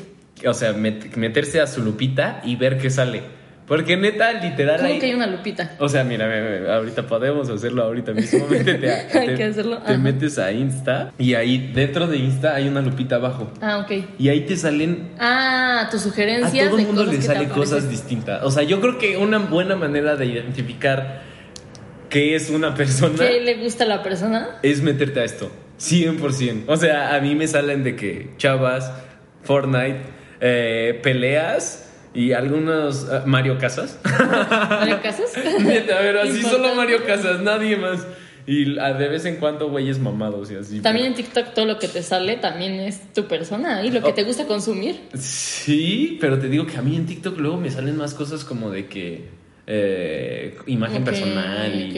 O 0.46 0.54
sea, 0.54 0.72
met- 0.74 1.16
meterse 1.16 1.60
a 1.60 1.66
su 1.66 1.82
lupita 1.82 2.40
y 2.44 2.56
ver 2.56 2.78
qué 2.78 2.90
sale. 2.90 3.22
Porque 3.66 3.98
neta, 3.98 4.32
literal. 4.32 4.76
¿Cómo 4.78 4.88
ahí- 4.94 4.98
que 4.98 5.06
hay 5.06 5.14
una 5.14 5.26
lupita? 5.26 5.72
O 5.78 5.90
sea, 5.90 6.02
mira, 6.02 6.74
ahorita 6.74 7.06
podemos 7.06 7.50
hacerlo 7.50 7.82
ahorita 7.82 8.12
mismo. 8.14 8.46
Métete 8.50 8.90
a- 8.90 9.18
Hay 9.20 9.26
te- 9.26 9.34
que 9.34 9.44
hacerlo, 9.44 9.76
Te 9.78 9.92
ajá. 9.92 9.98
metes 10.02 10.38
a 10.38 10.52
Insta 10.52 11.12
y 11.18 11.34
ahí 11.34 11.70
dentro 11.74 12.06
de 12.06 12.16
Insta 12.16 12.54
hay 12.54 12.66
una 12.66 12.80
lupita 12.80 13.16
abajo. 13.16 13.52
Ah, 13.60 13.78
ok. 13.84 14.04
Y 14.18 14.28
ahí 14.30 14.42
te 14.46 14.56
salen 14.56 15.10
Ah, 15.18 15.86
tus 15.90 16.00
a 16.00 16.04
sugerencias. 16.04 16.66
todo 16.66 16.76
de 16.76 16.82
el 16.82 16.86
mundo 16.88 17.04
le 17.04 17.20
sale 17.20 17.46
cosas 17.48 17.90
distintas. 17.90 18.42
O 18.42 18.50
sea, 18.50 18.62
yo 18.62 18.80
creo 18.80 18.96
que 18.96 19.18
una 19.18 19.36
buena 19.38 19.76
manera 19.76 20.16
de 20.16 20.24
identificar 20.26 21.22
qué 22.08 22.34
es 22.34 22.50
una 22.50 22.74
persona 22.74 23.16
¿Qué 23.18 23.40
le 23.40 23.54
gusta 23.56 23.84
a 23.84 23.86
la 23.86 24.02
persona? 24.02 24.58
es 24.62 24.82
meterte 24.82 25.20
a 25.20 25.24
esto. 25.24 25.50
100%. 25.80 26.64
O 26.66 26.76
sea, 26.76 27.14
a 27.14 27.20
mí 27.20 27.34
me 27.34 27.46
salen 27.46 27.84
de 27.84 27.94
que 27.96 28.30
chavas, 28.36 28.90
Fortnite, 29.44 30.00
eh, 30.40 30.98
peleas 31.02 31.84
y 32.14 32.32
algunos 32.32 33.06
ah, 33.10 33.22
Mario 33.26 33.58
Casas. 33.58 33.98
¿Mario 34.04 35.00
Casas? 35.02 35.32
Neta, 35.60 35.98
a 35.98 36.00
ver, 36.02 36.18
así 36.18 36.28
Importante. 36.38 36.50
solo 36.64 36.74
Mario 36.74 37.04
Casas, 37.06 37.40
nadie 37.40 37.76
más. 37.76 38.06
Y 38.46 38.64
de 38.76 39.08
vez 39.08 39.26
en 39.26 39.36
cuando 39.36 39.68
güeyes 39.68 39.98
mamados 39.98 40.50
y 40.50 40.54
así. 40.56 40.80
También 40.80 41.08
en 41.08 41.14
TikTok 41.14 41.52
todo 41.52 41.66
lo 41.66 41.78
que 41.78 41.86
te 41.86 42.02
sale 42.02 42.36
también 42.38 42.80
es 42.80 43.12
tu 43.12 43.26
persona 43.28 43.84
y 43.84 43.90
lo 43.90 44.02
que 44.02 44.08
Oh. 44.08 44.14
te 44.14 44.24
gusta 44.24 44.46
consumir. 44.46 44.98
Sí, 45.14 46.16
pero 46.18 46.38
te 46.38 46.48
digo 46.48 46.66
que 46.66 46.78
a 46.78 46.82
mí 46.82 46.96
en 46.96 47.04
TikTok 47.04 47.38
luego 47.38 47.58
me 47.58 47.70
salen 47.70 47.96
más 47.98 48.14
cosas 48.14 48.44
como 48.44 48.70
de 48.70 48.86
que 48.86 49.28
eh, 49.70 50.56
imagen 50.66 51.04
personal 51.04 51.74
y 51.78 51.92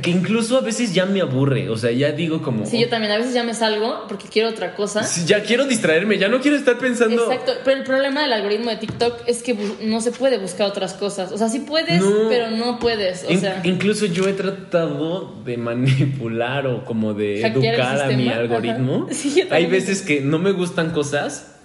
que 0.00 0.10
incluso 0.10 0.56
a 0.56 0.60
veces 0.60 0.94
ya 0.94 1.06
me 1.06 1.20
aburre, 1.20 1.68
o 1.68 1.76
sea, 1.76 1.90
ya 1.90 2.12
digo 2.12 2.40
como 2.40 2.64
Sí, 2.66 2.78
yo 2.80 2.88
también 2.88 3.10
a 3.12 3.18
veces 3.18 3.34
ya 3.34 3.42
me 3.42 3.52
salgo 3.52 4.04
porque 4.08 4.28
quiero 4.28 4.48
otra 4.50 4.76
cosa. 4.76 5.02
Sí, 5.02 5.22
ya 5.26 5.42
quiero 5.42 5.66
distraerme, 5.66 6.18
ya 6.18 6.28
no 6.28 6.40
quiero 6.40 6.56
estar 6.56 6.78
pensando 6.78 7.24
Exacto, 7.24 7.52
pero 7.64 7.78
el 7.78 7.82
problema 7.84 8.22
del 8.22 8.32
algoritmo 8.32 8.70
de 8.70 8.76
TikTok 8.76 9.22
es 9.26 9.42
que 9.42 9.56
no 9.82 10.00
se 10.00 10.12
puede 10.12 10.38
buscar 10.38 10.68
otras 10.68 10.94
cosas. 10.94 11.32
O 11.32 11.36
sea, 11.38 11.48
sí 11.48 11.58
puedes, 11.60 12.00
No. 12.00 12.28
pero 12.28 12.50
no 12.52 12.78
puedes. 12.78 13.24
O 13.24 13.32
In- 13.32 13.40
sea, 13.40 13.60
incluso 13.64 14.06
yo 14.06 14.28
he 14.28 14.32
tratado 14.32 15.34
de 15.44 15.56
manipular 15.56 16.68
o 16.68 16.84
como 16.84 17.12
de 17.12 17.40
educar 17.44 18.02
a 18.02 18.08
mi 18.16 18.28
algoritmo. 18.28 19.08
Sí, 19.14 19.34
yo 19.36 19.44
Hay 19.50 19.66
veces 19.66 20.02
que 20.02 20.20
no 20.20 20.38
me 20.38 20.52
gustan 20.52 20.90
cosas, 20.90 21.56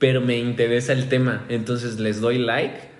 pero 0.00 0.20
me 0.20 0.38
interesa 0.38 0.92
el 0.92 1.08
tema, 1.08 1.44
entonces 1.48 2.00
les 2.00 2.20
doy 2.20 2.38
like 2.38 2.90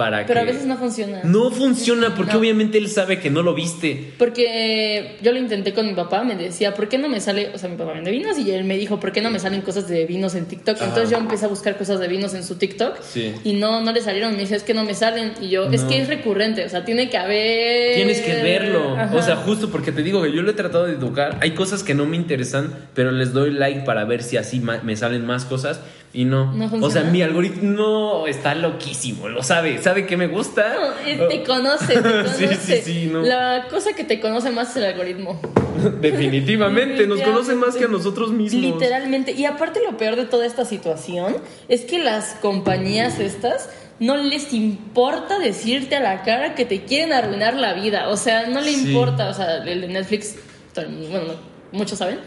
para 0.00 0.26
pero 0.26 0.40
que 0.40 0.48
a 0.48 0.52
veces 0.52 0.66
no 0.66 0.76
funciona. 0.78 1.20
No 1.24 1.50
funciona 1.50 2.14
porque 2.14 2.32
No. 2.32 2.38
obviamente 2.38 2.78
él 2.78 2.88
sabe 2.88 3.18
que 3.20 3.28
no 3.30 3.42
lo 3.42 3.54
viste. 3.54 4.12
Porque 4.18 5.16
yo 5.22 5.32
lo 5.32 5.38
intenté 5.38 5.74
con 5.74 5.86
mi 5.86 5.94
papá, 5.94 6.24
me 6.24 6.36
decía, 6.36 6.74
¿por 6.74 6.88
qué 6.88 6.98
no 6.98 7.08
me 7.08 7.20
sale? 7.20 7.50
O 7.54 7.58
sea, 7.58 7.68
mi 7.68 7.76
papá 7.76 7.92
vende 7.92 8.10
vinos 8.10 8.38
y 8.38 8.50
él 8.50 8.64
me 8.64 8.76
dijo, 8.78 8.98
¿por 8.98 9.12
qué 9.12 9.20
no 9.20 9.30
me 9.30 9.38
salen 9.38 9.60
cosas 9.62 9.88
de 9.88 10.06
vinos 10.06 10.34
en 10.34 10.46
TikTok? 10.46 10.76
Ajá. 10.76 10.86
Entonces 10.86 11.10
yo 11.10 11.18
empecé 11.18 11.44
a 11.44 11.48
buscar 11.48 11.76
cosas 11.76 12.00
de 12.00 12.08
vinos 12.08 12.34
en 12.34 12.44
su 12.44 12.54
TikTok 12.56 13.00
Sí. 13.02 13.34
y 13.44 13.52
no, 13.54 13.80
no 13.82 13.92
le 13.92 14.00
salieron. 14.00 14.32
Me 14.32 14.38
dice, 14.40 14.56
es 14.56 14.62
que 14.62 14.74
no 14.74 14.84
me 14.84 14.94
salen. 14.94 15.32
Y 15.40 15.48
yo, 15.50 15.70
es 15.70 15.82
No. 15.82 15.88
que 15.88 16.00
es 16.00 16.08
recurrente, 16.08 16.64
o 16.64 16.68
sea, 16.68 16.84
tiene 16.84 17.10
que 17.10 17.16
haber. 17.18 17.94
Tienes 17.96 18.20
que 18.20 18.34
verlo. 18.42 18.96
Ajá. 18.96 19.14
O 19.16 19.22
sea, 19.22 19.36
justo 19.36 19.70
porque 19.70 19.92
te 19.92 20.02
digo 20.02 20.22
que 20.22 20.32
yo 20.32 20.42
lo 20.42 20.50
he 20.50 20.54
tratado 20.54 20.86
de 20.86 20.92
educar. 20.94 21.36
Hay 21.40 21.50
cosas 21.52 21.82
que 21.82 21.94
no 21.94 22.06
me 22.06 22.16
interesan, 22.16 22.72
pero 22.94 23.10
les 23.12 23.32
doy 23.32 23.50
like 23.52 23.80
para 23.82 24.04
ver 24.04 24.22
si 24.22 24.36
así 24.36 24.60
me 24.60 24.96
salen 24.96 25.26
más 25.26 25.44
cosas. 25.44 25.80
Y 26.12 26.24
no. 26.24 26.52
No 26.52 26.68
o 26.84 26.90
sea, 26.90 27.04
mi 27.04 27.22
algoritmo 27.22 28.26
está 28.26 28.54
loquísimo. 28.56 29.28
Lo 29.28 29.44
sabe. 29.44 29.80
Sabe 29.80 30.06
que 30.06 30.16
me 30.16 30.26
gusta. 30.26 30.74
No, 30.74 31.08
eh, 31.08 31.26
te 31.28 31.42
conoce, 31.44 31.86
te 32.02 32.28
Sí, 32.28 32.44
conoce. 32.46 32.56
sí, 32.56 32.80
sí, 32.84 33.10
no. 33.12 33.22
La 33.22 33.66
cosa 33.70 33.92
que 33.92 34.02
te 34.02 34.18
conoce 34.18 34.50
más 34.50 34.70
es 34.70 34.76
el 34.78 34.84
algoritmo. 34.86 35.40
Definitivamente. 36.00 37.06
Nos 37.06 37.20
conoce 37.20 37.54
más 37.54 37.76
que 37.76 37.84
a 37.84 37.88
nosotros 37.88 38.32
mismos. 38.32 38.60
Literalmente. 38.60 39.32
Y 39.32 39.44
aparte 39.44 39.80
lo 39.88 39.96
peor 39.96 40.16
de 40.16 40.24
toda 40.26 40.46
esta 40.46 40.64
situación 40.64 41.36
es 41.68 41.82
que 41.82 41.98
las 42.00 42.34
compañías 42.42 43.20
estas 43.20 43.68
no 44.00 44.16
les 44.16 44.52
importa 44.52 45.38
decirte 45.38 45.94
a 45.96 46.00
la 46.00 46.22
cara 46.22 46.54
que 46.54 46.64
te 46.64 46.84
quieren 46.84 47.12
arruinar 47.12 47.54
la 47.54 47.74
vida. 47.74 48.08
O 48.08 48.16
sea, 48.16 48.48
no 48.48 48.60
le 48.60 48.72
importa. 48.72 49.28
O 49.28 49.34
sea, 49.34 49.58
el 49.64 49.82
de 49.82 49.88
Netflix, 49.88 50.36
bueno, 50.74 51.26
no, 51.28 51.34
muchos 51.78 51.98
saben, 51.98 52.18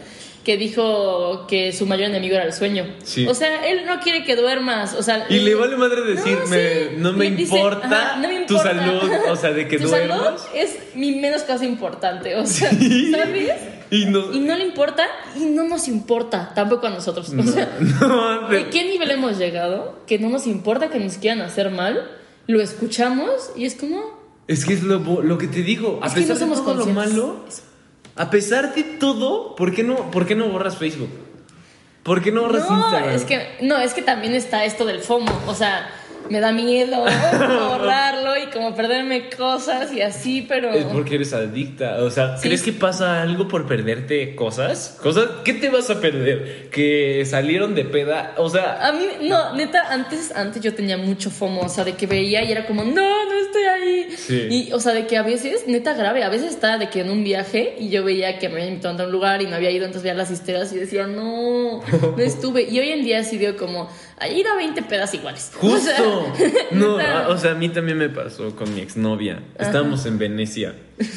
que 0.44 0.56
dijo 0.56 1.46
que 1.48 1.72
su 1.72 1.86
mayor 1.86 2.10
enemigo 2.10 2.34
era 2.34 2.44
el 2.44 2.52
sueño. 2.52 2.86
Sí. 3.02 3.26
O 3.26 3.34
sea, 3.34 3.66
él 3.66 3.84
no 3.86 3.98
quiere 4.00 4.24
que 4.24 4.36
duermas. 4.36 4.94
O 4.94 5.02
sea, 5.02 5.26
Y 5.30 5.38
le 5.40 5.54
vale 5.54 5.76
madre 5.76 6.02
decirme, 6.02 6.90
sí. 6.90 6.96
no, 6.98 7.12
me 7.14 7.30
dice, 7.30 7.56
importa 7.56 7.86
ajá, 7.86 8.16
no 8.20 8.28
me 8.28 8.34
tu 8.44 8.54
importa. 8.54 8.74
salud, 8.74 9.10
o 9.30 9.36
sea, 9.36 9.52
de 9.52 9.66
que 9.68 9.78
tu 9.80 9.88
salud 9.88 10.14
duermas. 10.14 10.46
es 10.54 10.76
mi 10.94 11.12
menos 11.16 11.42
cosa 11.42 11.64
importante. 11.64 12.36
O 12.36 12.46
sea, 12.46 12.70
Sí. 12.70 13.10
¿sabes? 13.10 13.52
Y 13.90 14.06
no. 14.06 14.32
Y 14.32 14.40
no 14.40 14.54
le 14.56 14.64
importa 14.64 15.04
y 15.36 15.44
no 15.46 15.64
nos 15.64 15.88
importa 15.88 16.52
tampoco 16.54 16.86
a 16.86 16.90
nosotros. 16.90 17.28
O 17.30 17.42
sea, 17.42 17.76
no, 18.00 18.48
de- 18.48 18.58
¿a 18.60 18.70
qué 18.70 18.84
nivel 18.84 19.10
hemos 19.12 19.38
llegado? 19.38 20.00
Que 20.06 20.18
no 20.18 20.28
nos 20.28 20.46
importa 20.46 20.90
que 20.90 20.98
nos 21.00 21.14
quieran 21.18 21.40
hacer 21.42 21.70
mal, 21.70 22.10
lo 22.46 22.60
escuchamos 22.60 23.50
y 23.56 23.64
es 23.64 23.74
como... 23.76 24.22
Es 24.46 24.66
que 24.66 24.74
es 24.74 24.82
lo, 24.82 24.98
lo 25.22 25.38
que 25.38 25.46
te 25.46 25.62
digo. 25.62 26.00
A 26.02 26.08
Es 26.08 26.12
que 26.12 26.20
pesar 26.20 26.36
no 26.36 26.40
somos 26.40 26.58
de 26.58 26.64
todo 26.64 26.86
lo 26.86 26.92
malo, 26.92 27.44
a 28.16 28.30
pesar 28.30 28.74
de 28.74 28.82
todo, 28.84 29.54
¿por 29.56 29.74
qué 29.74 29.82
no, 29.82 30.10
por 30.10 30.26
qué 30.26 30.34
no 30.34 30.48
borras 30.48 30.76
Facebook? 30.76 31.10
¿Por 32.02 32.22
qué 32.22 32.30
no 32.30 32.42
borras 32.42 32.68
No, 32.68 32.78
Instagram? 32.78 33.14
es 33.14 33.24
que, 33.24 33.56
no, 33.62 33.78
es 33.78 33.94
que 33.94 34.02
también 34.02 34.34
está 34.34 34.64
esto 34.64 34.84
del 34.84 35.00
FOMO. 35.00 35.32
O 35.46 35.54
sea, 35.54 35.90
me 36.30 36.40
da 36.40 36.52
miedo 36.52 37.04
borrarlo 37.68 38.36
y 38.36 38.46
como 38.50 38.74
perderme 38.74 39.28
cosas 39.30 39.92
y 39.92 40.00
así, 40.00 40.44
pero. 40.48 40.70
Es 40.72 40.84
porque 40.84 41.16
eres 41.16 41.32
adicta. 41.32 42.02
O 42.02 42.10
sea, 42.10 42.36
Sí. 42.36 42.48
¿crees 42.48 42.62
que 42.62 42.72
pasa 42.72 43.22
algo 43.22 43.46
por 43.48 43.66
perderte 43.66 44.34
cosas? 44.34 44.98
¿Cosas? 45.02 45.26
¿Qué 45.44 45.54
te 45.54 45.68
vas 45.70 45.90
a 45.90 46.00
perder? 46.00 46.68
¿Que 46.70 47.24
salieron 47.26 47.74
de 47.74 47.84
peda? 47.84 48.34
O 48.38 48.48
sea, 48.48 48.86
A 48.86 48.92
mí, 48.92 49.04
no, 49.22 49.54
neta, 49.54 49.92
antes, 49.92 50.32
antes 50.34 50.62
yo 50.62 50.74
tenía 50.74 50.96
mucho 50.96 51.30
FOMO, 51.30 51.62
o 51.62 51.68
sea, 51.68 51.84
de 51.84 51.92
que 51.94 52.06
veía 52.06 52.42
y 52.42 52.52
era 52.52 52.66
como, 52.66 52.82
no, 52.84 52.92
no 52.92 53.38
estoy 53.44 53.62
ahí. 53.64 54.08
Sí. 54.16 54.46
Y, 54.50 54.72
o 54.72 54.80
sea, 54.80 54.92
de 54.92 55.06
que 55.06 55.16
a 55.16 55.22
veces, 55.22 55.66
neta 55.66 55.94
grave, 55.94 56.22
a 56.24 56.28
veces 56.28 56.50
estaba 56.52 56.78
de 56.78 56.88
que 56.88 57.00
en 57.00 57.10
un 57.10 57.22
viaje 57.24 57.76
y 57.78 57.88
yo 57.90 58.04
veía 58.04 58.38
que 58.38 58.48
me 58.48 58.54
habían 58.56 58.68
invitado 58.70 59.02
a 59.02 59.06
un 59.06 59.12
lugar 59.12 59.42
y 59.42 59.46
no 59.46 59.56
había 59.56 59.70
ido, 59.70 59.84
entonces 59.84 60.02
veía 60.02 60.14
las 60.14 60.30
historias 60.30 60.72
y 60.72 60.76
decía, 60.78 61.06
no, 61.06 61.80
no 61.82 62.18
estuve. 62.22 62.62
Y 62.62 62.78
hoy 62.78 62.90
en 62.90 63.04
día 63.04 63.22
sí 63.24 63.36
digo 63.38 63.56
como, 63.56 63.88
ahí 64.18 64.40
ir 64.40 64.48
a 64.48 64.56
20 64.56 64.82
pedas 64.82 65.14
iguales. 65.14 65.52
O 65.60 65.78
sea, 65.78 65.96
justo. 65.96 66.32
no, 66.72 66.96
o 67.28 67.38
sea, 67.38 67.52
a 67.52 67.54
mí 67.54 67.68
también 67.68 67.98
me 67.98 68.08
pasó 68.08 68.54
con 68.54 68.74
mi 68.74 68.80
exnovia. 68.80 69.40
Estábamos 69.58 70.06
en 70.06 70.18
Venecia 70.18 70.74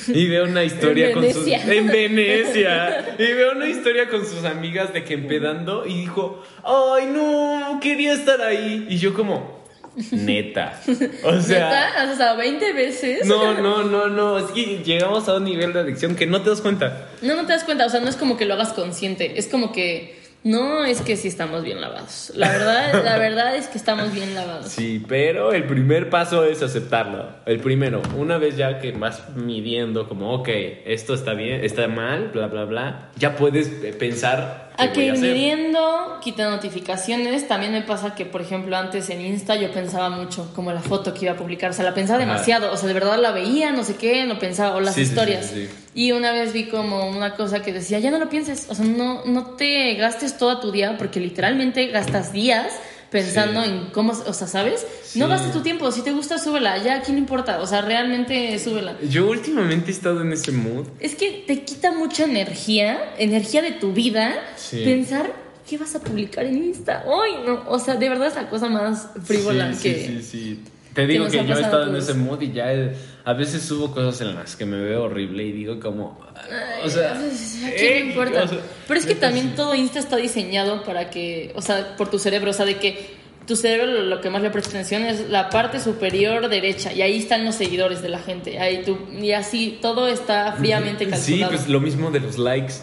y 0.07 0.27
veo 0.27 0.45
una 0.45 0.63
historia 0.63 1.09
En 1.09 1.13
con 1.13 1.23
sus. 1.31 1.45
Venecia. 1.45 1.73
En 1.73 1.87
Venecia. 1.91 3.15
Y 3.17 3.33
veo 3.33 3.51
una 3.53 3.67
historia 3.67 4.09
con 4.09 4.25
sus 4.25 4.43
amigas 4.45 4.93
de 4.93 5.03
que 5.03 5.13
empedando 5.13 5.85
y 5.85 5.95
dijo, 5.95 6.43
¡ay, 6.63 7.07
no! 7.07 7.79
Quería 7.81 8.13
estar 8.13 8.41
ahí. 8.41 8.87
Y 8.89 8.97
yo, 8.97 9.13
como, 9.13 9.63
neta. 10.11 10.79
O 11.23 11.39
sea. 11.39 11.93
¿Neta? 11.95 12.15
Sea, 12.15 12.33
20 12.33 12.73
veces. 12.73 13.25
No, 13.25 13.53
no, 13.59 13.83
no, 13.83 14.07
no. 14.07 14.39
Es 14.39 14.51
que 14.51 14.81
llegamos 14.83 15.27
a 15.27 15.35
un 15.35 15.43
nivel 15.43 15.73
de 15.73 15.79
adicción 15.81 16.15
que 16.15 16.25
no 16.25 16.41
te 16.41 16.49
das 16.49 16.61
cuenta. 16.61 17.09
No, 17.21 17.35
no 17.35 17.45
te 17.45 17.53
das 17.53 17.63
cuenta, 17.63 17.85
o 17.85 17.89
sea, 17.89 17.99
no 17.99 18.09
es 18.09 18.15
como 18.15 18.37
que 18.37 18.45
lo 18.45 18.53
hagas 18.53 18.73
consciente, 18.73 19.37
es 19.37 19.47
como 19.47 19.71
que 19.71 20.26
no 20.47 20.85
es 20.85 21.01
que 21.01 21.17
sí 21.17 21.27
estamos 21.27 21.63
bien 21.63 21.81
lavados. 21.81 22.31
La 22.35 22.49
verdad, 22.49 23.03
la 23.03 23.17
verdad 23.17 23.55
es 23.55 23.67
que 23.67 23.77
estamos 23.77 24.13
bien 24.13 24.33
lavados. 24.33 24.69
Sí, 24.69 25.03
pero 25.07 25.51
el 25.51 25.65
primer 25.65 26.09
paso 26.09 26.45
es 26.45 26.63
aceptarlo. 26.63 27.25
El 27.45 27.59
primero, 27.59 28.01
una 28.15 28.37
vez 28.37 28.55
ya 28.55 28.79
que 28.79 28.93
vas 28.93 29.23
midiendo 29.35 30.07
como, 30.07 30.33
ok, 30.33 30.49
esto 30.85 31.13
está 31.13 31.33
bien, 31.33 31.63
está 31.63 31.87
mal, 31.87 32.29
bla, 32.33 32.47
bla, 32.47 32.63
bla, 32.63 33.09
ya 33.17 33.35
puedes 33.35 33.67
pensar 33.95 34.66
qué 34.77 34.83
A 34.83 34.87
que 34.91 34.93
voy 34.93 35.03
a 35.03 35.07
ir 35.07 35.11
hacer. 35.13 35.33
midiendo, 35.33 36.19
quita 36.21 36.49
notificaciones. 36.49 37.47
También 37.47 37.71
me 37.73 37.81
pasa 37.81 38.15
que, 38.15 38.25
por 38.25 38.41
ejemplo, 38.41 38.77
antes 38.77 39.09
en 39.09 39.21
Insta 39.21 39.55
yo 39.55 39.71
pensaba 39.71 40.09
mucho, 40.09 40.51
como 40.55 40.71
la 40.71 40.81
foto 40.81 41.13
que 41.13 41.25
iba 41.25 41.33
a 41.33 41.37
publicar. 41.37 41.71
O 41.71 41.73
sea, 41.73 41.83
la 41.83 41.93
pensaba 41.93 42.19
demasiado. 42.19 42.71
O 42.71 42.77
sea, 42.77 42.87
de 42.87 42.93
verdad 42.93 43.19
la 43.19 43.31
veía, 43.31 43.71
no 43.71 43.83
sé 43.83 43.95
qué, 43.95 44.25
no 44.25 44.39
pensaba. 44.39 44.75
O 44.75 44.79
las 44.79 44.95
sí, 44.95 45.01
historias. 45.01 45.47
sí, 45.47 45.67
sí. 45.67 45.73
Y 45.95 46.11
una 46.11 46.31
vez 46.31 46.53
vi 46.53 46.65
como 46.65 47.09
una 47.09 47.33
cosa 47.35 47.61
que 47.61 47.73
decía, 47.73 47.99
ya 47.99 48.11
no 48.11 48.19
lo 48.19 48.29
pienses. 48.29 48.67
O 48.69 48.75
sea, 48.75 48.85
no, 48.85 49.25
no 49.25 49.45
te 49.55 49.95
gastes 49.95 50.37
todo 50.37 50.59
tu 50.59 50.71
día, 50.71 50.95
porque 50.97 51.19
literalmente 51.19 51.87
gastas 51.87 52.31
días 52.31 52.71
pensando 53.11 53.63
Sí. 53.63 53.69
en 53.69 53.85
cómo, 53.91 54.11
o 54.13 54.33
sea, 54.33 54.47
¿sabes? 54.47 54.85
Sí. 55.03 55.19
No 55.19 55.27
gastes 55.27 55.51
tu 55.53 55.61
tiempo. 55.61 55.91
Si 55.91 56.01
te 56.01 56.11
gusta, 56.11 56.37
súbela. 56.37 56.77
Ya, 56.83 56.95
¿a 56.97 57.01
quién 57.01 57.17
importa? 57.17 57.59
O 57.61 57.67
sea, 57.67 57.81
realmente 57.81 58.57
súbela. 58.59 58.95
Yo 59.09 59.29
últimamente 59.29 59.91
he 59.91 59.93
estado 59.93 60.21
en 60.21 60.33
ese 60.33 60.51
mood. 60.51 60.87
Es 60.99 61.15
que 61.15 61.43
te 61.47 61.63
quita 61.63 61.91
mucha 61.91 62.25
energía, 62.25 63.13
energía 63.17 63.61
de 63.61 63.71
tu 63.71 63.93
vida, 63.93 64.33
Sí. 64.55 64.81
pensar 64.83 65.31
qué 65.69 65.77
vas 65.77 65.95
a 65.95 65.99
publicar 65.99 66.45
en 66.45 66.57
Insta. 66.63 67.03
Ay, 67.05 67.43
no, 67.45 67.63
o 67.67 67.79
sea, 67.79 67.95
de 67.95 68.07
verdad 68.09 68.27
es 68.27 68.35
la 68.35 68.49
cosa 68.49 68.69
más 68.69 69.09
frívola 69.23 69.73
sí, 69.73 69.83
que... 69.83 69.95
sí, 69.95 70.17
sí, 70.17 70.23
sí. 70.23 70.63
Te 70.93 71.05
digo 71.05 71.27
que 71.27 71.45
yo 71.45 71.55
he 71.55 71.61
estado 71.61 71.89
en 71.89 71.95
ese 71.95 72.13
mood 72.15 72.41
y 72.41 72.51
ya 72.53 72.73
eh, 72.73 72.95
a 73.27 73.33
veces 73.33 73.61
subo 73.61 73.91
cosas 73.91 74.21
en 74.21 74.35
las 74.35 74.55
que 74.55 74.65
me 74.65 74.79
veo 74.79 75.03
horrible 75.03 75.43
y 75.43 75.51
digo 75.51 75.81
como, 75.81 76.17
o 76.81 76.89
sea, 76.89 77.11
¿A 77.11 77.71
quién 77.75 77.93
le 77.93 77.99
importa? 78.11 78.43
o 78.43 78.47
sea, 78.47 78.59
Pero 78.87 78.99
es 79.01 79.05
que 79.05 79.15
también 79.15 79.53
todo 79.53 79.75
Insta 79.75 79.99
está 79.99 80.15
diseñado 80.15 80.85
para 80.85 81.09
que, 81.09 81.51
o 81.53 81.61
sea, 81.61 81.97
por 81.97 82.09
tu 82.09 82.19
cerebro, 82.19 82.51
o 82.51 82.53
sea, 82.53 82.65
de 82.65 82.77
que 82.77 83.17
tu 83.45 83.57
cerebro 83.57 84.01
lo, 84.01 84.21
que 84.21 84.29
más 84.29 84.41
le 84.41 84.49
presta 84.49 84.69
atención 84.69 85.03
es 85.03 85.29
la 85.29 85.49
parte 85.49 85.81
superior 85.81 86.47
derecha 86.47 86.93
y 86.93 87.01
ahí 87.01 87.17
están 87.17 87.43
los 87.43 87.55
seguidores 87.55 88.01
de 88.01 88.07
la 88.07 88.19
gente. 88.19 88.59
Ahí 88.59 88.83
tú, 88.85 88.97
y 89.21 89.33
así 89.33 89.77
todo 89.81 90.07
está 90.07 90.53
fríamente 90.53 91.05
calculado. 91.05 91.51
Sí, 91.51 91.57
pues 91.57 91.67
lo 91.67 91.81
mismo 91.81 92.11
de 92.11 92.21
los 92.21 92.37
likes 92.37 92.75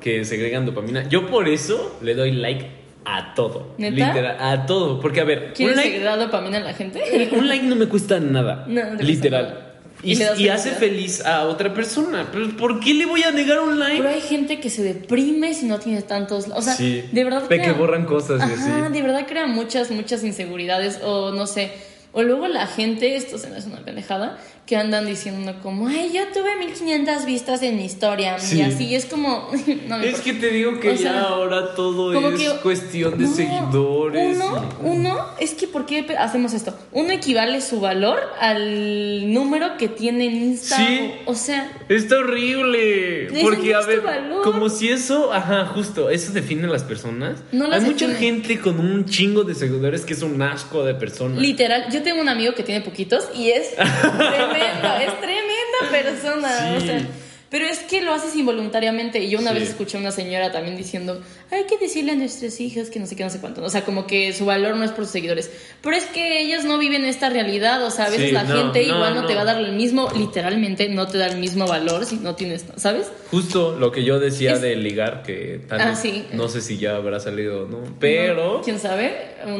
que 0.00 0.24
segregan 0.24 0.66
dopamina. 0.66 1.08
Yo 1.08 1.28
por 1.28 1.48
eso 1.48 1.96
le 2.02 2.16
doy 2.16 2.32
like 2.32 2.66
a 3.04 3.34
todo. 3.34 3.76
¿Neta? 3.78 4.08
Literal, 4.08 4.36
a 4.40 4.66
todo. 4.66 5.00
Porque, 5.00 5.20
a 5.20 5.24
ver, 5.24 5.52
¿Quieres 5.54 5.76
like, 5.76 5.90
segregar 5.92 6.18
dopamina 6.18 6.58
en 6.58 6.64
la 6.64 6.74
gente? 6.74 7.30
un 7.30 7.46
like 7.46 7.64
no 7.64 7.76
me 7.76 7.86
cuesta 7.86 8.18
nada. 8.18 8.64
No, 8.68 8.94
literal. 8.94 9.71
Y, 10.02 10.48
hace 10.48 10.70
feliz 10.72 11.24
a 11.24 11.44
otra 11.44 11.72
persona. 11.72 12.28
¿Pero 12.32 12.56
por 12.56 12.80
qué 12.80 12.94
le 12.94 13.06
voy 13.06 13.22
a 13.22 13.30
negar 13.30 13.60
un 13.60 13.78
like? 13.78 13.98
Pero 13.98 14.08
hay 14.08 14.20
gente 14.20 14.58
que 14.60 14.68
se 14.68 14.82
deprime 14.82 15.54
si 15.54 15.66
no 15.66 15.78
tiene 15.78 16.02
tantos. 16.02 16.46
O 16.54 16.62
sea, 16.62 16.74
Sí, 16.74 17.04
de 17.12 17.24
verdad. 17.24 17.48
de 17.48 17.60
que 17.60 17.72
borran 17.72 18.04
cosas 18.04 18.40
Ajá, 18.40 18.90
de 18.90 19.02
verdad 19.02 19.26
crea 19.26 19.46
muchas, 19.46 19.90
muchas 19.90 20.24
inseguridades. 20.24 21.00
O 21.04 21.30
no 21.30 21.46
sé. 21.46 21.72
O 22.12 22.22
luego 22.22 22.46
la 22.46 22.66
gente, 22.66 23.16
esto 23.16 23.38
se 23.38 23.48
me 23.48 23.56
hace 23.56 23.68
una 23.68 23.84
pendejada, 23.84 24.38
que 24.66 24.76
andan 24.76 25.04
diciendo 25.06 25.54
como, 25.62 25.88
ay, 25.88 26.12
yo 26.14 26.22
tuve 26.32 26.56
1500 26.56 27.24
vistas 27.26 27.62
en 27.62 27.76
mi 27.76 27.84
historia. 27.84 28.38
Sí. 28.38 28.58
Y 28.58 28.62
así 28.62 28.94
es 28.94 29.06
como. 29.06 29.50
no 29.88 29.98
me 29.98 30.08
Es 30.08 30.20
que 30.20 30.32
te 30.34 30.50
digo 30.50 30.78
que 30.78 30.90
O 30.90 30.92
ya 30.94 30.98
sea, 30.98 31.20
ahora 31.22 31.74
todo 31.74 32.12
es 32.30 32.40
que- 32.40 32.56
cuestión 32.60 33.18
de 33.18 33.24
No, 33.24 33.34
seguidores. 33.34 34.36
Uno, 34.36 34.70
y- 34.82 34.86
uno, 34.86 35.26
es 35.40 35.54
que 35.54 35.66
¿por 35.66 35.84
qué 35.84 36.06
hacemos 36.16 36.54
esto? 36.54 36.78
Uno 36.92 37.10
equivale 37.12 37.60
su 37.60 37.80
valor 37.80 38.20
al 38.40 39.32
número 39.34 39.76
que 39.78 39.88
tiene 39.88 40.26
en 40.26 40.36
Insta. 40.36 40.76
Sí. 40.76 41.12
O, 41.26 41.34
sea, 41.34 41.70
Está 41.88 42.18
horrible. 42.18 43.28
Porque, 43.42 43.74
a 43.74 43.80
ver, 43.80 44.00
valor. 44.00 44.42
como 44.42 44.68
si 44.68 44.88
eso, 44.90 45.32
ajá, 45.32 45.66
justo, 45.66 46.08
eso 46.08 46.32
define 46.32 46.64
a 46.66 46.70
las 46.70 46.84
personas. 46.84 47.38
No 47.50 47.66
las 47.66 47.82
Hay 47.82 47.90
mucha 47.90 48.08
gente 48.14 48.60
con 48.60 48.78
un 48.78 49.06
chingo 49.06 49.42
de 49.44 49.54
seguidores 49.54 50.02
que 50.04 50.12
es 50.14 50.22
un 50.22 50.40
asco 50.40 50.84
de 50.84 50.94
persona. 50.94 51.40
Literal, 51.40 51.86
yo 51.92 52.02
tengo 52.02 52.20
un 52.20 52.28
amigo 52.28 52.54
que 52.54 52.62
tiene 52.62 52.80
poquitos 52.82 53.28
y 53.34 53.50
es 53.50 53.70
tremendo, 54.52 54.88
es 54.98 55.20
tremenda 55.20 55.90
persona. 55.90 56.70
Sí. 56.70 56.76
O 56.76 56.80
sea, 56.86 57.06
pero 57.50 57.66
es 57.66 57.80
que 57.80 58.00
lo 58.00 58.14
haces 58.14 58.34
involuntariamente. 58.34 59.18
Y 59.20 59.28
yo 59.28 59.38
una 59.38 59.52
Sí. 59.52 59.58
vez 59.58 59.68
escuché 59.68 59.98
a 59.98 60.00
una 60.00 60.10
señora 60.10 60.50
también 60.52 60.74
diciendo, 60.74 61.20
hay 61.50 61.64
que 61.64 61.76
decirle 61.76 62.12
a 62.12 62.14
nuestros 62.14 62.58
hijos 62.60 62.88
que 62.88 62.98
no 62.98 63.04
sé 63.06 63.14
qué, 63.14 63.24
no 63.24 63.28
sé 63.28 63.40
cuánto. 63.40 63.62
O 63.62 63.68
sea, 63.68 63.84
como 63.84 64.06
que 64.06 64.32
su 64.32 64.46
valor 64.46 64.74
no 64.74 64.84
es 64.84 64.90
por 64.90 65.04
sus 65.04 65.12
seguidores. 65.12 65.50
Pero 65.82 65.94
es 65.94 66.04
que 66.04 66.40
ellos 66.40 66.64
no 66.64 66.78
viven 66.78 67.04
esta 67.04 67.28
realidad. 67.28 67.84
O 67.84 67.90
sea, 67.90 68.06
a 68.06 68.08
veces 68.08 68.28
Sí, 68.28 68.32
la 68.32 68.44
no, 68.44 68.56
gente 68.56 68.86
no, 68.86 68.94
igual 68.94 69.14
no, 69.16 69.20
no. 69.20 69.26
te 69.26 69.34
va 69.34 69.42
a 69.42 69.44
dar 69.44 69.58
el 69.60 69.72
mismo, 69.72 70.08
literalmente 70.16 70.88
no 70.88 71.06
te 71.08 71.18
da 71.18 71.26
el 71.26 71.36
mismo 71.36 71.66
valor 71.66 72.06
si 72.06 72.16
no 72.16 72.34
tienes, 72.36 72.64
¿sabes? 72.76 73.12
Justo 73.30 73.76
lo 73.78 73.92
que 73.92 74.02
yo 74.04 74.18
decía 74.18 74.52
Es- 74.54 74.62
de 74.62 74.74
ligar, 74.76 75.22
que 75.22 75.60
tal 75.68 75.78
Ah, 75.82 75.88
vez- 75.90 75.98
sí. 75.98 76.24
no 76.32 76.48
sé 76.48 76.62
si 76.62 76.78
ya 76.78 76.96
habrá 76.96 77.20
salido 77.20 77.64
o 77.64 77.68
no, 77.68 77.80
pero 78.00 78.62
¿Quién 78.64 78.78
sabe? 78.78 79.12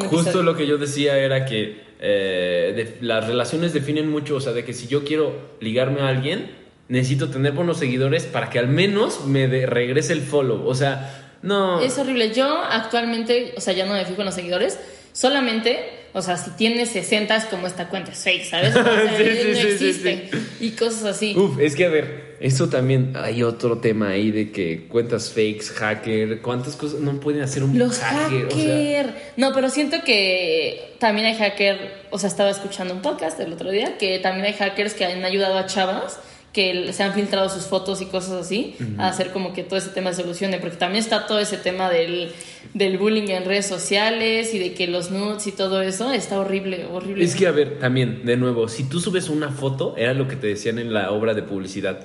Justo 0.09 0.21
episodio. 0.31 0.43
lo 0.45 0.57
que 0.57 0.67
yo 0.67 0.79
decía 0.79 1.19
era 1.19 1.45
que 1.45 1.92
eh, 2.05 2.97
las 3.01 3.27
relaciones 3.29 3.73
definen 3.73 4.11
mucho, 4.11 4.35
o 4.37 4.41
sea, 4.41 4.53
de 4.53 4.65
que 4.65 4.73
si 4.75 4.89
yo 4.89 5.05
quiero 5.05 5.35
ligarme 5.61 6.01
a 6.01 6.09
alguien, 6.09 6.51
necesito 6.89 7.31
tener 7.31 7.53
buenos 7.53 7.79
seguidores 7.79 8.25
para 8.25 8.51
que 8.51 8.59
al 8.59 8.67
menos 8.69 9.25
me 9.27 9.47
de- 9.49 9.67
regrese 9.67 10.13
el 10.13 10.21
follow, 10.23 10.67
o 10.67 10.75
sea, 10.75 11.37
no... 11.43 11.81
Es 11.81 11.97
horrible. 11.99 12.33
Yo 12.35 12.47
actualmente, 12.59 13.55
o 13.57 13.61
sea, 13.61 13.73
ya 13.73 13.87
no 13.87 13.95
me 13.95 14.05
fijo 14.05 14.21
en 14.21 14.27
los 14.27 14.35
seguidores. 14.35 14.79
Solamente, 15.13 15.79
o 16.15 16.23
sea, 16.23 16.37
si 16.37 16.51
tienes 16.53 16.91
60 16.91 17.35
es 17.37 17.45
como 17.47 17.67
esta 17.67 17.89
cuenta 17.89 18.13
es 18.13 18.19
fake, 18.23 18.45
¿sabes? 18.45 18.77
O 18.77 18.83
sea, 18.85 19.17
Sí, 19.17 19.25
sí, 19.25 19.49
no 19.49 19.55
sí, 19.55 19.67
existe. 19.69 20.31
Y 20.61 20.71
cosas 20.73 21.05
así. 21.05 21.35
Uf, 21.37 21.59
es 21.59 21.75
que 21.75 21.87
a 21.87 21.89
ver, 21.89 22.37
eso 22.41 22.69
también 22.69 23.13
hay 23.17 23.43
otro 23.43 23.79
tema 23.79 24.09
ahí 24.11 24.31
de 24.31 24.51
que 24.51 24.87
cuentas 24.89 25.31
fakes, 25.31 25.67
hacker, 25.75 26.41
cuántas 26.43 26.77
cosas 26.77 27.01
no 27.01 27.19
pueden 27.21 27.43
hacer 27.43 27.63
un 27.63 27.79
Los 27.79 27.99
hacker, 28.01 28.49
hacker. 28.51 29.07
o 29.07 29.11
sea, 29.13 29.33
No, 29.37 29.53
pero 29.55 29.71
siento 29.71 29.99
que 30.05 30.95
también 30.99 31.27
hay 31.29 31.35
hacker, 31.37 31.79
o 32.11 32.19
sea, 32.19 32.29
estaba 32.29 32.51
escuchando 32.51 32.95
un 32.95 33.01
podcast 33.03 33.39
el 33.41 33.53
otro 33.53 33.71
día, 33.71 33.97
que 33.99 34.19
también 34.19 34.47
hay 34.47 34.55
hackers 34.55 34.95
que 34.95 35.05
han 35.05 35.25
ayudado 35.25 35.57
a 35.57 35.67
chavas 35.67 36.19
que 36.53 36.93
se 36.93 37.03
han 37.03 37.15
filtrado 37.15 37.49
sus 37.49 37.65
fotos 37.65 38.03
y 38.03 38.07
cosas 38.07 38.33
así, 38.33 38.75
a 38.99 39.09
hacer 39.09 39.31
como 39.31 39.55
que 39.55 39.63
todo 39.63 39.79
ese 39.79 39.89
tema 39.89 40.13
se 40.13 40.21
solucione, 40.21 40.59
porque 40.59 40.77
también 40.77 41.03
está 41.03 41.27
todo 41.27 41.39
ese 41.39 41.57
tema 41.57 41.89
del, 41.89 42.31
del 42.75 42.99
bullying 42.99 43.29
en 43.29 43.47
redes 43.47 43.67
sociales 43.67 44.53
y 44.53 44.59
de 44.59 44.75
que 44.75 44.87
los 44.87 45.11
nudes 45.11 45.47
y 45.47 45.53
todo 45.53 45.81
eso 45.81 46.13
está 46.13 46.39
horrible, 46.39 46.87
horrible. 46.93 47.25
Es 47.25 47.35
que, 47.37 47.47
a 47.47 47.53
ver, 47.53 47.79
también, 47.79 48.27
de 48.27 48.37
nuevo, 48.37 48.69
si 48.69 48.85
tú 48.85 49.01
subes 49.01 49.31
una 49.31 49.51
foto, 49.51 49.95
era 49.97 50.13
lo 50.13 50.29
que 50.29 50.37
te 50.37 50.49
decían 50.49 50.79
en 50.79 50.93
la 50.93 51.11
obra 51.11 51.33
de 51.33 51.43
publicidad. 51.43 52.01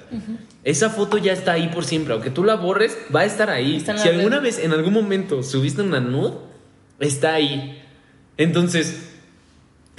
Esa 0.63 0.89
foto 0.89 1.17
ya 1.17 1.33
está 1.33 1.53
ahí 1.53 1.67
por 1.67 1.83
siempre. 1.83 2.13
Aunque 2.13 2.29
tú 2.29 2.45
la 2.45 2.55
borres, 2.55 2.97
va 3.13 3.21
a 3.21 3.25
estar 3.25 3.49
ahí. 3.49 3.81
Si 3.81 3.91
red. 3.91 4.17
alguna 4.17 4.39
vez, 4.39 4.59
en 4.59 4.71
algún 4.71 4.93
momento, 4.93 5.43
subiste 5.43 5.81
una 5.81 5.99
nude, 5.99 6.35
está 6.99 7.33
ahí. 7.33 7.83
Entonces, 8.37 9.16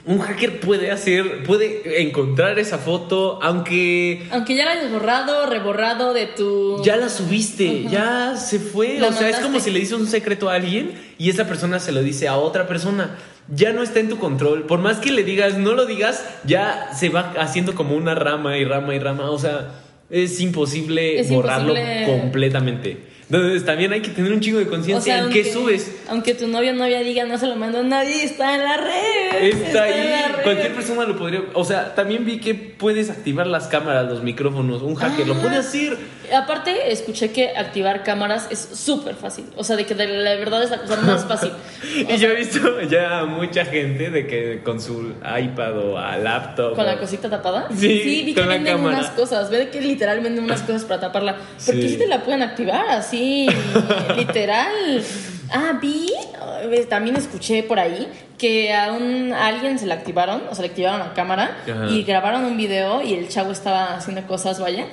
un 0.09 0.21
hacker 0.21 0.59
puede 0.61 0.91
hacer, 0.91 1.43
puede 1.45 2.01
encontrar 2.01 2.59
esa 2.59 2.79
foto, 2.79 3.39
aunque 3.43 4.27
Aunque 4.31 4.57
ya 4.57 4.65
la 4.65 4.73
hayas 4.73 4.91
borrado, 4.91 5.45
reborrado 5.45 6.15
de 6.15 6.27
tu... 6.27 6.83
ya 6.83 6.97
la 6.97 7.11
subiste, 7.11 7.85
ya 7.91 8.35
se 8.35 8.59
fue. 8.59 8.99
La 8.99 9.09
o 9.09 9.13
sea, 9.13 9.29
es 9.29 9.37
como 9.37 9.61
si 9.61 9.71
le 9.71 9.81
dices 9.81 9.99
un 9.99 10.07
secreto 10.07 10.49
a 10.49 10.55
alguien 10.55 10.95
y 11.19 11.29
esa 11.29 11.47
persona 11.47 11.79
se 11.79 11.93
lo 11.93 12.03
dice 12.03 12.27
a 12.27 12.39
otra 12.39 12.67
persona. 12.67 13.19
Ya 13.55 13.75
no 13.75 13.83
está 13.83 14.01
en 14.01 14.09
tu 14.09 14.19
control. 14.19 14.65
Por 14.65 14.79
más 14.79 14.97
que 14.97 15.13
le 15.13 15.25
digas, 15.25 15.59
no 15.59 15.75
lo 15.75 15.85
digas, 15.85 16.25
ya 16.45 16.91
se 16.95 17.11
va 17.11 17.35
haciendo 17.39 17.75
como 17.75 17.95
una 17.95 18.15
rama 18.15 18.57
y 18.57 18.65
rama 18.65 18.95
y 18.95 18.99
rama. 18.99 19.31
O 19.31 19.39
sea, 19.39 19.73
es 20.09 20.41
imposible 20.41 21.21
Es 21.21 21.29
borrarlo 21.29 21.77
imposible. 21.77 22.07
completamente. 22.07 23.08
Entonces 23.31 23.64
también 23.66 23.93
hay 23.93 24.01
que 24.01 24.09
tener 24.11 24.33
un 24.33 24.41
chingo 24.41 24.59
de 24.59 24.64
O 24.64 24.70
conciencia 24.70 25.16
sea, 25.16 25.24
en 25.24 25.31
qué 25.31 25.45
subes. 25.53 25.95
Aunque 26.09 26.35
tu 26.35 26.49
novio 26.49 26.70
o 26.70 26.74
novia 26.74 27.01
diga 27.01 27.24
no 27.26 27.37
se 27.37 27.47
lo 27.47 27.57
mando 27.57 27.81
a 27.81 27.83
nadie, 27.83 28.24
está 28.24 28.55
en 28.55 28.64
la 28.64 28.76
red. 28.79 29.43
Está 29.53 29.81
la 29.81 29.83
ahí, 29.85 29.93
red. 30.35 30.43
cualquier 30.45 30.74
persona 30.74 31.05
lo 31.05 31.16
podría. 31.16 31.43
O 31.55 31.64
sea, 31.64 31.95
también 31.95 32.24
vi 32.24 32.41
que 32.41 32.55
puedes 32.55 33.11
activar 33.11 33.47
las 33.47 33.66
cámaras, 33.68 34.07
los 34.09 34.22
micrófonos. 34.22 34.81
Un 34.83 34.95
hacker 34.95 35.26
lo 35.26 35.35
Ah. 35.35 35.41
puede 35.43 35.57
hacer. 35.57 35.97
Aparte, 36.35 36.93
escuché 36.93 37.31
que 37.33 37.57
activar 37.57 38.03
cámaras 38.03 38.49
es 38.51 38.59
súper 38.74 39.14
fácil. 39.14 39.47
O 39.57 39.64
sea, 39.64 39.76
de 39.76 39.87
que 39.87 39.95
de 39.95 40.07
la 40.09 40.35
verdad 40.35 40.62
es 40.62 40.70
la 40.70 40.79
cosa 40.79 40.97
más 41.01 41.24
fácil. 41.26 41.51
O 41.51 42.12
Y 42.12 42.12
yo 42.12 42.18
sea, 42.18 42.31
he 42.31 42.35
visto 42.37 42.81
ya 42.83 43.24
mucha 43.24 43.64
gente 43.64 44.11
de 44.11 44.26
que 44.26 44.61
con 44.62 44.79
su 44.81 45.12
iPad 45.39 45.79
o 45.79 45.99
a 45.99 46.16
laptop. 46.18 46.74
¿Con 46.76 46.85
o- 46.85 46.87
la 46.89 46.99
cosita 46.99 47.31
tapada? 47.31 47.68
Sí, 47.74 48.22
vi 48.26 48.35
que 48.35 48.41
con 48.41 48.49
la 48.49 48.55
venden 48.57 48.76
cámara. 48.76 48.99
unas 48.99 49.11
cosas. 49.11 49.51
Ve 49.51 49.68
que 49.70 49.81
literal 49.81 50.20
venden 50.20 50.45
unas 50.45 50.61
cosas 50.62 50.85
para 50.85 51.01
taparla. 51.01 51.37
Porque 51.64 51.83
Sí. 51.83 51.89
sí 51.91 51.97
te 51.97 52.07
la 52.07 52.22
pueden 52.22 52.43
activar 52.43 52.87
así, 52.91 53.18
literal. 54.16 55.03
Ah, 55.51 55.79
vi, 55.81 56.12
eh, 56.62 56.87
también 56.89 57.16
escuché 57.16 57.62
por 57.62 57.79
ahí 57.79 58.07
que 58.37 58.73
a, 58.75 58.93
un, 58.93 59.33
a 59.33 59.47
alguien 59.47 59.79
se 59.79 59.87
la 59.87 59.95
activaron, 59.95 60.43
o 60.51 60.55
sea, 60.55 60.62
le 60.62 60.69
activaron 60.69 61.01
la 61.01 61.14
cámara 61.14 61.57
Ajá. 61.64 61.89
y 61.91 62.03
grabaron 62.03 62.45
un 62.45 62.57
video 62.57 63.03
y 63.03 63.14
el 63.14 63.29
chavo 63.29 63.53
estaba 63.53 63.97
haciendo 63.97 64.27
cosas, 64.27 64.61
vaya. 64.61 64.87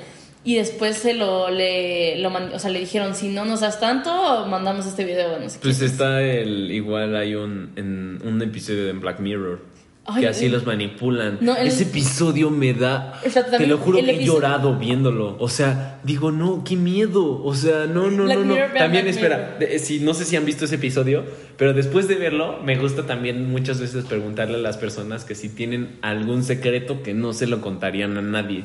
Y 0.45 0.55
después 0.55 0.97
se 0.97 1.15
lo, 1.15 1.49
le, 1.49 2.19
lo 2.19 2.31
o 2.53 2.59
sea, 2.59 2.69
le 2.69 2.79
dijeron, 2.79 3.15
si 3.15 3.29
no 3.29 3.45
nos 3.45 3.61
das 3.61 3.79
tanto, 3.79 4.45
mandamos 4.45 4.85
este 4.85 5.03
video, 5.03 5.39
no 5.39 5.49
sé 5.49 5.57
qué. 5.57 5.63
Pues 5.63 5.81
está 5.81 6.21
el. 6.21 6.71
Igual 6.71 7.15
hay 7.15 7.33
un, 7.33 7.71
en, 7.75 8.21
un 8.23 8.39
episodio 8.43 8.85
de 8.85 8.93
Black 8.93 9.19
Mirror. 9.19 9.59
Ay, 10.07 10.21
que 10.21 10.27
así 10.27 10.49
los 10.49 10.65
manipulan. 10.67 11.39
No, 11.41 11.55
el- 11.55 11.67
Ese 11.67 11.83
episodio 11.83 12.51
me 12.51 12.73
da. 12.73 13.19
Exacto, 13.23 13.51
te 13.51 13.57
también 13.57 13.71
lo 13.71 13.77
juro 13.79 13.97
que 13.99 14.11
he 14.11 14.23
llorado 14.25 14.75
viéndolo. 14.77 15.35
O 15.39 15.49
sea, 15.49 15.99
digo, 16.03 16.31
no, 16.31 16.63
qué 16.63 16.75
miedo. 16.75 17.43
O 17.43 17.55
sea, 17.55 17.85
no, 17.87 18.11
no, 18.11 18.23
Black 18.25 18.37
no, 18.37 18.45
no. 18.45 18.53
Mirror, 18.53 18.73
También, 18.77 19.03
Black 19.05 19.15
espera, 19.15 19.57
de- 19.59 19.79
si, 19.79 19.99
no 19.99 20.13
sé 20.13 20.25
si 20.25 20.35
han 20.35 20.45
visto 20.45 20.65
ese 20.65 20.75
episodio, 20.75 21.23
pero 21.57 21.73
después 21.73 22.07
de 22.07 22.15
verlo, 22.15 22.59
me 22.63 22.77
gusta 22.77 23.07
también 23.07 23.49
muchas 23.51 23.79
veces 23.81 24.05
preguntarle 24.05 24.55
a 24.55 24.59
las 24.59 24.77
personas 24.77 25.25
que 25.25 25.33
si 25.35 25.49
tienen 25.49 25.97
algún 26.01 26.43
secreto 26.43 27.01
que 27.01 27.13
no 27.13 27.33
se 27.33 27.47
lo 27.47 27.61
contarían 27.61 28.17
a 28.17 28.21
nadie. 28.21 28.63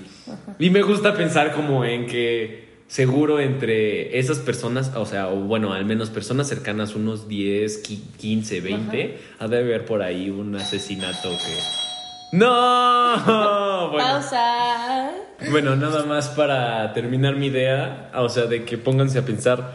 Y 0.58 0.70
me 0.70 0.82
gusta 0.82 1.14
pensar 1.14 1.52
como 1.54 1.84
en 1.84 2.06
que 2.06 2.69
seguro 2.90 3.38
entre 3.38 4.18
esas 4.18 4.38
personas, 4.40 4.90
o 4.96 5.06
sea, 5.06 5.28
o 5.28 5.36
bueno, 5.36 5.72
al 5.72 5.84
menos 5.84 6.10
personas 6.10 6.48
cercanas, 6.48 6.96
unos 6.96 7.28
10, 7.28 7.84
qui- 7.88 8.00
15, 8.18 8.60
20, 8.60 9.18
ha 9.38 9.46
de 9.46 9.58
haber 9.58 9.84
por 9.84 10.02
ahí 10.02 10.28
un 10.28 10.56
asesinato 10.56 11.30
que... 11.30 12.36
¡No! 12.36 13.70
Bueno. 13.90 14.06
Pausa. 14.06 15.10
Bueno, 15.50 15.74
nada 15.74 16.04
más 16.04 16.28
para 16.28 16.92
terminar 16.92 17.34
mi 17.36 17.46
idea, 17.46 18.10
o 18.14 18.28
sea, 18.28 18.44
de 18.44 18.64
que 18.64 18.76
pónganse 18.78 19.18
a 19.18 19.24
pensar, 19.24 19.72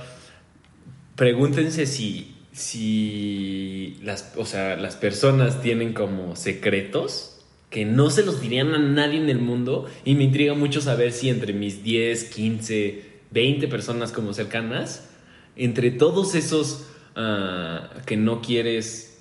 pregúntense 1.16 1.86
si, 1.86 2.36
si 2.54 4.00
las, 4.04 4.34
o 4.38 4.46
sea, 4.46 4.76
las 4.78 4.96
personas 4.96 5.62
tienen 5.62 5.94
como 5.94 6.36
secretos 6.36 7.35
que 7.70 7.86
no 7.86 8.10
se 8.10 8.24
los 8.24 8.42
dirían 8.42 8.74
a 8.74 8.80
nadie 8.80 9.20
en 9.20 9.30
el 9.30 9.40
mundo 9.40 9.86
y 10.04 10.16
me 10.16 10.24
intriga 10.24 10.54
mucho 10.54 10.82
saber 10.82 11.12
si 11.12 11.30
entre 11.30 11.54
mis 11.54 11.84
10, 11.84 12.26
15, 12.26 13.04
20 13.32 13.68
personas 13.68 14.12
como 14.12 14.34
cercanas, 14.34 15.10
entre 15.56 15.92
todos 15.92 16.36
esos 16.36 16.88
ah, 17.16 17.90
que 18.06 18.18
no 18.18 18.42
quieres, 18.42 19.20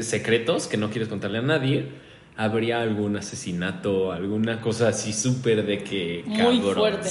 secretos 0.00 0.66
que 0.66 0.76
no 0.76 0.90
quieres 0.90 1.08
contarle 1.08 1.38
a 1.38 1.42
nadie, 1.42 1.88
habría 2.36 2.82
algún 2.82 3.16
asesinato, 3.16 4.12
alguna 4.12 4.60
cosa 4.60 4.88
así 4.88 5.12
súper 5.12 5.64
de 5.64 5.82
que 5.82 6.22
Muy 6.26 6.60
fuerte. 6.60 7.08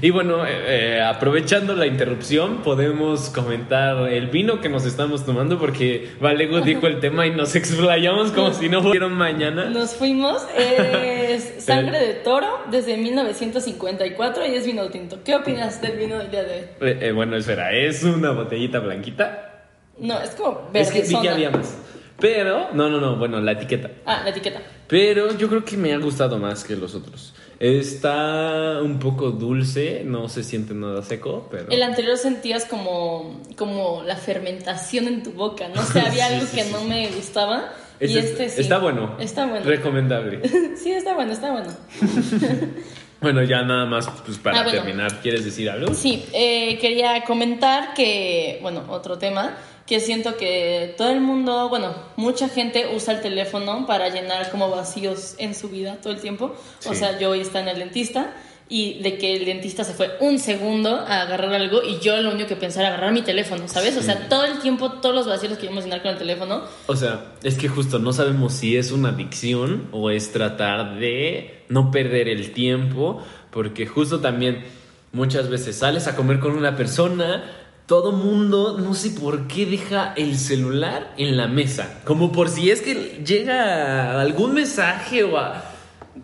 Y 0.00 0.10
bueno, 0.10 0.44
eh, 0.46 0.96
eh, 0.96 1.02
aprovechando 1.02 1.74
la 1.74 1.86
interrupción, 1.86 2.62
podemos 2.62 3.30
comentar 3.30 4.12
el 4.12 4.28
vino 4.28 4.60
que 4.60 4.68
nos 4.68 4.84
estamos 4.84 5.24
tomando 5.24 5.58
porque 5.58 6.10
Valego 6.20 6.60
dijo 6.60 6.86
el 6.86 7.00
tema 7.00 7.26
y 7.26 7.30
nos 7.30 7.54
explayamos 7.56 8.32
como 8.32 8.52
si 8.52 8.68
no 8.68 8.82
fuera 8.82 9.08
mañana. 9.08 9.66
Nos 9.66 9.94
fuimos. 9.94 10.42
Es 10.56 11.54
Sangre 11.64 11.98
de 11.98 12.14
Toro 12.14 12.60
desde 12.70 12.96
1954 12.96 14.46
y 14.46 14.54
es 14.54 14.66
vino 14.66 14.88
tinto. 14.88 15.18
¿Qué 15.24 15.34
opinas 15.34 15.80
del 15.80 15.96
vino 15.96 16.18
del 16.18 16.30
día 16.30 16.44
de 16.44 16.54
hoy? 16.54 16.88
Eh, 16.88 16.98
eh, 17.00 17.12
bueno, 17.12 17.36
espera, 17.36 17.72
es 17.72 18.02
una 18.04 18.30
botellita 18.30 18.80
blanquita. 18.80 19.66
No, 19.98 20.20
es 20.20 20.30
como 20.30 20.70
Es 20.72 20.90
que 20.90 21.02
vi 21.02 21.20
que 21.20 21.28
había 21.28 21.50
más. 21.50 21.76
Pero, 22.18 22.68
no, 22.72 22.88
no, 22.88 23.00
no, 23.00 23.16
bueno, 23.16 23.40
la 23.40 23.52
etiqueta. 23.52 23.90
Ah, 24.06 24.20
la 24.24 24.30
etiqueta. 24.30 24.60
Pero 24.86 25.36
yo 25.36 25.48
creo 25.48 25.64
que 25.64 25.76
me 25.76 25.92
ha 25.92 25.98
gustado 25.98 26.38
más 26.38 26.64
que 26.64 26.76
los 26.76 26.94
otros. 26.94 27.34
Está 27.64 28.80
un 28.82 28.98
poco 28.98 29.30
dulce, 29.30 30.02
no 30.04 30.28
se 30.28 30.44
siente 30.44 30.74
nada 30.74 31.02
seco, 31.02 31.48
pero... 31.50 31.70
El 31.70 31.82
anterior 31.82 32.18
sentías 32.18 32.66
como, 32.66 33.40
como 33.56 34.02
la 34.04 34.16
fermentación 34.16 35.08
en 35.08 35.22
tu 35.22 35.32
boca, 35.32 35.68
no 35.74 35.82
sé, 35.82 36.00
había 36.06 36.28
Sí, 36.28 36.34
algo 36.34 36.46
sí, 36.46 36.56
que 36.58 36.64
sí. 36.64 36.72
no 36.72 36.84
me 36.84 37.08
gustaba. 37.08 37.72
y 38.00 38.04
Este- 38.04 38.18
este 38.18 38.48
sí. 38.50 38.60
Está 38.60 38.76
bueno. 38.78 39.16
Está 39.18 39.46
bueno. 39.46 39.64
Recomendable. 39.64 40.42
sí, 40.76 40.90
está 40.90 41.14
bueno, 41.14 41.32
está 41.32 41.52
bueno. 41.52 41.70
Bueno, 43.20 43.42
ya 43.42 43.62
nada 43.62 43.86
más 43.86 44.06
pues, 44.26 44.36
para 44.36 44.58
Ah, 44.60 44.62
bueno. 44.64 44.82
terminar, 44.82 45.20
¿quieres 45.22 45.46
decir 45.46 45.70
algo? 45.70 45.94
Sí, 45.94 46.26
eh, 46.34 46.76
quería 46.78 47.24
comentar 47.24 47.94
que, 47.94 48.58
bueno, 48.60 48.84
otro 48.90 49.16
tema, 49.16 49.56
que 49.86 50.00
siento 50.00 50.36
que 50.36 50.94
todo 50.96 51.10
el 51.10 51.20
mundo, 51.20 51.68
bueno, 51.68 51.94
mucha 52.16 52.48
gente 52.48 52.94
usa 52.94 53.14
el 53.14 53.20
teléfono 53.20 53.86
para 53.86 54.08
llenar 54.08 54.50
como 54.50 54.70
vacíos 54.70 55.34
en 55.38 55.54
su 55.54 55.68
vida 55.68 55.98
todo 56.00 56.12
el 56.12 56.20
tiempo. 56.20 56.54
O 56.86 56.94
sea, 56.94 57.18
yo 57.18 57.30
hoy 57.30 57.40
estaba 57.40 57.60
en 57.60 57.68
el 57.68 57.78
dentista 57.80 58.34
y 58.68 59.02
de 59.02 59.18
que 59.18 59.36
el 59.36 59.44
dentista 59.44 59.84
se 59.84 59.92
fue 59.92 60.16
un 60.20 60.38
segundo 60.38 60.96
a 60.96 61.22
agarrar 61.22 61.52
algo 61.52 61.82
y 61.82 61.98
yo 62.00 62.16
lo 62.16 62.30
único 62.30 62.48
que 62.48 62.56
pensaba 62.56 62.86
era 62.86 62.94
agarrar 62.94 63.12
mi 63.12 63.20
teléfono, 63.20 63.68
¿sabes? 63.68 63.96
O 63.98 64.02
sea, 64.02 64.28
todo 64.28 64.46
el 64.46 64.58
tiempo, 64.60 64.90
todos 64.90 65.14
los 65.14 65.26
vacíos 65.26 65.58
que 65.58 65.66
íbamos 65.66 65.84
a 65.84 65.86
llenar 65.86 66.02
con 66.02 66.12
el 66.12 66.18
teléfono. 66.18 66.62
O 66.86 66.96
sea, 66.96 67.34
es 67.42 67.56
que 67.56 67.68
justo 67.68 67.98
no 67.98 68.14
sabemos 68.14 68.54
si 68.54 68.76
es 68.78 68.90
una 68.90 69.10
adicción 69.10 69.88
o 69.92 70.08
es 70.08 70.32
tratar 70.32 70.98
de 70.98 71.62
no 71.68 71.90
perder 71.90 72.28
el 72.28 72.52
tiempo, 72.52 73.22
porque 73.50 73.86
justo 73.86 74.20
también 74.20 74.64
muchas 75.12 75.50
veces 75.50 75.76
sales 75.76 76.06
a 76.06 76.16
comer 76.16 76.40
con 76.40 76.52
una 76.52 76.74
persona, 76.74 77.44
todo 77.86 78.12
mundo, 78.12 78.78
no 78.78 78.94
sé 78.94 79.10
por 79.10 79.46
qué 79.46 79.66
deja 79.66 80.14
el 80.16 80.38
celular 80.38 81.12
en 81.18 81.36
la 81.36 81.48
mesa, 81.48 82.00
como 82.04 82.32
por 82.32 82.48
si 82.48 82.70
es 82.70 82.80
que 82.80 83.22
llega 83.24 84.20
algún 84.20 84.54
mensaje 84.54 85.22
o 85.24 85.36
a... 85.38 85.70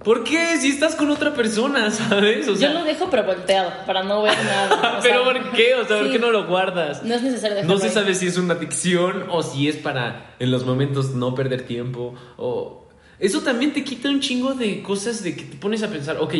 ¿Por 0.04 0.22
qué? 0.24 0.56
Si 0.58 0.68
estás 0.68 0.94
con 0.94 1.10
otra 1.10 1.34
persona, 1.34 1.90
¿sabes? 1.90 2.48
O 2.48 2.56
sea, 2.56 2.72
yo 2.72 2.78
lo 2.78 2.84
dejo 2.84 3.08
pero 3.10 3.24
volteado 3.24 3.72
para 3.86 4.02
no 4.04 4.22
ver 4.22 4.36
nada. 4.44 4.98
o 4.98 5.02
¿Pero 5.02 5.24
por 5.24 5.50
qué? 5.50 5.74
O 5.74 5.84
sea, 5.86 5.98
¿por 5.98 6.06
sí, 6.06 6.12
qué 6.12 6.18
no 6.18 6.30
lo 6.30 6.46
guardas? 6.46 7.02
No 7.02 7.14
es 7.14 7.22
necesario 7.22 7.56
dejarlo 7.56 7.74
No 7.74 7.80
se 7.80 7.88
ahí. 7.88 7.92
sabe 7.92 8.14
si 8.14 8.28
es 8.28 8.38
una 8.38 8.54
adicción 8.54 9.24
o 9.30 9.42
si 9.42 9.68
es 9.68 9.76
para 9.76 10.34
en 10.38 10.50
los 10.52 10.64
momentos 10.64 11.10
no 11.10 11.34
perder 11.34 11.66
tiempo 11.66 12.14
o 12.36 12.88
eso 13.18 13.40
también 13.40 13.72
te 13.74 13.84
quita 13.84 14.08
un 14.08 14.20
chingo 14.20 14.54
de 14.54 14.80
cosas 14.82 15.22
de 15.22 15.36
que 15.36 15.42
te 15.42 15.56
pones 15.58 15.82
a 15.82 15.88
pensar, 15.88 16.16
ok, 16.20 16.34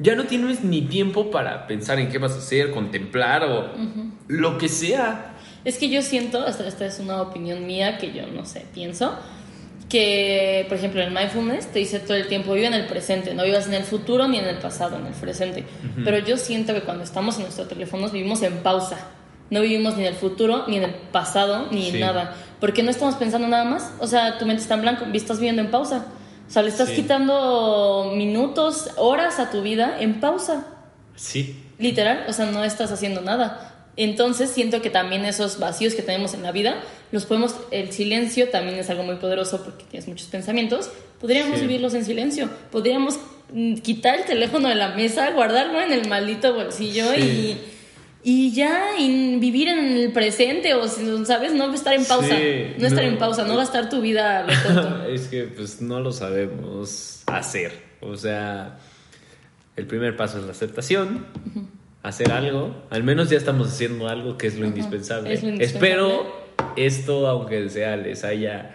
ya 0.00 0.14
no 0.14 0.24
tienes 0.24 0.62
ni 0.62 0.82
tiempo 0.82 1.30
para 1.30 1.66
pensar 1.66 1.98
en 1.98 2.10
qué 2.10 2.18
vas 2.18 2.32
a 2.32 2.38
hacer, 2.38 2.72
contemplar 2.72 3.44
o 3.44 3.70
lo 4.28 4.58
que 4.58 4.68
sea. 4.68 5.34
Es 5.64 5.76
que 5.78 5.88
yo 5.88 6.02
siento, 6.02 6.46
esta, 6.46 6.66
esta 6.68 6.86
es 6.86 6.98
una 7.00 7.20
opinión 7.20 7.66
mía 7.66 7.98
que 7.98 8.12
yo 8.12 8.26
no 8.28 8.44
sé, 8.46 8.64
pienso, 8.72 9.14
que 9.88 10.64
por 10.68 10.76
ejemplo 10.78 11.02
el 11.02 11.10
mindfulness 11.10 11.68
te 11.72 11.78
dice 11.78 11.98
todo 12.00 12.14
el 12.16 12.26
tiempo, 12.28 12.52
vive 12.52 12.66
en 12.66 12.74
el 12.74 12.86
presente, 12.86 13.34
no 13.34 13.44
vivas 13.44 13.66
en 13.66 13.74
el 13.74 13.84
futuro 13.84 14.28
ni 14.28 14.38
en 14.38 14.44
el 14.46 14.58
pasado, 14.58 14.98
en 14.98 15.06
el 15.06 15.14
presente. 15.14 15.64
Pero 16.04 16.18
yo 16.18 16.36
siento 16.36 16.74
que 16.74 16.82
cuando 16.82 17.04
estamos 17.04 17.36
en 17.36 17.42
nuestros 17.42 17.68
teléfonos 17.68 18.12
vivimos 18.12 18.42
en 18.42 18.58
pausa. 18.58 18.98
No 19.50 19.62
vivimos 19.62 19.96
ni 19.96 20.02
en 20.02 20.08
el 20.08 20.14
futuro, 20.14 20.64
ni 20.68 20.76
en 20.76 20.82
el 20.84 20.90
pasado, 21.10 21.68
ni 21.70 21.84
Sí. 21.90 21.94
en 21.96 22.00
nada. 22.00 22.34
Porque 22.60 22.82
no 22.82 22.90
estamos 22.90 23.14
pensando 23.14 23.48
nada 23.48 23.64
más. 23.64 23.92
O 23.98 24.06
sea, 24.06 24.36
tu 24.36 24.44
mente 24.44 24.60
está 24.62 24.74
en 24.74 24.82
blanco, 24.82 25.06
estás 25.14 25.38
viviendo 25.38 25.62
en 25.62 25.70
pausa. 25.70 26.04
O 26.46 26.50
sea, 26.50 26.62
le 26.62 26.68
estás 26.68 26.90
Sí. 26.90 26.96
quitando 26.96 28.12
minutos, 28.14 28.90
horas 28.96 29.38
a 29.38 29.50
tu 29.50 29.62
vida 29.62 29.96
en 30.00 30.20
pausa. 30.20 30.66
Sí. 31.16 31.64
Literal, 31.78 32.26
o 32.28 32.32
sea, 32.34 32.44
no 32.46 32.62
estás 32.62 32.92
haciendo 32.92 33.22
nada. 33.22 33.77
Entonces 34.00 34.50
siento 34.50 34.80
que 34.80 34.90
también 34.90 35.24
esos 35.24 35.58
vacíos 35.58 35.94
que 35.94 36.02
tenemos 36.02 36.32
en 36.32 36.44
la 36.44 36.52
vida, 36.52 36.80
los 37.10 37.26
podemos, 37.26 37.56
el 37.72 37.90
silencio 37.92 38.48
también 38.48 38.78
es 38.78 38.88
algo 38.90 39.02
muy 39.02 39.16
poderoso 39.16 39.62
porque 39.64 39.84
tienes 39.90 40.08
muchos 40.08 40.28
pensamientos, 40.28 40.90
podríamos 41.20 41.56
Sí. 41.58 41.66
vivirlos 41.66 41.94
en 41.94 42.04
silencio, 42.04 42.48
podríamos 42.70 43.18
mm, 43.52 43.74
quitar 43.78 44.20
el 44.20 44.24
teléfono 44.24 44.68
de 44.68 44.76
la 44.76 44.90
mesa, 44.94 45.30
guardarlo 45.32 45.80
en 45.80 45.90
el 45.92 46.06
maldito 46.08 46.54
bolsillo 46.54 47.12
Sí. 47.14 47.20
y, 47.20 47.58
y 48.22 48.52
ya 48.52 48.96
y 48.98 49.36
vivir 49.40 49.66
en 49.68 49.78
el 49.96 50.12
presente 50.12 50.74
o, 50.74 50.86
si- 50.86 51.24
¿sabes? 51.24 51.52
No 51.54 51.72
estar 51.74 51.94
en 51.94 52.04
pausa, 52.04 52.36
Sí, 52.36 52.74
no 52.78 52.86
estar 52.86 53.02
no. 53.02 53.10
en 53.10 53.18
pausa, 53.18 53.44
no 53.44 53.56
gastar 53.56 53.88
tu 53.88 54.00
vida 54.00 54.44
lo 54.46 55.06
es 55.12 55.26
que 55.28 55.44
pues 55.44 55.80
no 55.80 55.98
lo 55.98 56.12
sabemos 56.12 57.22
hacer. 57.26 57.72
O 58.00 58.16
sea, 58.16 58.78
el 59.76 59.86
primer 59.86 60.16
paso 60.16 60.38
es 60.38 60.44
la 60.44 60.52
aceptación. 60.52 61.26
Hacer 62.08 62.32
algo, 62.32 62.74
al 62.88 63.02
menos 63.04 63.28
ya 63.28 63.36
estamos 63.36 63.68
haciendo 63.68 64.08
algo 64.08 64.38
que 64.38 64.46
es 64.46 64.58
lo, 64.58 64.64
indispensable. 64.66 65.30
es 65.32 65.42
lo 65.42 65.50
indispensable. 65.50 65.88
Espero 65.98 66.48
esto, 66.76 67.26
aunque 67.28 67.68
sea, 67.68 67.96
les 67.98 68.24
haya 68.24 68.74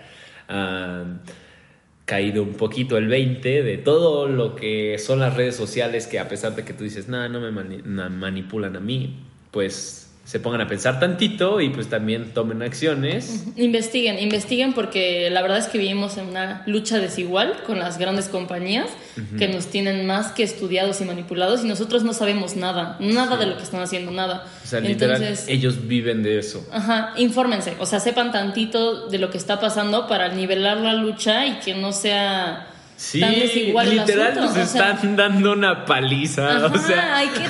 caído 2.06 2.44
un 2.44 2.54
poquito 2.54 2.98
el 2.98 3.08
20 3.08 3.64
de 3.64 3.78
todo 3.78 4.28
lo 4.28 4.56
que 4.56 4.98
son 5.00 5.20
las 5.20 5.36
redes 5.36 5.56
sociales, 5.56 6.06
que 6.06 6.20
a 6.20 6.28
pesar 6.28 6.56
de 6.56 6.64
que 6.64 6.74
tú 6.74 6.84
dices, 6.84 7.08
nada, 7.08 7.28
no 7.30 7.40
me 7.40 7.50
mani- 7.52 7.82
manipulan 7.84 8.76
a 8.76 8.80
mí, 8.80 9.16
pues 9.52 10.03
se 10.26 10.40
pongan 10.40 10.62
a 10.62 10.68
pensar 10.68 11.02
tantito 11.02 11.60
y 11.60 11.70
pues 11.70 11.90
también 11.90 12.34
tomen 12.34 12.62
acciones. 12.62 13.44
Investiguen, 13.58 14.20
investiguen 14.20 14.74
porque 14.74 15.30
la 15.30 15.42
verdad 15.42 15.58
es 15.58 15.68
que 15.68 15.78
vivimos 15.78 16.18
en 16.18 16.30
una 16.30 16.64
lucha 16.66 17.00
desigual 17.00 17.62
con 17.66 17.80
las 17.80 17.98
grandes 17.98 18.30
compañías 18.30 18.90
que 19.38 19.50
nos 19.50 19.68
tienen 19.68 20.08
más 20.08 20.32
que 20.32 20.44
estudiados 20.44 21.02
y 21.02 21.06
manipulados 21.06 21.64
y 21.66 21.68
nosotros 21.68 22.04
no 22.04 22.14
sabemos 22.14 22.56
nada, 22.56 22.98
nada 23.02 23.36
de 23.36 23.48
lo 23.48 23.58
que 23.58 23.64
están 23.64 23.82
haciendo, 23.82 24.12
nada. 24.12 24.46
O 24.64 24.68
sea, 24.68 24.80
literal, 24.80 25.22
ellos 25.48 25.88
viven 25.88 26.24
de 26.24 26.40
eso. 26.40 26.66
Ajá, 26.72 27.14
infórmense, 27.18 27.76
o 27.80 27.86
sea, 27.86 28.00
sepan 28.00 28.32
tantito 28.32 29.10
de 29.10 29.18
lo 29.20 29.30
que 29.30 29.38
está 29.38 29.60
pasando 29.60 30.08
para 30.08 30.30
nivelar 30.30 30.78
la 30.78 30.94
lucha 30.94 31.46
y 31.46 31.60
que 31.60 31.76
no 31.76 31.92
sea 31.92 32.73
Sí, 33.04 33.20
literal 33.20 34.34
nos 34.34 34.56
están 34.56 35.18
dando 35.18 35.52
una 35.52 35.84
paliza. 35.84 36.68
o 36.68 36.78
sea, 36.78 37.18
hay 37.18 37.28
que, 37.28 37.46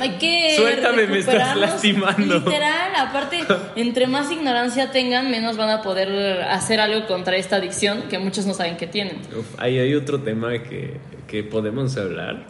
hay 0.00 0.10
que 0.18 0.56
suéltame, 0.56 1.06
me 1.06 1.18
estás 1.20 1.56
lastimando. 1.56 2.40
Literal, 2.40 2.92
aparte, 2.96 3.44
entre 3.76 4.08
más 4.08 4.32
ignorancia 4.32 4.90
tengan, 4.90 5.30
menos 5.30 5.56
van 5.56 5.70
a 5.70 5.80
poder 5.80 6.42
hacer 6.42 6.80
algo 6.80 7.06
contra 7.06 7.36
esta 7.36 7.56
adicción 7.56 8.08
que 8.10 8.18
muchos 8.18 8.46
no 8.46 8.54
saben 8.54 8.76
que 8.76 8.88
tienen. 8.88 9.18
Uf, 9.38 9.46
ahí 9.58 9.78
hay 9.78 9.94
otro 9.94 10.20
tema 10.22 10.60
que, 10.64 10.96
que 11.28 11.44
podemos 11.44 11.96
hablar, 11.96 12.48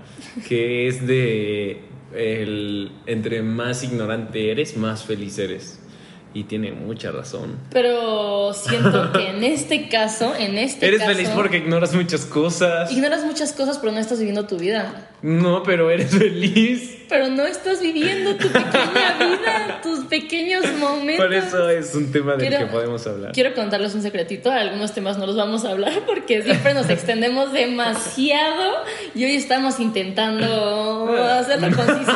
que 0.49 0.89
es 0.89 1.07
de 1.07 1.83
el 2.15 2.91
entre 3.05 3.43
más 3.43 3.85
ignorante 3.85 4.51
eres, 4.51 4.79
más 4.79 5.05
feliz 5.05 5.39
eres. 5.39 5.79
Y 6.37 6.45
tiene 6.45 6.71
mucha 6.71 7.11
razón. 7.13 7.57
Pero 7.73 8.53
siento 8.53 9.11
que 9.13 9.31
en 9.31 9.43
este 9.43 9.89
caso, 9.89 10.35
en 10.39 10.59
este 10.59 10.87
Eres 10.87 11.01
caso, 11.01 11.13
feliz 11.15 11.31
porque 11.31 11.57
ignoras 11.57 11.95
muchas 11.95 12.27
cosas. 12.27 12.93
Ignoras 12.93 13.25
muchas 13.25 13.55
cosas, 13.55 13.79
pero 13.79 13.93
no 13.93 14.01
estás 14.01 14.19
viviendo 14.19 14.47
tu 14.47 14.59
vida. 14.59 15.09
No, 15.23 15.63
pero 15.63 15.91
eres 15.91 16.11
feliz. 16.11 16.99
Pero 17.09 17.29
no 17.29 17.47
estás 17.47 17.81
viviendo 17.81 18.35
tu 18.37 18.49
pequeña 18.49 19.17
vida, 19.19 19.81
tus 19.83 20.05
pequeños 20.07 20.65
momentos. 20.79 21.25
Por 21.25 21.33
eso 21.33 21.71
es 21.71 21.95
un 21.95 22.13
tema 22.13 22.37
del 22.37 22.55
que 22.55 22.67
podemos 22.67 23.07
hablar. 23.07 23.33
Quiero 23.33 23.55
contarles 23.55 23.95
un 23.95 24.03
secretito. 24.03 24.51
Algunos 24.51 24.93
temas 24.93 25.17
no 25.17 25.27
los 25.27 25.37
vamos 25.37 25.65
a 25.65 25.71
hablar 25.71 26.03
porque 26.05 26.43
siempre 26.43 26.75
nos 26.75 26.91
extendemos 26.91 27.53
demasiado 27.53 28.85
y 29.15 29.25
hoy 29.25 29.37
estamos 29.37 29.81
intentando 29.81 31.17
hacerlo 31.17 31.69
conciso. 31.77 32.13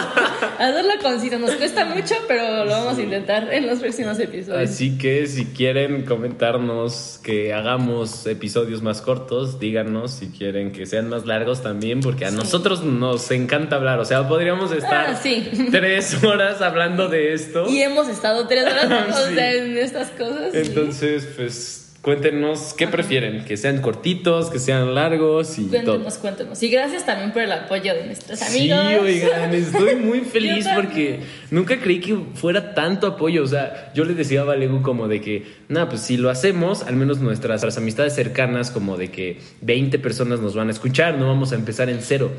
Hacerlo 0.59 0.93
conciso. 1.01 1.39
Nos 1.39 1.53
cuesta 1.53 1.87
mucho, 1.87 2.17
pero 2.29 2.65
lo 2.65 2.71
vamos 2.73 2.99
a 2.99 3.03
intentar 3.03 3.53
en 3.53 3.67
los 3.67 3.79
próximos 3.79 4.10
episodios. 4.19 4.71
Así 4.71 4.99
que 4.99 5.27
si 5.27 5.47
quieren 5.47 6.05
comentarnos 6.05 7.21
que 7.23 7.53
hagamos 7.53 8.27
episodios 8.27 8.83
más 8.83 9.01
cortos, 9.03 9.61
díganos 9.61 10.11
si 10.13 10.29
quieren 10.29 10.73
que 10.73 10.87
sean 10.87 11.09
más 11.09 11.27
largos 11.27 11.63
también, 11.63 12.01
porque 12.01 12.25
a 12.27 12.31
nosotros 12.31 12.83
nos 12.83 13.31
encanta 13.31 13.77
hablar. 13.77 13.99
O 14.01 14.05
sea, 14.05 14.27
podríamos 14.29 14.73
estar 14.73 15.11
Ah, 15.11 15.17
sí. 15.17 15.49
tres 15.71 16.23
horas 16.25 16.61
hablando 16.63 17.09
de 17.09 17.35
esto. 17.35 17.69
Y 17.69 17.81
hemos 17.83 18.09
estado 18.09 18.47
tres 18.47 18.65
horas 18.65 19.17
o 19.19 19.35
sea, 19.35 19.53
en 19.53 19.77
estas 19.79 20.09
cosas. 20.11 20.55
Entonces, 20.55 21.29
pues 21.37 21.90
cuéntenos 22.03 22.73
qué 22.77 22.87
prefieren, 22.89 23.45
que 23.45 23.57
sean 23.59 23.83
cortitos, 23.83 24.49
que 24.51 24.59
sean 24.59 24.95
largos 24.95 25.59
y 25.59 25.67
Cuéntenos, 25.67 26.15
todo. 26.15 26.21
cuéntenos. 26.23 26.63
Y 26.63 26.69
gracias 26.71 27.05
también 27.05 27.33
por 27.33 27.43
el 27.43 27.53
apoyo 27.53 27.93
de 27.95 28.07
nuestros 28.07 28.39
Sí, 28.39 28.71
amigos. 28.71 29.03
oigan, 29.03 29.53
estoy 29.55 29.97
muy 29.97 30.21
feliz 30.33 30.67
porque 30.75 31.21
nunca 31.51 31.79
creí 31.79 32.01
que 32.01 32.17
fuera 32.35 32.75
tanto 32.75 33.07
apoyo. 33.07 33.43
O 33.43 33.47
sea, 33.47 33.93
yo 33.95 34.05
les 34.05 34.17
decía 34.17 34.41
a 34.41 34.45
Valegu 34.45 34.81
como 34.83 35.09
de 35.09 35.21
que, 35.21 35.45
nada, 35.69 35.89
pues 35.91 36.01
si 36.01 36.17
lo 36.17 36.31
hacemos, 36.31 36.83
al 36.85 36.97
menos 36.97 37.19
nuestras, 37.19 37.51
nuestras 37.63 37.77
amistades 37.77 38.15
cercanas, 38.15 38.71
como 38.71 38.97
de 38.97 39.11
que 39.11 39.39
20 39.61 39.99
personas 39.99 40.41
nos 40.41 40.55
van 40.55 40.69
a 40.69 40.71
escuchar, 40.71 41.19
no 41.19 41.27
vamos 41.27 41.53
a 41.53 41.57
empezar 41.57 41.91
en 41.91 42.01
cero. 42.01 42.33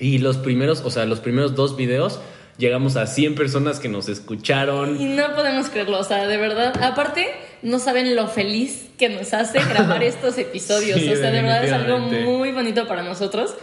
Y 0.00 0.18
los 0.18 0.38
primeros, 0.38 0.80
o 0.84 0.90
sea, 0.90 1.04
los 1.04 1.20
primeros 1.20 1.54
dos 1.54 1.76
videos, 1.76 2.20
llegamos 2.58 2.96
a 2.96 3.06
100 3.06 3.34
personas 3.34 3.80
que 3.80 3.88
nos 3.88 4.08
escucharon. 4.08 5.00
Y 5.00 5.06
no 5.06 5.34
podemos 5.34 5.68
creerlo, 5.68 5.98
o 5.98 6.04
sea, 6.04 6.26
de 6.26 6.36
verdad. 6.36 6.74
Aparte, 6.82 7.28
no 7.62 7.78
saben 7.78 8.14
lo 8.14 8.28
feliz 8.28 8.88
que 8.98 9.08
nos 9.08 9.32
hace 9.32 9.60
grabar 9.60 10.02
estos 10.02 10.36
episodios. 10.36 11.00
Sí, 11.00 11.08
o 11.08 11.16
sea, 11.16 11.30
de 11.30 11.40
verdad 11.42 11.64
es 11.64 11.72
algo 11.72 11.98
muy 11.98 12.52
bonito 12.52 12.86
para 12.86 13.02
nosotros. 13.02 13.54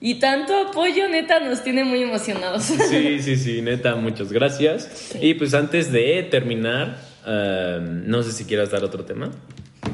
Y 0.00 0.16
tanto 0.16 0.68
apoyo, 0.68 1.08
neta, 1.08 1.40
nos 1.40 1.62
tiene 1.64 1.82
muy 1.82 2.02
emocionados. 2.02 2.64
Sí, 2.64 3.22
sí, 3.22 3.36
sí, 3.36 3.62
neta, 3.62 3.94
muchas 3.96 4.32
gracias. 4.32 5.14
Y 5.18 5.34
pues 5.34 5.54
antes 5.54 5.90
de 5.90 6.22
terminar, 6.30 6.98
eh, 7.26 7.78
no 7.80 8.22
sé 8.22 8.32
si 8.32 8.44
quieras 8.44 8.70
dar 8.70 8.84
otro 8.84 9.04
tema. 9.04 9.30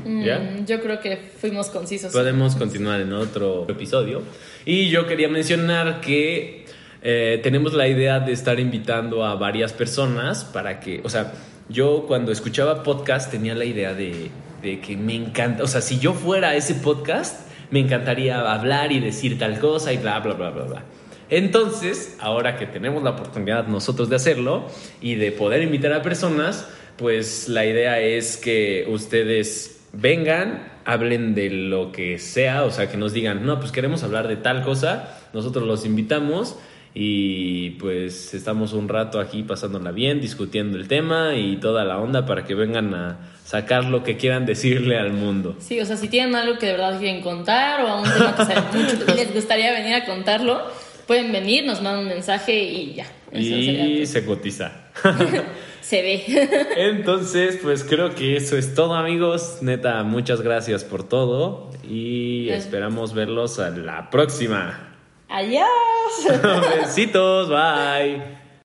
¿Ya? 0.04 0.38
Mm, 0.38 0.66
Yo 0.66 0.80
creo 0.80 1.00
que 1.00 1.16
fuimos 1.16 1.68
concisos. 1.68 2.12
Podemos 2.12 2.56
continuar 2.56 3.00
en 3.00 3.12
otro 3.12 3.66
episodio. 3.68 4.22
Y 4.64 4.88
yo 4.88 5.06
quería 5.06 5.28
mencionar 5.28 6.00
que 6.00 6.64
eh, 7.02 7.40
tenemos 7.42 7.72
la 7.72 7.88
idea 7.88 8.20
de 8.20 8.32
estar 8.32 8.60
invitando 8.60 9.24
a 9.24 9.34
varias 9.34 9.72
personas 9.72 10.44
para 10.44 10.80
que, 10.80 11.00
o 11.04 11.08
sea, 11.08 11.32
yo 11.68 12.04
cuando 12.06 12.32
escuchaba 12.32 12.82
podcast 12.82 13.30
tenía 13.30 13.54
la 13.54 13.64
idea 13.64 13.94
de, 13.94 14.30
de 14.62 14.80
que 14.80 14.96
me 14.96 15.14
encanta, 15.14 15.62
o 15.62 15.66
sea, 15.66 15.80
si 15.80 15.98
yo 15.98 16.12
fuera 16.12 16.54
ese 16.56 16.74
podcast, 16.74 17.48
me 17.70 17.80
encantaría 17.80 18.40
hablar 18.52 18.92
y 18.92 19.00
decir 19.00 19.38
tal 19.38 19.58
cosa 19.58 19.92
y 19.92 19.98
bla, 19.98 20.18
bla, 20.20 20.34
bla, 20.34 20.50
bla, 20.50 20.64
bla. 20.64 20.84
Entonces, 21.30 22.16
ahora 22.20 22.56
que 22.56 22.66
tenemos 22.66 23.02
la 23.04 23.10
oportunidad 23.10 23.68
nosotros 23.68 24.08
de 24.08 24.16
hacerlo 24.16 24.66
y 25.00 25.14
de 25.14 25.30
poder 25.30 25.62
invitar 25.62 25.92
a 25.92 26.02
personas, 26.02 26.68
pues 26.96 27.48
la 27.48 27.64
idea 27.64 28.00
es 28.00 28.36
que 28.36 28.84
ustedes 28.88 29.80
vengan, 29.92 30.72
hablen 30.84 31.34
de 31.34 31.50
lo 31.50 31.92
que 31.92 32.18
sea, 32.18 32.64
o 32.64 32.70
sea, 32.70 32.90
que 32.90 32.96
nos 32.96 33.12
digan, 33.12 33.46
no, 33.46 33.60
pues 33.60 33.70
queremos 33.70 34.02
hablar 34.02 34.26
de 34.26 34.36
tal 34.36 34.64
cosa, 34.64 35.16
nosotros 35.32 35.64
los 35.66 35.86
invitamos 35.86 36.58
y 36.94 37.70
pues 37.70 38.34
estamos 38.34 38.72
un 38.72 38.88
rato 38.88 39.20
aquí 39.20 39.42
pasándola 39.42 39.92
bien, 39.92 40.20
discutiendo 40.20 40.76
el 40.76 40.88
tema 40.88 41.34
y 41.36 41.56
toda 41.56 41.84
la 41.84 41.98
onda 41.98 42.26
para 42.26 42.44
que 42.44 42.54
vengan 42.54 42.94
a 42.94 43.18
sacar 43.44 43.84
lo 43.84 44.02
que 44.02 44.16
quieran 44.16 44.46
decirle 44.46 44.98
al 44.98 45.12
mundo. 45.12 45.56
Sí, 45.60 45.80
o 45.80 45.84
sea, 45.84 45.96
si 45.96 46.08
tienen 46.08 46.34
algo 46.34 46.58
que 46.58 46.66
de 46.66 46.72
verdad 46.72 46.98
quieren 46.98 47.22
contar 47.22 47.84
o 47.84 47.98
un 47.98 48.04
tema 48.04 48.34
que 48.36 48.44
saben 48.44 48.64
mucho 48.82 49.06
que 49.06 49.14
les 49.14 49.32
gustaría 49.32 49.72
venir 49.72 49.94
a 49.94 50.04
contarlo, 50.04 50.62
pueden 51.06 51.32
venir, 51.32 51.64
nos 51.64 51.80
mandan 51.80 52.02
un 52.04 52.08
mensaje 52.08 52.60
y 52.60 52.94
ya. 52.94 53.06
Y 53.32 54.06
se 54.06 54.24
cotiza. 54.24 54.90
se 55.80 56.02
ve. 56.02 56.48
Entonces, 56.76 57.58
pues 57.62 57.84
creo 57.84 58.14
que 58.14 58.36
eso 58.36 58.56
es 58.56 58.74
todo, 58.74 58.94
amigos. 58.94 59.58
Neta, 59.60 60.02
muchas 60.02 60.40
gracias 60.40 60.84
por 60.84 61.08
todo 61.08 61.70
y 61.88 62.48
esperamos 62.50 63.14
verlos 63.14 63.58
a 63.60 63.70
la 63.70 64.10
próxima. 64.10 64.89
Adiós. 65.30 66.24
Besitos, 66.82 67.48
bye. 67.48 68.39